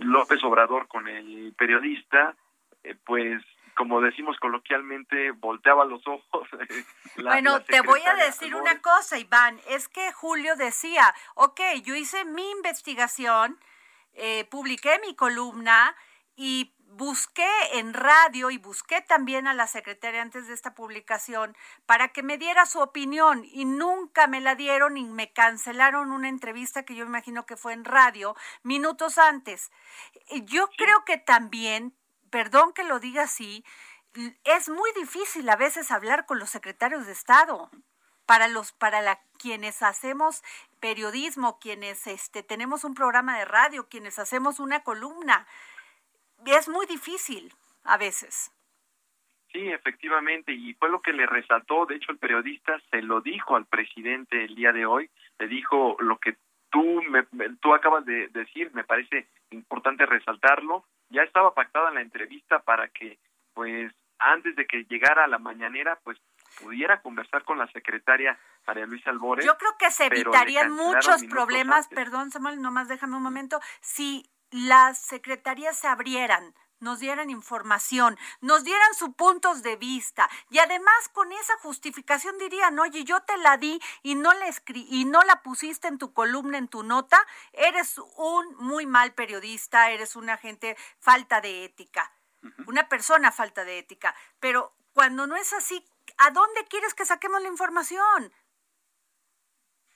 López 0.00 0.44
Obrador 0.44 0.86
con 0.86 1.08
el 1.08 1.54
periodista, 1.56 2.34
pues 3.06 3.42
como 3.74 4.02
decimos 4.02 4.36
coloquialmente, 4.38 5.30
volteaba 5.32 5.86
los 5.86 6.06
ojos. 6.06 6.46
bueno, 7.16 7.62
te 7.62 7.80
voy 7.80 8.02
a 8.02 8.14
decir 8.26 8.54
una 8.54 8.82
cosa, 8.82 9.18
Iván, 9.18 9.58
es 9.70 9.88
que 9.88 10.12
Julio 10.12 10.54
decía, 10.56 11.14
ok, 11.34 11.60
yo 11.82 11.94
hice 11.94 12.26
mi 12.26 12.50
investigación, 12.50 13.58
eh, 14.12 14.44
publiqué 14.50 15.00
mi 15.00 15.14
columna 15.14 15.96
y 16.36 16.74
busqué 16.88 17.48
en 17.72 17.92
radio 17.92 18.50
y 18.50 18.58
busqué 18.58 19.00
también 19.00 19.46
a 19.46 19.54
la 19.54 19.66
secretaria 19.66 20.22
antes 20.22 20.46
de 20.46 20.54
esta 20.54 20.74
publicación 20.74 21.56
para 21.86 22.08
que 22.08 22.22
me 22.22 22.38
diera 22.38 22.66
su 22.66 22.80
opinión 22.80 23.44
y 23.44 23.64
nunca 23.64 24.26
me 24.26 24.40
la 24.40 24.54
dieron 24.54 24.96
y 24.96 25.04
me 25.04 25.32
cancelaron 25.32 26.12
una 26.12 26.28
entrevista 26.28 26.84
que 26.84 26.94
yo 26.94 27.04
imagino 27.04 27.46
que 27.46 27.56
fue 27.56 27.72
en 27.72 27.84
radio 27.84 28.36
minutos 28.62 29.18
antes. 29.18 29.72
Yo 30.44 30.68
creo 30.76 31.04
que 31.04 31.18
también 31.18 31.94
perdón 32.34 32.72
que 32.72 32.82
lo 32.82 32.98
diga 32.98 33.22
así, 33.22 33.64
es 34.42 34.68
muy 34.68 34.90
difícil 34.96 35.48
a 35.48 35.54
veces 35.54 35.92
hablar 35.92 36.26
con 36.26 36.40
los 36.40 36.50
secretarios 36.50 37.06
de 37.06 37.12
Estado. 37.12 37.70
Para 38.26 38.48
los 38.48 38.72
para 38.72 39.02
la, 39.02 39.20
quienes 39.38 39.82
hacemos 39.82 40.42
periodismo, 40.80 41.60
quienes 41.60 42.08
este 42.08 42.42
tenemos 42.42 42.82
un 42.82 42.94
programa 42.94 43.38
de 43.38 43.44
radio, 43.44 43.88
quienes 43.88 44.18
hacemos 44.18 44.58
una 44.58 44.82
columna, 44.82 45.46
es 46.52 46.68
muy 46.68 46.86
difícil 46.86 47.52
a 47.84 47.96
veces. 47.96 48.52
Sí, 49.52 49.70
efectivamente, 49.70 50.52
y 50.52 50.74
fue 50.74 50.88
lo 50.88 51.00
que 51.00 51.12
le 51.12 51.26
resaltó, 51.26 51.86
de 51.86 51.94
hecho 51.94 52.10
el 52.10 52.18
periodista 52.18 52.80
se 52.90 53.02
lo 53.02 53.20
dijo 53.20 53.54
al 53.54 53.66
presidente 53.66 54.44
el 54.44 54.56
día 54.56 54.72
de 54.72 54.84
hoy, 54.84 55.08
le 55.38 55.46
dijo 55.46 55.96
lo 56.00 56.18
que 56.18 56.36
tú 56.70 57.00
me, 57.08 57.22
tú 57.60 57.72
acabas 57.72 58.04
de 58.04 58.26
decir, 58.28 58.72
me 58.74 58.82
parece 58.82 59.28
importante 59.50 60.06
resaltarlo, 60.06 60.84
ya 61.08 61.22
estaba 61.22 61.54
pactada 61.54 61.92
la 61.92 62.00
entrevista 62.00 62.58
para 62.60 62.88
que, 62.88 63.18
pues, 63.52 63.92
antes 64.18 64.56
de 64.56 64.66
que 64.66 64.84
llegara 64.84 65.24
a 65.24 65.28
la 65.28 65.38
mañanera, 65.38 66.00
pues 66.02 66.18
pudiera 66.60 67.00
conversar 67.00 67.44
con 67.44 67.58
la 67.58 67.68
secretaria 67.68 68.38
María 68.66 68.86
Luisa 68.86 69.10
Albores. 69.10 69.46
Yo 69.46 69.56
creo 69.56 69.76
que 69.78 69.90
se 69.90 70.06
evitarían 70.06 70.72
muchos 70.72 71.24
problemas, 71.24 71.88
perdón 71.88 72.32
Samuel, 72.32 72.60
nomás 72.60 72.88
déjame 72.88 73.16
un 73.16 73.22
momento, 73.22 73.60
si 73.80 74.28
las 74.50 74.98
secretarías 74.98 75.78
se 75.78 75.86
abrieran 75.86 76.54
nos 76.84 77.00
dieran 77.00 77.30
información, 77.30 78.16
nos 78.40 78.62
dieran 78.62 78.94
sus 78.94 79.14
puntos 79.14 79.62
de 79.62 79.74
vista 79.76 80.28
y 80.50 80.58
además 80.58 81.08
con 81.12 81.32
esa 81.32 81.58
justificación 81.58 82.38
dirían, 82.38 82.78
oye, 82.78 83.04
yo 83.04 83.20
te 83.22 83.36
la 83.38 83.56
di 83.56 83.80
y 84.02 84.14
no 84.14 84.32
la 84.34 84.46
escri 84.46 84.86
y 84.90 85.04
no 85.04 85.22
la 85.22 85.42
pusiste 85.42 85.88
en 85.88 85.98
tu 85.98 86.12
columna, 86.12 86.58
en 86.58 86.68
tu 86.68 86.82
nota, 86.82 87.18
eres 87.52 87.98
un 88.16 88.54
muy 88.56 88.86
mal 88.86 89.14
periodista, 89.14 89.90
eres 89.90 90.14
una 90.14 90.36
gente 90.36 90.76
falta 91.00 91.40
de 91.40 91.64
ética, 91.64 92.12
una 92.66 92.88
persona 92.88 93.32
falta 93.32 93.64
de 93.64 93.78
ética, 93.78 94.14
pero 94.38 94.74
cuando 94.92 95.26
no 95.26 95.36
es 95.36 95.52
así, 95.52 95.84
¿a 96.18 96.30
dónde 96.30 96.64
quieres 96.68 96.94
que 96.94 97.06
saquemos 97.06 97.42
la 97.42 97.48
información? 97.48 98.32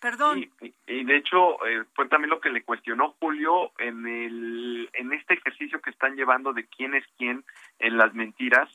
Perdón. 0.01 0.49
Y, 0.61 1.05
de 1.05 1.17
hecho 1.17 1.65
eh, 1.67 1.85
fue 1.95 2.09
también 2.09 2.31
lo 2.31 2.41
que 2.41 2.51
le 2.51 2.63
cuestionó 2.63 3.17
Julio 3.19 3.73
en 3.79 4.07
el 4.07 4.89
en 4.93 5.13
este 5.13 5.35
ejercicio 5.35 5.81
que 5.81 5.91
están 5.91 6.15
llevando 6.15 6.53
de 6.53 6.67
quién 6.67 6.95
es 6.95 7.05
quién 7.17 7.45
en 7.81 7.97
las 7.97 8.15
mentiras, 8.15 8.69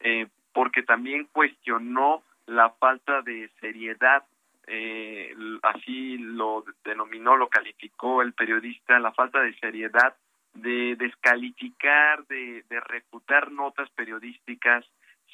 eh, 0.00 0.26
porque 0.52 0.82
también 0.82 1.28
cuestionó 1.32 2.22
la 2.46 2.70
falta 2.70 3.20
de 3.22 3.50
seriedad, 3.60 4.24
eh, 4.66 5.34
así 5.62 6.16
lo 6.18 6.64
denominó, 6.84 7.36
lo 7.36 7.48
calificó 7.48 8.22
el 8.22 8.32
periodista, 8.32 8.98
la 8.98 9.12
falta 9.12 9.40
de 9.40 9.54
seriedad 9.58 10.16
de 10.54 10.96
descalificar, 10.96 12.26
de, 12.26 12.64
de 12.68 12.80
refutar 12.80 13.52
notas 13.52 13.88
periodísticas 13.90 14.84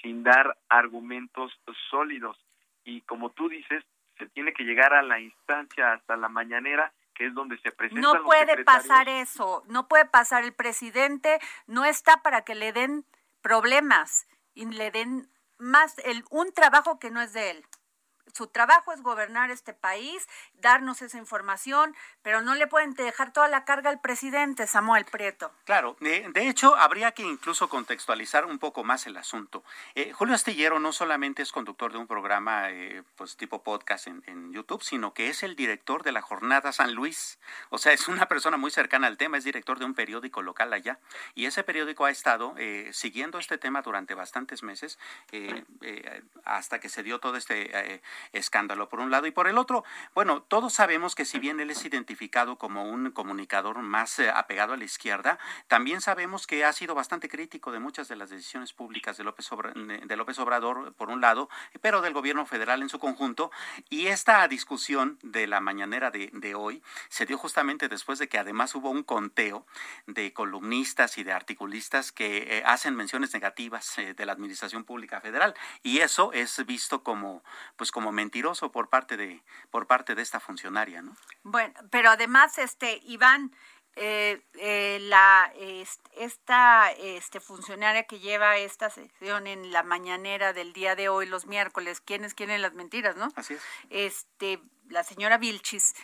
sin 0.03 0.23
dar 0.23 0.57
argumentos 0.69 1.53
sólidos. 1.91 2.37
Y 2.85 3.01
como 3.03 3.31
tú 3.31 3.49
dices, 3.49 3.83
se 4.19 4.27
tiene 4.31 4.53
que 4.53 4.64
llegar 4.64 4.95
a 4.95 5.03
la 5.03 5.21
instancia 5.21 5.93
hasta 5.93 6.17
la 6.17 6.29
mañanera 6.29 6.93
que 7.17 7.27
es 7.27 7.35
donde 7.35 7.59
se 7.59 7.73
presentan 7.73 8.03
No 8.03 8.23
puede 8.25 8.62
pasar 8.64 9.09
eso, 9.09 9.64
no 9.69 9.89
puede 9.89 10.05
pasar. 10.05 10.45
El 10.45 10.53
presidente 10.53 11.39
no 11.67 11.85
está 11.85 12.23
para 12.23 12.43
que 12.43 12.55
le 12.55 12.73
den 12.73 13.07
problemas 13.41 14.27
y 14.55 14.67
le 14.67 14.91
den 14.91 15.31
más 15.59 15.97
el, 16.05 16.25
un 16.31 16.53
trabajo 16.53 16.99
que 16.99 17.11
no 17.11 17.21
es 17.23 17.33
de 17.33 17.51
él. 17.53 17.64
Su 18.37 18.49
trabajo 18.49 18.93
es 18.93 19.01
gobernar 19.01 19.51
este 19.51 19.72
país, 19.72 20.28
darnos 20.61 21.01
esa 21.01 21.16
información, 21.16 21.97
pero 22.20 22.43
no 22.43 22.55
le 22.55 22.66
pueden 22.66 22.93
dejar 22.93 23.32
toda 23.32 23.49
la 23.49 23.64
carga 23.64 23.89
al 23.89 23.99
presidente, 23.99 24.66
Samuel 24.66 25.07
Prieto. 25.07 25.51
Claro, 25.64 25.97
de, 26.01 26.30
hecho, 26.47 26.76
habría 26.76 27.12
que 27.12 27.22
incluso 27.22 27.70
contextualizar 27.70 28.45
un 28.45 28.59
poco 28.59 28.84
más 28.84 29.07
el 29.07 29.16
asunto. 29.16 29.64
Eh, 29.95 30.12
Julio 30.12 30.34
Astillero 30.34 30.78
no 30.80 30.93
solamente 30.93 31.41
es 31.41 31.51
conductor 31.51 31.93
de 31.93 31.99
un 31.99 32.07
programa 32.07 32.68
eh, 32.68 33.05
pues 33.14 33.39
tipo 33.39 33.62
podcast 33.62 34.07
en, 34.07 34.53
YouTube, 34.53 34.82
sino 34.82 35.14
que 35.14 35.30
es 35.30 35.43
el 35.43 35.57
director 35.57 36.03
de 36.03 36.12
la 36.12 36.20
Jornada 36.20 36.72
San 36.72 36.93
Luis. 36.93 37.39
O 37.70 37.78
sea, 37.78 37.93
es 37.93 38.07
una 38.07 38.26
persona 38.28 38.59
muy 38.59 38.70
cercana 38.70 39.07
al 39.07 39.16
tema, 39.16 39.39
es 39.39 39.45
director 39.45 39.78
de 39.78 39.87
un 39.87 39.95
periódico 39.95 40.43
local 40.43 40.74
allá. 40.74 40.99
Y 41.34 41.47
ese 41.47 41.64
periódico 41.64 42.05
ha 42.05 42.11
estado 42.11 42.55
eh, 42.59 42.91
siguiendo 42.93 43.39
este 43.39 43.57
tema 43.57 43.80
durante 43.80 44.14
bastantes 44.14 44.62
meses, 44.62 44.99
hasta 46.45 46.80
que 46.80 46.91
se 46.91 47.03
dio 47.03 47.18
todo 47.18 47.37
este 47.37 48.03
escándalo 48.33 48.89
por 48.89 49.01
un 49.01 49.11
lado 49.11 49.27
y 49.27 49.31
por 49.31 49.49
el 49.49 49.59
otro, 49.59 49.85
bueno, 50.14 50.43
todos 50.43 50.72
sabemos 50.72 51.14
que 51.14 51.24
si 51.24 51.39
bien 51.39 51.61
él 51.61 51.70
es 51.70 51.85
identificado 51.85 52.57
como 52.57 52.85
un 52.85 53.11
comunicador 53.11 53.79
más 53.79 54.18
eh, 54.18 54.31
apegado 54.31 54.74
a 54.74 54.77
la 54.77 54.85
izquierda, 54.85 55.39
también 55.68 56.01
sabemos 56.01 56.47
que 56.47 56.64
ha 56.64 56.72
sido 56.72 56.95
bastante 56.95 57.29
crítico 57.29 57.72
de 57.72 57.79
muchas 57.79 58.09
de 58.09 58.16
las 58.16 58.31
decisiones 58.31 58.72
públicas 58.72 59.16
de 59.16 59.24
López, 59.24 59.49
de 59.74 60.16
López 60.16 60.39
Obrador 60.39 60.95
por 60.95 61.11
un 61.11 61.20
lado, 61.20 61.49
pero 61.81 62.01
del 62.01 62.12
gobierno 62.12 62.47
federal 62.47 62.83
en 62.83 62.89
su 62.89 62.99
conjunto. 62.99 63.51
Y 63.89 64.07
esta 64.07 64.47
discusión 64.49 65.18
de 65.22 65.47
la 65.47 65.61
mañanera 65.61 66.11
de, 66.11 66.55
hoy 66.55 66.83
se 67.09 67.27
dio 67.27 67.39
justamente 67.39 67.89
después 67.89 68.18
de 68.18 68.29
que 68.29 68.39
además 68.39 68.74
hubo 68.74 68.91
un 68.91 69.03
conteo 69.03 69.66
de 70.07 70.33
columnistas 70.33 71.18
y 71.18 71.24
de 71.24 71.33
articulistas 71.33 72.12
que 72.12 72.59
eh, 72.59 72.62
hacen 72.64 72.95
menciones 72.95 73.35
negativas 73.35 73.99
eh, 73.99 74.14
de 74.14 74.27
la 74.27 74.33
administración 74.33 74.85
pública 74.85 75.20
federal. 75.20 75.55
Y 75.83 75.99
eso 75.99 76.33
es 76.33 76.64
visto 76.66 77.03
como 77.03 77.43
pues 77.77 77.91
como 77.91 78.12
mentiroso 78.17 78.73
por 78.73 78.89
parte 78.89 79.17
de 79.17 79.41
por 79.71 79.87
parte 79.87 80.17
de 80.17 80.23
esta 80.23 80.41
funcionaria, 80.41 81.03
¿no? 81.03 81.14
Bueno, 81.45 81.75
pero 81.91 82.11
además 82.11 82.59
este 82.59 83.01
Iván 83.05 83.53
eh, 83.99 84.43
eh, 84.61 84.99
la 85.01 85.51
esta 86.17 86.91
este 86.93 87.41
funcionaria 87.41 88.03
que 88.03 88.19
lleva 88.19 88.59
esta 88.59 88.91
sesión 88.91 89.47
en 89.47 89.73
la 89.73 89.83
mañanera 89.83 90.53
del 90.53 90.75
día 90.75 90.95
de 90.97 91.09
hoy 91.09 91.27
los 91.27 91.47
miércoles 91.47 92.03
quiénes 92.03 92.35
quieren 92.35 92.61
las 92.61 92.75
mentiras 92.75 93.17
no 93.17 93.29
así 93.37 93.55
es. 93.55 93.64
Este 93.89 94.61
la 94.91 95.03
señora 95.03 95.39
Vilchis 95.39 95.95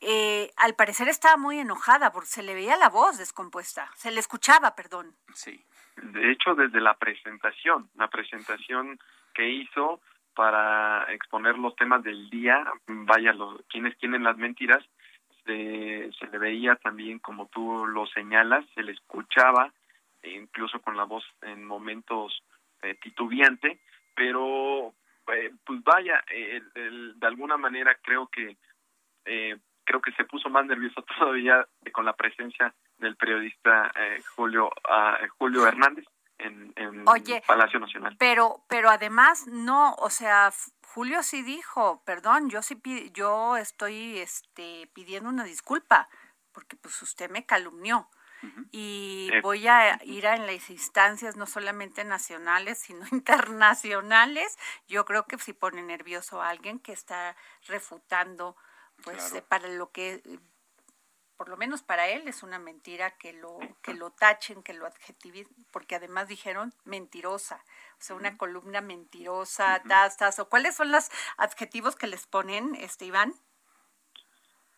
eh, 0.00 0.50
al 0.56 0.74
parecer 0.74 1.08
estaba 1.08 1.36
muy 1.36 1.58
enojada 1.58 2.10
porque 2.10 2.30
se 2.30 2.42
le 2.42 2.54
veía 2.54 2.78
la 2.78 2.88
voz 2.88 3.18
descompuesta 3.18 3.90
se 3.96 4.10
le 4.10 4.20
escuchaba 4.20 4.74
perdón. 4.74 5.14
Sí. 5.34 5.62
De 5.96 6.32
hecho 6.32 6.54
desde 6.54 6.80
la 6.80 6.94
presentación 6.94 7.90
la 7.96 8.08
presentación 8.08 8.98
que 9.34 9.46
hizo 9.50 10.00
para 10.34 11.04
exponer 11.12 11.58
los 11.58 11.74
temas 11.76 12.02
del 12.02 12.30
día 12.30 12.64
vaya 12.86 13.32
los 13.32 13.62
quienes 13.68 13.96
tienen 13.98 14.22
las 14.24 14.36
mentiras 14.36 14.82
se, 15.44 16.10
se 16.18 16.26
le 16.28 16.38
veía 16.38 16.76
también, 16.76 17.18
como 17.18 17.48
tú 17.48 17.86
lo 17.86 18.06
señalas, 18.06 18.64
se 18.74 18.82
le 18.82 18.92
escuchaba, 18.92 19.72
incluso 20.22 20.80
con 20.80 20.96
la 20.96 21.04
voz 21.04 21.24
en 21.42 21.64
momentos 21.64 22.42
eh, 22.82 22.94
titubeante, 22.94 23.80
pero 24.14 24.94
eh, 25.34 25.52
pues 25.64 25.82
vaya, 25.82 26.22
de 26.28 27.26
alguna 27.26 27.56
manera 27.56 27.96
creo 28.02 28.28
que 28.28 28.56
eh, 29.24 29.56
creo 29.84 30.00
que 30.00 30.12
se 30.12 30.24
puso 30.24 30.48
más 30.48 30.66
nervioso 30.66 31.02
todavía 31.18 31.66
con 31.92 32.04
la 32.04 32.14
presencia 32.14 32.74
del 32.98 33.16
periodista 33.16 33.92
eh, 33.96 34.22
Julio 34.36 34.66
uh, 34.66 35.26
Julio 35.38 35.66
Hernández 35.66 36.04
en, 36.42 36.72
en 36.76 37.04
Palacio 37.46 37.80
Nacional. 37.80 38.16
Pero 38.18 38.64
pero 38.68 38.90
además 38.90 39.46
no, 39.46 39.94
o 39.94 40.10
sea, 40.10 40.52
Julio 40.94 41.22
sí 41.22 41.42
dijo, 41.42 42.02
perdón, 42.04 42.50
yo 42.50 42.62
sí 42.62 42.80
yo 43.12 43.56
estoy 43.56 44.18
este 44.18 44.88
pidiendo 44.92 45.28
una 45.28 45.44
disculpa 45.44 46.08
porque 46.52 46.76
pues 46.76 47.00
usted 47.02 47.30
me 47.30 47.46
calumnió. 47.46 48.08
Y 48.72 49.30
eh, 49.32 49.40
voy 49.40 49.68
a 49.68 50.00
ir 50.02 50.26
a 50.26 50.34
en 50.34 50.46
las 50.46 50.68
instancias 50.68 51.36
no 51.36 51.46
solamente 51.46 52.02
nacionales, 52.02 52.80
sino 52.80 53.06
internacionales. 53.12 54.58
Yo 54.88 55.04
creo 55.04 55.26
que 55.26 55.38
si 55.38 55.52
pone 55.52 55.80
nervioso 55.82 56.42
a 56.42 56.48
alguien 56.48 56.80
que 56.80 56.92
está 56.92 57.36
refutando, 57.68 58.56
pues 59.04 59.32
eh, 59.34 59.42
para 59.42 59.68
lo 59.68 59.92
que 59.92 60.22
por 61.42 61.48
lo 61.48 61.56
menos 61.56 61.82
para 61.82 62.06
él 62.06 62.28
es 62.28 62.44
una 62.44 62.60
mentira 62.60 63.18
que 63.18 63.32
lo 63.32 63.58
que 63.82 63.94
lo 63.94 64.12
tachen, 64.12 64.62
que 64.62 64.74
lo 64.74 64.86
adjetiven, 64.86 65.44
porque 65.72 65.96
además 65.96 66.28
dijeron 66.28 66.72
mentirosa, 66.84 67.56
o 67.98 68.00
sea, 68.00 68.14
una 68.14 68.36
columna 68.36 68.80
mentirosa, 68.80 69.82
tastas, 69.82 70.38
o 70.38 70.48
cuáles 70.48 70.76
son 70.76 70.92
los 70.92 71.10
adjetivos 71.38 71.96
que 71.96 72.06
les 72.06 72.28
ponen, 72.28 72.76
este 72.76 73.06
Iván? 73.06 73.32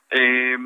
Eh, 0.09 0.57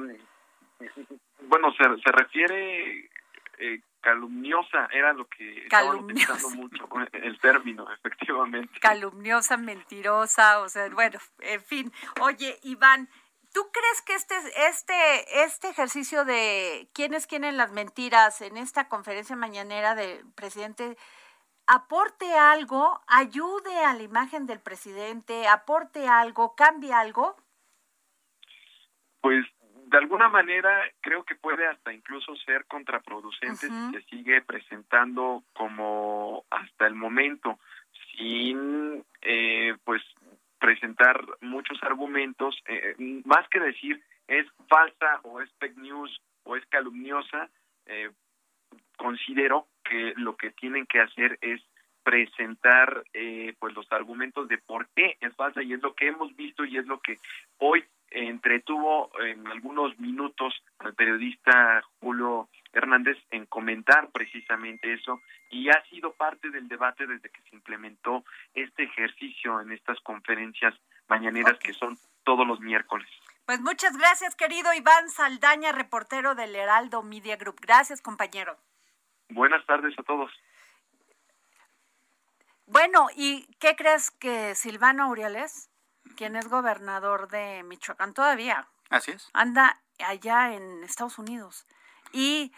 bueno, 1.48 1.72
se, 1.72 1.82
se 2.00 2.12
refiere 2.12 3.10
eh, 3.58 3.80
calumniosa, 4.00 4.88
era 4.92 5.12
lo 5.12 5.26
que 5.26 5.64
estaban 5.64 6.04
utilizando 6.04 6.50
mucho 6.50 6.88
el 7.12 7.40
término, 7.40 7.90
efectivamente. 7.98 8.78
Calumniosa, 8.80 9.56
mentirosa, 9.56 10.60
o 10.60 10.68
sea, 10.68 10.88
bueno, 10.90 11.18
en 11.40 11.60
fin. 11.60 11.92
Oye, 12.20 12.56
Iván, 12.62 13.08
¿Tú 13.52 13.60
crees 13.72 14.02
que 14.02 14.14
este, 14.14 14.34
este, 14.68 15.44
este 15.44 15.68
ejercicio 15.68 16.24
de 16.24 16.88
quiénes 16.92 17.26
quieren 17.26 17.56
las 17.56 17.72
mentiras 17.72 18.40
en 18.42 18.56
esta 18.56 18.88
conferencia 18.88 19.36
mañanera 19.36 19.94
del 19.94 20.24
presidente 20.34 20.96
aporte 21.66 22.32
algo, 22.32 23.00
ayude 23.06 23.84
a 23.84 23.94
la 23.94 24.02
imagen 24.02 24.46
del 24.46 24.60
presidente, 24.60 25.46
aporte 25.46 26.08
algo, 26.08 26.54
cambie 26.56 26.92
algo? 26.92 27.36
Pues 29.20 29.44
de 29.86 29.98
alguna 29.98 30.28
manera 30.28 30.82
creo 31.00 31.24
que 31.24 31.34
puede 31.34 31.66
hasta 31.66 31.92
incluso 31.92 32.34
ser 32.36 32.66
contraproducente 32.66 33.68
si 33.68 33.90
se 33.92 34.02
sigue 34.08 34.42
presentando 34.42 35.44
como 35.54 36.44
hasta 36.50 36.86
el 36.86 36.94
momento 36.94 37.58
sin 38.16 39.04
eh, 39.22 39.76
pues 39.84 40.02
presentar 40.58 41.24
muchos 41.40 41.78
argumentos, 41.82 42.56
eh, 42.66 42.94
más 43.24 43.48
que 43.48 43.60
decir 43.60 44.02
es 44.26 44.46
falsa 44.68 45.20
o 45.22 45.40
es 45.40 45.50
fake 45.58 45.78
news 45.78 46.20
o 46.44 46.56
es 46.56 46.64
calumniosa, 46.66 47.48
eh, 47.86 48.10
considero 48.96 49.66
que 49.84 50.12
lo 50.16 50.36
que 50.36 50.50
tienen 50.50 50.86
que 50.86 51.00
hacer 51.00 51.38
es 51.40 51.62
presentar 52.02 53.04
eh, 53.12 53.54
pues 53.58 53.74
los 53.74 53.90
argumentos 53.92 54.48
de 54.48 54.58
por 54.58 54.88
qué 54.94 55.16
es 55.20 55.34
falsa 55.34 55.62
y 55.62 55.72
es 55.72 55.82
lo 55.82 55.94
que 55.94 56.08
hemos 56.08 56.34
visto 56.36 56.64
y 56.64 56.78
es 56.78 56.86
lo 56.86 57.00
que 57.00 57.18
hoy 57.58 57.84
entretuvo 58.10 59.10
en 59.20 59.46
algunos 59.46 59.98
minutos 59.98 60.54
al 60.78 60.94
periodista 60.94 61.82
Julio 62.00 62.48
Hernández 62.72 63.16
en 63.30 63.46
comentar 63.46 64.10
precisamente 64.10 64.92
eso 64.92 65.20
y 65.50 65.68
ha 65.70 65.82
sido 65.86 66.12
parte 66.12 66.50
del 66.50 66.68
debate 66.68 67.06
desde 67.06 67.30
que 67.30 67.40
se 67.42 67.56
implementó 67.56 68.24
este 68.54 68.84
ejercicio 68.84 69.60
en 69.60 69.72
estas 69.72 69.98
conferencias 70.00 70.74
mañaneras 71.08 71.58
que 71.58 71.72
son 71.72 71.98
todos 72.24 72.46
los 72.46 72.60
miércoles. 72.60 73.08
Pues 73.46 73.60
muchas 73.60 73.96
gracias, 73.96 74.34
querido 74.36 74.72
Iván 74.74 75.08
Saldaña, 75.08 75.72
reportero 75.72 76.34
del 76.34 76.54
Heraldo 76.54 77.02
Media 77.02 77.36
Group. 77.36 77.60
Gracias, 77.62 78.02
compañero. 78.02 78.58
Buenas 79.30 79.64
tardes 79.64 79.98
a 79.98 80.02
todos. 80.02 80.30
Bueno, 82.66 83.06
¿y 83.16 83.46
qué 83.58 83.74
crees 83.76 84.10
que 84.10 84.54
Silvano 84.54 85.04
Aureoles, 85.04 85.70
quien 86.16 86.36
es 86.36 86.48
gobernador 86.48 87.28
de 87.28 87.62
Michoacán 87.62 88.12
todavía? 88.12 88.68
Así 88.90 89.12
es. 89.12 89.30
Anda 89.32 89.80
allá 89.98 90.52
en 90.54 90.84
Estados 90.84 91.18
Unidos. 91.18 91.66
Y 92.12 92.52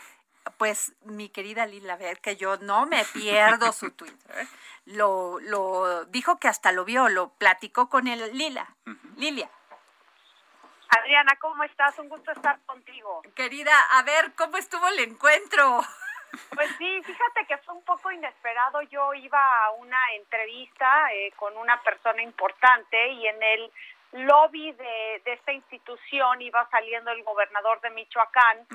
pues 0.59 0.95
mi 1.05 1.29
querida 1.29 1.67
Lila, 1.67 1.97
ver 1.97 2.21
que 2.21 2.37
yo 2.37 2.57
no 2.59 2.87
me 2.87 3.05
pierdo 3.05 3.73
su 3.73 3.91
Twitter, 3.97 4.47
lo, 4.87 5.39
lo 5.41 6.05
dijo 6.07 6.39
que 6.39 6.49
hasta 6.49 6.73
lo 6.73 6.85
vio, 6.85 7.09
lo 7.09 7.31
platicó 7.35 7.89
con 7.89 8.09
él, 8.09 8.37
Lila, 8.37 8.75
Lilia. 9.17 9.51
Adriana, 10.91 11.37
¿cómo 11.41 11.63
estás? 11.63 11.99
Un 11.99 12.09
gusto 12.09 12.33
estar 12.33 12.59
contigo. 12.67 13.23
Querida, 13.35 13.73
a 13.93 14.03
ver, 14.03 14.33
¿cómo 14.35 14.57
estuvo 14.57 14.87
el 14.89 15.01
encuentro? 15.01 15.81
Pues 16.55 16.71
sí, 16.79 17.03
fíjate 17.03 17.45
que 17.49 17.59
fue 17.59 17.75
un 17.75 17.83
poco 17.83 18.13
inesperado. 18.13 18.83
Yo 18.83 19.13
iba 19.15 19.65
a 19.65 19.73
una 19.73 19.99
entrevista 20.15 21.13
eh, 21.13 21.33
con 21.35 21.57
una 21.57 21.83
persona 21.83 22.23
importante 22.23 23.09
y 23.09 23.27
en 23.27 23.43
el 23.43 23.73
lobby 24.13 24.73
de, 24.73 25.23
de, 25.25 25.33
esta 25.33 25.53
institución 25.53 26.43
iba 26.43 26.69
saliendo 26.71 27.11
el 27.13 27.23
gobernador 27.23 27.81
de 27.81 27.91
Michoacán, 27.91 28.67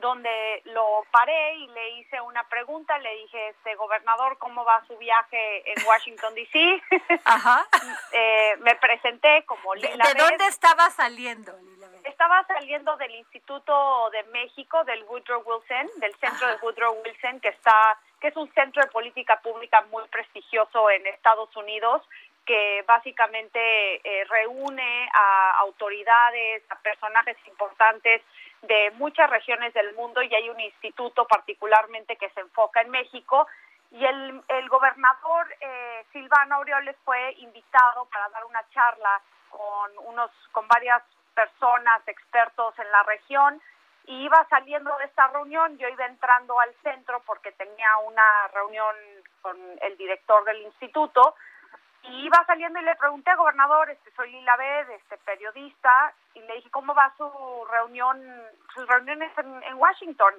donde 0.00 0.62
lo 0.66 1.04
paré 1.10 1.56
y 1.56 1.66
le 1.68 1.90
hice 1.98 2.20
una 2.20 2.44
pregunta, 2.48 2.98
le 2.98 3.14
dije, 3.16 3.48
este 3.48 3.74
gobernador, 3.74 4.38
¿cómo 4.38 4.64
va 4.64 4.84
su 4.86 4.96
viaje 4.96 5.72
en 5.72 5.84
Washington, 5.84 6.34
D.C.? 6.34 6.82
Ajá. 7.24 7.66
eh, 8.12 8.56
me 8.60 8.76
presenté 8.76 9.44
como 9.46 9.74
Lila 9.74 10.04
¿De, 10.06 10.14
dónde 10.14 10.46
estaba 10.46 10.90
saliendo, 10.90 11.52
Lila 11.58 11.88
Estaba 12.04 12.44
saliendo 12.46 12.96
del 12.96 13.14
Instituto 13.16 14.10
de 14.10 14.22
México, 14.24 14.84
del 14.84 15.02
Woodrow 15.04 15.42
Wilson, 15.44 15.88
del 15.96 16.14
centro 16.16 16.48
de 16.48 16.56
Woodrow 16.62 17.02
Wilson, 17.04 17.40
que 17.40 17.48
está 17.48 17.98
que 18.20 18.28
es 18.28 18.36
un 18.38 18.50
centro 18.54 18.80
de 18.80 18.88
política 18.88 19.38
pública 19.42 19.82
muy 19.90 20.02
prestigioso 20.08 20.88
en 20.88 21.06
Estados 21.08 21.54
Unidos 21.56 22.00
que 22.44 22.84
básicamente 22.86 23.60
eh, 24.04 24.24
reúne 24.24 25.08
a 25.12 25.58
autoridades, 25.60 26.62
a 26.70 26.76
personajes 26.76 27.36
importantes 27.46 28.22
de 28.62 28.90
muchas 28.92 29.28
regiones 29.30 29.72
del 29.74 29.94
mundo 29.94 30.22
y 30.22 30.34
hay 30.34 30.48
un 30.48 30.60
instituto 30.60 31.26
particularmente 31.26 32.16
que 32.16 32.30
se 32.30 32.40
enfoca 32.40 32.80
en 32.80 32.90
México. 32.90 33.46
Y 33.90 34.04
el, 34.04 34.42
el 34.48 34.68
gobernador 34.68 35.46
eh, 35.60 36.04
Silvano 36.12 36.56
Aureoles 36.56 36.96
fue 37.04 37.32
invitado 37.38 38.06
para 38.06 38.28
dar 38.30 38.44
una 38.44 38.66
charla 38.70 39.20
con 39.50 39.90
unos 40.06 40.30
con 40.52 40.66
varias 40.68 41.02
personas 41.34 42.06
expertos 42.06 42.78
en 42.78 42.90
la 42.90 43.02
región. 43.04 43.60
Y 44.06 44.24
iba 44.24 44.46
saliendo 44.50 44.94
de 44.98 45.06
esta 45.06 45.28
reunión, 45.28 45.78
yo 45.78 45.88
iba 45.88 46.04
entrando 46.04 46.58
al 46.60 46.74
centro 46.82 47.22
porque 47.24 47.52
tenía 47.52 47.96
una 48.06 48.48
reunión 48.52 48.94
con 49.40 49.56
el 49.80 49.96
director 49.96 50.44
del 50.44 50.60
instituto 50.62 51.34
Y 52.08 52.26
iba 52.26 52.44
saliendo 52.46 52.78
y 52.80 52.84
le 52.84 52.96
pregunté 52.96 53.34
gobernador, 53.34 53.90
este, 53.90 54.10
soy 54.12 54.30
Lila 54.30 54.56
Bed, 54.56 54.90
este, 54.90 55.16
periodista, 55.18 56.12
y 56.34 56.40
le 56.40 56.54
dije, 56.56 56.70
¿cómo 56.70 56.94
va 56.94 57.12
su 57.16 57.66
reunión, 57.70 58.20
sus 58.74 58.86
reuniones 58.86 59.32
en, 59.38 59.62
en 59.62 59.74
Washington? 59.76 60.34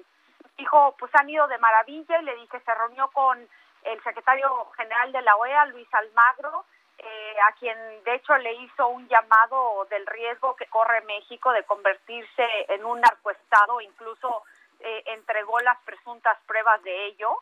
Dijo, 0.56 0.94
pues 0.98 1.12
han 1.14 1.28
ido 1.28 1.48
de 1.48 1.58
maravilla, 1.58 2.20
y 2.20 2.24
le 2.24 2.36
dije, 2.36 2.60
se 2.60 2.74
reunió 2.74 3.08
con 3.08 3.48
el 3.82 4.02
secretario 4.02 4.70
general 4.76 5.12
de 5.12 5.22
la 5.22 5.36
OEA, 5.36 5.66
Luis 5.66 5.92
Almagro, 5.92 6.64
eh, 6.98 7.36
a 7.48 7.52
quien 7.52 7.76
de 8.04 8.14
hecho 8.14 8.36
le 8.38 8.54
hizo 8.54 8.88
un 8.88 9.06
llamado 9.08 9.86
del 9.90 10.06
riesgo 10.06 10.56
que 10.56 10.66
corre 10.66 11.02
México 11.02 11.52
de 11.52 11.64
convertirse 11.64 12.46
en 12.68 12.84
un 12.84 13.00
narcoestado, 13.00 13.80
incluso 13.80 14.44
eh, 14.80 15.02
entregó 15.06 15.60
las 15.60 15.78
presuntas 15.82 16.38
pruebas 16.46 16.82
de 16.82 17.06
ello 17.06 17.38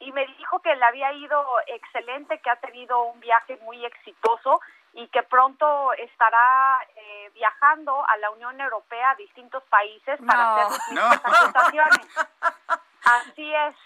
y 0.00 0.12
me 0.12 0.26
dijo 0.26 0.60
que 0.60 0.74
le 0.74 0.84
había 0.84 1.12
ido 1.12 1.44
excelente, 1.66 2.40
que 2.40 2.50
ha 2.50 2.56
tenido 2.56 3.02
un 3.04 3.20
viaje 3.20 3.58
muy 3.62 3.84
exitoso 3.84 4.60
y 4.92 5.08
que 5.08 5.22
pronto 5.24 5.92
estará 5.94 6.78
eh, 6.96 7.30
viajando 7.34 8.06
a 8.08 8.16
la 8.18 8.30
Unión 8.30 8.60
Europea, 8.60 9.10
a 9.10 9.14
distintos 9.16 9.62
países 9.64 10.20
para 10.26 10.54
hacer 10.54 10.80
sus 10.80 10.92
no. 10.92 11.02
Así 13.04 13.54
es. 13.54 13.76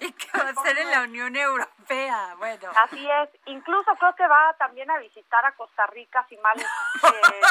¿Y 0.00 0.12
qué 0.12 0.38
va 0.38 0.44
a 0.44 0.50
hacer 0.50 0.78
en 0.78 0.90
la 0.90 1.02
Unión 1.02 1.36
Europea? 1.36 2.34
Bueno. 2.38 2.70
Así 2.82 3.06
es. 3.06 3.28
Incluso 3.44 3.94
creo 3.96 4.14
que 4.14 4.26
va 4.26 4.54
también 4.54 4.90
a 4.90 4.98
visitar 4.98 5.44
a 5.44 5.52
Costa 5.52 5.86
Rica, 5.88 6.24
si 6.28 6.36
mal 6.38 6.58
eh, 6.58 6.64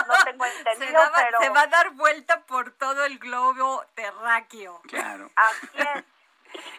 no 0.08 0.14
tengo 0.24 0.46
entendido, 0.58 1.04
se 1.04 1.12
pero... 1.24 1.40
Se 1.42 1.50
va 1.50 1.62
a 1.62 1.68
dar 1.68 1.92
vuelta 1.92 2.42
por 2.42 2.72
todo 2.72 3.06
el 3.06 3.20
globo 3.20 3.84
terráqueo. 3.94 4.82
Claro. 4.88 5.30
Así 5.36 5.70
es. 5.78 6.15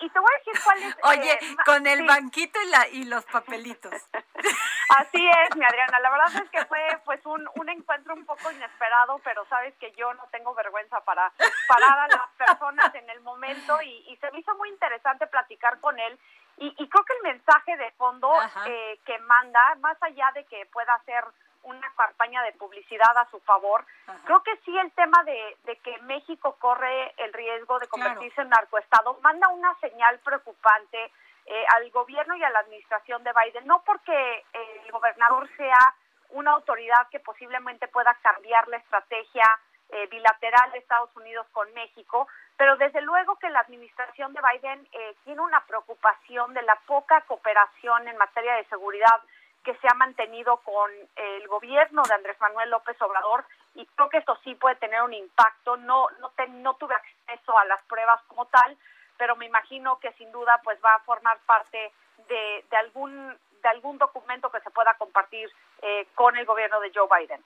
Y, 0.01 0.09
te 0.11 0.19
voy 0.19 0.31
a 0.35 0.39
decir 0.39 0.63
cuál 0.65 0.83
es... 0.83 0.97
Oye, 1.03 1.33
eh, 1.33 1.57
con 1.65 1.87
el 1.87 2.07
banquito 2.07 2.61
y, 2.63 2.67
la, 2.67 2.89
y 2.89 3.05
los 3.05 3.25
papelitos. 3.25 3.93
Así 4.89 5.29
es, 5.29 5.57
mi 5.57 5.65
Adriana. 5.65 5.99
La 6.01 6.11
verdad 6.11 6.43
es 6.43 6.51
que 6.51 6.65
fue 6.67 6.81
pues 7.05 7.25
un, 7.27 7.49
un 7.57 7.69
encuentro 7.69 8.15
un 8.15 8.25
poco 8.25 8.51
inesperado, 8.53 9.19
pero 9.25 9.45
sabes 9.47 9.75
que 9.81 9.93
yo 9.93 10.15
no 10.15 10.27
tengo 10.31 10.55
vergüenza 10.55 11.01
para 11.01 11.33
parar 11.69 11.99
a 11.99 12.09
las 12.09 12.29
personas 12.37 12.95
en 12.95 13.09
el 13.11 13.21
momento 13.21 13.81
y, 13.83 14.05
y 14.09 14.17
se 14.17 14.31
me 14.31 14.41
hizo 14.41 14.55
muy 14.57 14.69
interesante 14.69 15.27
platicar 15.27 15.81
con 15.81 15.99
él. 15.99 16.19
Y, 16.59 16.75
y 16.79 16.89
creo 16.89 17.05
que 17.05 17.13
el 17.15 17.35
mensaje 17.35 17.77
de 17.77 17.91
fondo 17.93 18.33
eh, 18.67 18.99
que 19.05 19.19
manda, 19.19 19.75
más 19.81 19.97
allá 20.03 20.31
de 20.35 20.45
que 20.45 20.67
pueda 20.67 20.99
ser 21.05 21.25
una 21.67 21.93
campaña 21.97 22.43
de 22.43 22.53
publicidad 22.53 23.17
a 23.17 23.29
su 23.31 23.41
favor. 23.41 23.85
Creo 24.25 24.43
que 24.43 24.57
sí 24.65 24.77
el 24.79 24.91
tema 24.93 25.23
de, 25.25 25.57
de, 25.65 25.77
que 25.79 25.99
México 26.03 26.57
corre 26.59 27.15
el 27.19 27.33
riesgo 27.33 27.79
de 27.79 27.89
convertirse 27.89 28.41
en 28.41 28.49
narcoestado 28.49 29.19
manda 29.23 29.49
una 29.49 29.75
señal 29.81 30.19
preocupante 30.21 31.13
eh, 31.47 31.65
al 31.75 31.91
gobierno 31.91 32.37
y 32.37 32.43
a 32.43 32.51
la 32.51 32.61
administración 32.61 33.23
de 33.25 33.33
Biden, 33.33 33.67
no 33.67 33.83
porque 33.85 34.45
el 34.53 34.91
gobernador 34.93 35.49
sea 35.57 35.95
una 36.31 36.53
autoridad 36.53 37.09
que 37.11 37.21
posiblemente 37.21 37.89
pueda 37.89 38.15
cambiar 38.23 38.67
la 38.69 38.79
estrategia 38.79 39.45
eh, 39.91 40.09
bilateral 40.09 40.73
de 40.73 40.79
Estados 40.79 41.15
Unidos 41.17 41.47
con 41.53 41.73
México, 41.73 42.27
pero 42.57 42.77
desde 42.77 43.01
luego 43.03 43.37
que 43.37 43.51
la 43.51 43.61
administración 43.61 44.33
de 44.33 44.41
Biden 44.41 44.89
eh, 44.91 45.15
tiene 45.25 45.41
una 45.41 45.61
preocupación 45.67 46.55
de 46.55 46.63
la 46.63 46.75
poca 46.87 47.21
cooperación 47.23 48.09
en 48.09 48.17
materia 48.17 48.55
de 48.55 48.65
seguridad 48.65 49.23
que 49.67 49.75
se 49.79 49.89
ha 49.89 49.95
mantenido 49.95 50.59
con 50.59 50.89
el 51.17 51.49
gobierno 51.49 52.05
de 52.05 52.15
Andrés 52.15 52.41
Manuel 52.41 52.71
López 52.71 52.97
Obrador 53.03 53.45
y 53.75 53.85
creo 53.85 54.09
que 54.09 54.19
esto 54.19 54.39
sí 54.45 54.55
puede 54.55 54.77
tener 54.77 55.03
un 55.03 55.13
impacto. 55.13 55.77
No 55.77 56.07
no, 56.21 56.31
no 56.49 56.75
tuve 56.75 56.95
acceso 56.95 57.59
a 57.59 57.65
las 57.65 57.83
pruebas 57.83 58.23
como 58.29 58.47
tal, 58.47 58.79
pero 59.19 59.35
me 59.35 59.47
imagino 59.47 59.99
que 59.99 60.13
sin 60.13 60.31
duda 60.31 60.61
pues 60.63 60.79
va 60.85 60.95
a 60.95 61.01
formar 61.01 61.41
parte 61.47 61.93
de, 62.29 62.65
de 62.71 62.77
algún 62.77 63.37
de 63.61 63.69
algún 63.69 63.99
documento 63.99 64.53
que 64.53 64.61
se 64.61 64.71
pueda 64.71 64.95
compartir 64.95 65.51
eh, 65.83 66.07
con 66.15 66.37
el 66.37 66.47
gobierno 66.47 66.79
de 66.79 66.93
Joe 66.95 67.09
Biden. 67.19 67.43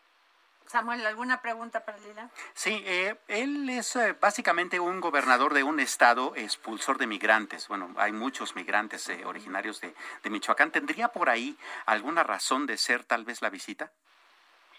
Samuel, 0.70 1.04
¿alguna 1.04 1.42
pregunta 1.42 1.84
para 1.84 1.98
Lila? 1.98 2.28
Sí, 2.54 2.84
eh, 2.86 3.16
él 3.26 3.68
es 3.68 3.96
eh, 3.96 4.12
básicamente 4.12 4.78
un 4.78 5.00
gobernador 5.00 5.52
de 5.52 5.64
un 5.64 5.80
estado 5.80 6.32
expulsor 6.36 6.96
de 6.96 7.08
migrantes. 7.08 7.66
Bueno, 7.66 7.92
hay 7.96 8.12
muchos 8.12 8.54
migrantes 8.54 9.08
eh, 9.08 9.24
originarios 9.24 9.80
de, 9.80 9.92
de, 10.22 10.30
Michoacán. 10.30 10.70
¿Tendría 10.70 11.08
por 11.08 11.28
ahí 11.28 11.58
alguna 11.86 12.22
razón 12.22 12.66
de 12.66 12.76
ser 12.76 13.02
tal 13.02 13.24
vez 13.24 13.42
la 13.42 13.50
visita? 13.50 13.90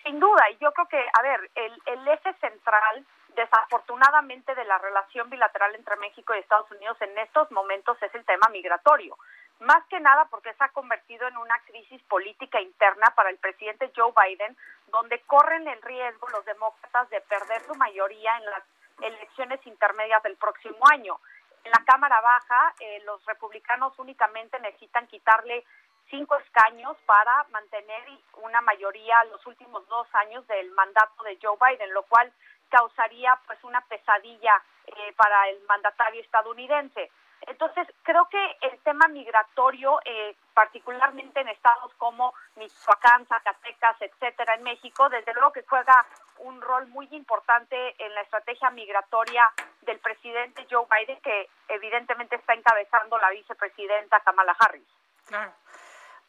Sin 0.06 0.18
duda, 0.18 0.50
y 0.52 0.58
yo 0.60 0.72
creo 0.72 0.88
que, 0.88 0.98
a 0.98 1.22
ver, 1.24 1.52
el, 1.56 1.82
el 1.86 2.08
eje 2.08 2.34
central 2.40 3.06
desafortunadamente 3.36 4.56
de 4.56 4.64
la 4.64 4.78
relación 4.78 5.30
bilateral 5.30 5.76
entre 5.76 5.98
México 5.98 6.34
y 6.34 6.40
Estados 6.40 6.72
Unidos 6.72 6.96
en 7.02 7.18
estos 7.18 7.52
momentos 7.52 8.02
es 8.02 8.16
el 8.16 8.24
tema 8.24 8.48
migratorio 8.50 9.18
más 9.62 9.86
que 9.88 10.00
nada 10.00 10.26
porque 10.26 10.54
se 10.54 10.64
ha 10.64 10.70
convertido 10.70 11.28
en 11.28 11.38
una 11.38 11.58
crisis 11.66 12.02
política 12.04 12.60
interna 12.60 13.14
para 13.16 13.30
el 13.30 13.38
presidente 13.38 13.92
Joe 13.96 14.12
Biden, 14.16 14.58
donde 14.88 15.22
corren 15.22 15.68
el 15.68 15.82
riesgo 15.82 16.28
los 16.30 16.44
demócratas 16.46 17.10
de 17.10 17.22
perder 17.22 17.62
su 17.62 17.76
mayoría 17.76 18.38
en 18.38 18.46
las 18.46 18.64
elecciones 19.02 19.66
intermedias 19.66 20.22
del 20.24 20.36
próximo 20.38 20.80
año. 20.92 21.20
En 21.64 21.72
la 21.72 21.84
Cámara 21.86 22.20
Baja, 22.22 22.74
eh, 22.80 23.02
los 23.06 23.24
republicanos 23.26 23.98
únicamente 24.00 24.60
necesitan 24.60 25.08
quitarle 25.08 25.64
cinco 26.10 26.36
escaños 26.38 26.98
para 27.06 27.46
mantener 27.52 28.02
una 28.42 28.62
mayoría 28.62 29.24
los 29.26 29.46
últimos 29.46 29.88
dos 29.88 30.08
años 30.14 30.46
del 30.48 30.72
mandato 30.72 31.24
de 31.24 31.38
Joe 31.42 31.58
Biden, 31.60 31.94
lo 31.94 32.04
cual 32.04 32.32
causaría 32.70 33.40
pues 33.46 33.64
una 33.64 33.82
pesadilla 33.82 34.62
eh, 34.88 35.14
para 35.16 35.50
el 35.50 35.62
mandatario 35.68 36.22
estadounidense. 36.22 37.12
Entonces, 37.48 37.88
creo 38.04 38.28
que 38.30 38.58
el 38.62 38.80
tema 38.80 39.08
migratorio, 39.08 40.00
eh, 40.06 40.36
particularmente 40.54 41.40
en 41.40 41.48
estados 41.48 41.94
como 41.96 42.34
Michoacán, 42.56 43.26
Zacatecas, 43.26 44.02
etcétera, 44.02 44.56
en 44.56 44.64
México, 44.64 45.10
desde 45.10 45.34
luego 45.34 45.52
que 45.52 45.64
juega 45.68 46.06
un 46.40 46.62
rol 46.62 46.88
muy 46.88 47.08
importante 47.12 47.96
en 48.04 48.14
la 48.14 48.22
estrategia 48.22 48.70
migratoria 48.72 49.52
del 49.82 50.00
presidente 50.00 50.68
Joe 50.70 50.86
Biden, 50.90 51.20
que 51.22 51.50
evidentemente 51.68 52.36
está 52.36 52.54
encabezando 52.54 53.18
la 53.18 53.30
vicepresidenta 53.32 54.20
Kamala 54.20 54.56
Harris. 54.60 54.88
Claro. 55.28 55.52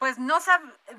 Pues 0.02 0.18
no, 0.18 0.38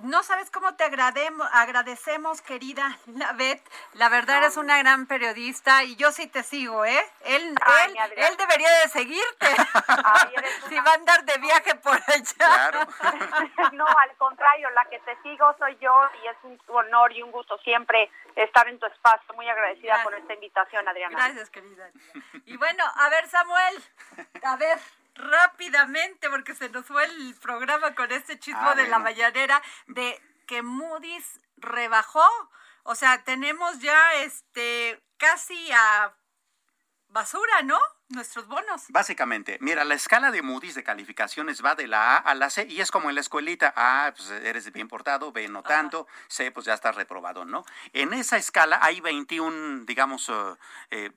no 0.03 0.23
sabes 0.23 0.49
cómo 0.49 0.75
te 0.75 0.85
agradecemos, 0.85 2.41
querida 2.41 2.97
Lavet. 3.07 3.61
La 3.95 4.07
verdad 4.07 4.37
eres 4.37 4.55
una 4.55 4.77
gran 4.77 5.07
periodista 5.07 5.83
y 5.83 5.97
yo 5.97 6.13
sí 6.13 6.27
te 6.27 6.41
sigo, 6.41 6.85
¿eh? 6.85 7.03
Él, 7.25 7.53
él, 7.53 8.13
él, 8.15 8.37
debería 8.37 8.69
de 8.79 8.87
seguirte. 8.87 9.47
si 10.69 10.79
va 10.79 10.91
a 10.91 10.93
andar 10.93 11.25
de 11.25 11.37
viaje 11.39 11.75
por 11.75 11.99
allá. 12.07 12.87
no, 13.73 13.85
al 13.85 14.15
contrario, 14.15 14.69
la 14.69 14.85
que 14.85 14.99
te 14.99 15.21
sigo 15.21 15.53
soy 15.59 15.77
yo 15.81 15.93
y 16.23 16.27
es 16.29 16.37
un 16.43 16.57
honor 16.67 17.11
y 17.11 17.23
un 17.23 17.31
gusto 17.31 17.57
siempre 17.57 18.09
estar 18.37 18.69
en 18.69 18.79
tu 18.79 18.85
espacio. 18.85 19.33
Muy 19.33 19.49
agradecida 19.49 20.01
por 20.01 20.13
esta 20.13 20.33
invitación, 20.33 20.87
Adriana. 20.87 21.17
Gracias, 21.17 21.49
querida. 21.49 21.89
Y 22.45 22.55
bueno, 22.55 22.85
a 22.95 23.09
ver, 23.09 23.27
Samuel, 23.27 23.83
a 24.43 24.55
ver 24.55 24.79
rápidamente, 25.15 26.29
porque 26.29 26.55
se 26.55 26.69
nos 26.69 26.85
fue 26.85 27.03
el 27.05 27.35
programa 27.35 27.95
con 27.95 28.11
este 28.11 28.39
chismo 28.39 28.69
ah, 28.69 28.75
de 28.75 28.87
la 28.87 28.99
mañanera, 28.99 29.61
de 29.87 30.19
que 30.47 30.61
Moody's 30.61 31.39
rebajó. 31.57 32.27
O 32.83 32.95
sea, 32.95 33.23
tenemos 33.23 33.79
ya 33.79 34.15
este 34.15 35.01
casi 35.17 35.71
a 35.71 36.13
basura, 37.07 37.61
¿no? 37.63 37.79
nuestros 38.13 38.47
bonos. 38.47 38.85
Básicamente, 38.89 39.57
mira, 39.59 39.83
la 39.83 39.95
escala 39.95 40.31
de 40.31 40.41
Moody's 40.41 40.75
de 40.75 40.83
calificaciones 40.83 41.63
va 41.63 41.75
de 41.75 41.87
la 41.87 42.15
A 42.15 42.17
a 42.17 42.35
la 42.35 42.49
C 42.49 42.65
y 42.69 42.81
es 42.81 42.91
como 42.91 43.09
en 43.09 43.15
la 43.15 43.21
escuelita. 43.21 43.73
A, 43.75 44.13
pues 44.15 44.29
eres 44.29 44.71
bien 44.71 44.87
portado, 44.87 45.31
B 45.31 45.47
no 45.47 45.63
tanto, 45.63 46.07
C, 46.27 46.51
pues 46.51 46.65
ya 46.65 46.73
estás 46.73 46.95
reprobado, 46.95 47.45
¿no? 47.45 47.65
En 47.91 48.13
esa 48.13 48.37
escala 48.37 48.79
hay 48.81 49.01
21, 49.01 49.85
digamos, 49.85 50.29
eh, 50.29 50.55
eh, 50.91 51.11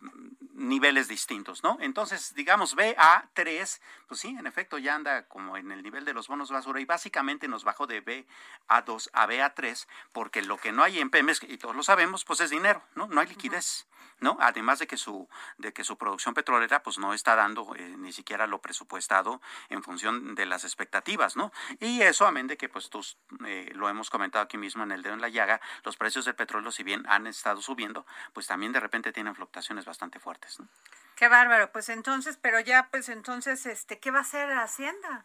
niveles 0.56 1.08
distintos, 1.08 1.62
¿no? 1.62 1.76
Entonces, 1.80 2.34
digamos, 2.34 2.74
B 2.74 2.94
a 2.98 3.28
3, 3.34 3.80
pues 4.08 4.20
sí, 4.20 4.28
en 4.28 4.46
efecto 4.46 4.78
ya 4.78 4.94
anda 4.94 5.28
como 5.28 5.56
en 5.56 5.70
el 5.70 5.82
nivel 5.82 6.04
de 6.04 6.14
los 6.14 6.28
bonos 6.28 6.50
basura 6.50 6.80
y 6.80 6.84
básicamente 6.84 7.46
nos 7.46 7.64
bajó 7.64 7.86
de 7.86 8.00
B 8.00 8.26
a 8.68 8.82
2 8.82 9.10
a 9.12 9.26
B 9.26 9.42
a 9.42 9.54
3 9.54 9.86
porque 10.12 10.42
lo 10.42 10.56
que 10.56 10.72
no 10.72 10.82
hay 10.82 10.98
en 10.98 11.10
PEMES, 11.10 11.42
y 11.44 11.58
todos 11.58 11.76
lo 11.76 11.82
sabemos, 11.82 12.24
pues 12.24 12.40
es 12.40 12.50
dinero, 12.50 12.82
¿no? 12.94 13.06
No 13.06 13.20
hay 13.20 13.28
liquidez. 13.28 13.86
¿no? 14.20 14.36
Además 14.40 14.78
de 14.78 14.86
que 14.86 14.96
su, 14.96 15.28
de 15.58 15.72
que 15.72 15.84
su 15.84 15.98
producción 15.98 16.34
petrolera 16.34 16.82
pues 16.82 16.98
no 16.98 17.12
está 17.12 17.36
dando 17.36 17.74
eh, 17.76 17.96
ni 17.98 18.12
siquiera 18.12 18.46
lo 18.46 18.60
presupuestado 18.60 19.40
en 19.68 19.82
función 19.82 20.34
de 20.34 20.46
las 20.46 20.64
expectativas, 20.64 21.36
¿no? 21.36 21.52
Y 21.80 22.00
eso 22.02 22.26
amén 22.26 22.46
de 22.46 22.56
que 22.56 22.68
pues 22.68 22.88
tú, 22.88 23.04
eh, 23.46 23.70
lo 23.74 23.88
hemos 23.88 24.10
comentado 24.10 24.44
aquí 24.44 24.56
mismo 24.56 24.82
en 24.82 24.92
el 24.92 25.02
dedo 25.02 25.14
en 25.14 25.20
la 25.20 25.28
llaga, 25.28 25.60
los 25.84 25.96
precios 25.96 26.24
del 26.24 26.34
petróleo 26.34 26.72
si 26.72 26.82
bien 26.82 27.04
han 27.08 27.26
estado 27.26 27.60
subiendo, 27.60 28.06
pues 28.32 28.46
también 28.46 28.72
de 28.72 28.80
repente 28.80 29.12
tienen 29.12 29.34
fluctuaciones 29.34 29.84
bastante 29.84 30.18
fuertes, 30.18 30.45
¿no? 30.58 30.68
Qué 31.16 31.28
bárbaro, 31.28 31.72
pues 31.72 31.88
entonces, 31.88 32.38
pero 32.40 32.60
ya 32.60 32.88
pues 32.90 33.08
entonces, 33.08 33.64
este, 33.64 33.98
¿qué 33.98 34.10
va 34.10 34.18
a 34.18 34.22
hacer 34.22 34.50
Hacienda? 34.52 35.24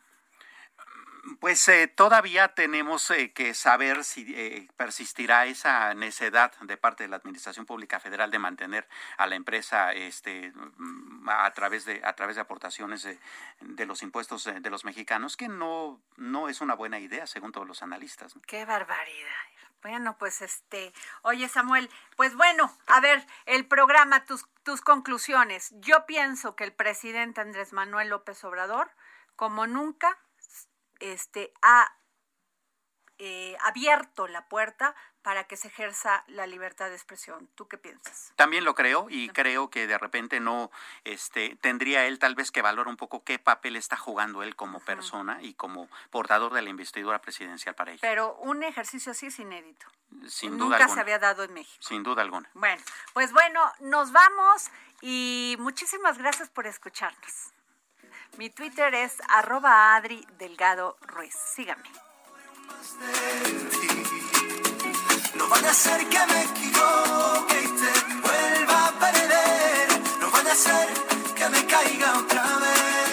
Pues 1.40 1.68
eh, 1.70 1.88
todavía 1.88 2.56
tenemos 2.56 3.12
eh, 3.12 3.32
que 3.32 3.54
saber 3.54 4.04
si 4.04 4.26
eh, 4.36 4.68
persistirá 4.76 5.46
esa 5.46 5.94
necedad 5.94 6.52
de 6.62 6.78
parte 6.78 7.04
de 7.04 7.10
la 7.10 7.18
Administración 7.18 7.66
Pública 7.66 8.00
Federal 8.00 8.32
de 8.32 8.40
mantener 8.40 8.88
a 9.18 9.28
la 9.28 9.36
empresa 9.36 9.94
este, 9.94 10.52
mm, 10.56 11.30
a 11.30 11.52
través 11.52 11.86
de 11.86 12.02
a 12.04 12.14
través 12.14 12.38
de 12.38 12.42
aportaciones 12.42 13.08
de, 13.60 13.86
los 13.86 14.02
impuestos 14.02 14.46
de, 14.46 14.70
los 14.70 14.84
mexicanos, 14.84 15.38
que 15.38 15.48
no 15.48 16.02
no 16.18 16.50
es 16.50 16.62
una 16.62 16.74
buena 16.74 17.00
idea 17.00 17.28
según 17.28 17.52
todos 17.52 17.68
los 17.68 17.84
analistas. 17.84 18.34
Qué 18.48 18.66
barbaridad. 18.66 19.52
Bueno, 19.82 20.16
pues 20.20 20.42
este, 20.42 20.94
oye 21.24 21.50
Samuel, 21.50 21.90
pues 22.16 22.36
bueno, 22.36 22.72
a 22.88 23.00
ver, 23.00 23.26
el 23.46 23.68
programa, 23.68 24.26
tus, 24.26 24.46
tus 24.64 24.82
conclusiones. 24.82 25.72
Yo 25.80 26.06
pienso 26.06 26.56
que 26.56 26.64
el 26.64 26.74
presidente 26.74 27.42
Andrés 27.42 27.74
Manuel 27.74 28.10
López 28.10 28.44
Obrador, 28.44 28.92
como 29.36 29.66
nunca, 29.66 30.20
este, 31.00 31.52
ha 31.64 31.92
eh, 33.18 33.58
abierto 33.62 34.28
la 34.28 34.48
puerta 34.48 34.96
para 35.22 35.46
que 35.46 35.58
se 35.58 35.68
ejerza 35.68 36.24
la 36.28 36.48
libertad 36.48 36.90
de 36.90 36.96
expresión. 36.96 37.48
¿Tú 37.56 37.68
qué 37.68 37.78
piensas? 37.78 38.34
También 38.36 38.64
lo 38.64 38.76
creo 38.76 39.08
y 39.10 39.30
creo 39.30 39.70
que 39.70 39.88
de 39.88 39.98
repente 39.98 40.40
no 40.40 40.72
este 41.04 41.58
tendría 41.62 42.06
él 42.06 42.20
tal 42.20 42.36
vez 42.36 42.52
que 42.52 42.62
valorar 42.62 42.90
un 42.90 42.98
poco 42.98 43.24
qué 43.24 43.40
papel 43.40 43.76
está 43.76 43.98
jugando 43.98 44.44
él 44.44 44.56
como 44.56 44.80
persona 44.80 45.42
y 45.42 45.54
como 45.54 45.90
portador 46.10 46.54
de 46.54 46.62
la 46.62 46.70
investidura 46.70 47.22
presidencial 47.22 47.76
para 47.76 47.92
ella. 47.92 48.00
Pero 48.02 48.36
un 48.36 48.64
ejercicio 48.64 49.12
así 49.12 49.28
es 49.28 49.40
inédito. 49.40 49.86
Sin 50.28 50.58
duda 50.58 50.78
Nunca 50.78 50.94
se 50.94 51.00
había 51.00 51.20
dado 51.20 51.44
en 51.44 51.54
México. 51.54 51.82
Sin 51.82 52.04
duda 52.04 52.22
alguna. 52.22 52.50
Bueno, 52.54 52.82
pues 53.14 53.32
bueno, 53.32 53.62
nos 53.80 54.12
vamos 54.12 54.70
y 55.02 55.56
muchísimas 55.60 56.18
gracias 56.18 56.50
por 56.50 56.68
escucharnos. 56.68 57.54
Mi 58.38 58.50
Twitter 58.50 58.94
es 58.94 59.18
arroba 59.28 59.96
Adri 59.96 60.26
Delgado 60.38 60.98
Ruiz. 61.02 61.36
Síganme. 61.36 61.90
No 65.36 65.48
vaya 65.48 65.72
a 65.72 65.74
ser 65.74 66.06
que 66.08 66.20
me 66.28 66.42
equivoque 66.44 67.62
y 67.64 67.68
te 67.80 67.92
vuelva 68.22 68.88
a 68.88 68.92
perder. 69.00 69.88
No 70.20 70.30
vaya 70.32 70.52
a 70.52 70.56
ser 70.56 70.90
que 71.36 71.50
me 71.50 71.66
caiga 71.66 72.18
otra 72.20 72.44
vez. 72.60 73.11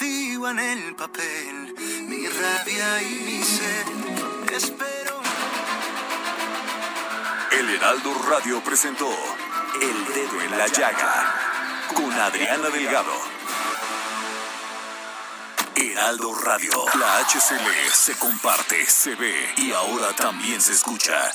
Vacío 0.00 0.48
en 0.48 0.58
el 0.58 0.96
papel, 0.96 1.74
mi 2.08 2.26
rabia 2.26 3.02
y 3.02 3.14
mi 3.26 3.42
sed. 3.42 4.54
Espero. 4.54 5.20
El 7.52 7.68
Heraldo 7.68 8.14
Radio 8.28 8.62
presentó 8.64 9.10
El 9.80 10.14
Dedo 10.14 10.40
en 10.40 10.56
la 10.56 10.66
Llaga 10.68 11.34
con 11.94 12.10
Adriana 12.12 12.70
Delgado. 12.70 13.12
Heraldo 15.76 16.34
Radio, 16.34 16.72
la 16.98 17.18
HCL 17.18 17.92
se 17.92 18.14
comparte, 18.18 18.86
se 18.86 19.14
ve 19.16 19.34
y 19.58 19.72
ahora 19.72 20.14
también 20.16 20.60
se 20.62 20.72
escucha. 20.72 21.32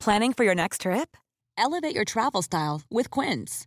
Planning 0.00 0.32
for 0.32 0.44
your 0.44 0.54
next 0.54 0.80
trip? 0.80 1.16
Elevate 1.56 1.94
your 1.94 2.04
travel 2.04 2.42
style 2.42 2.82
with 2.90 3.10
Quince. 3.10 3.66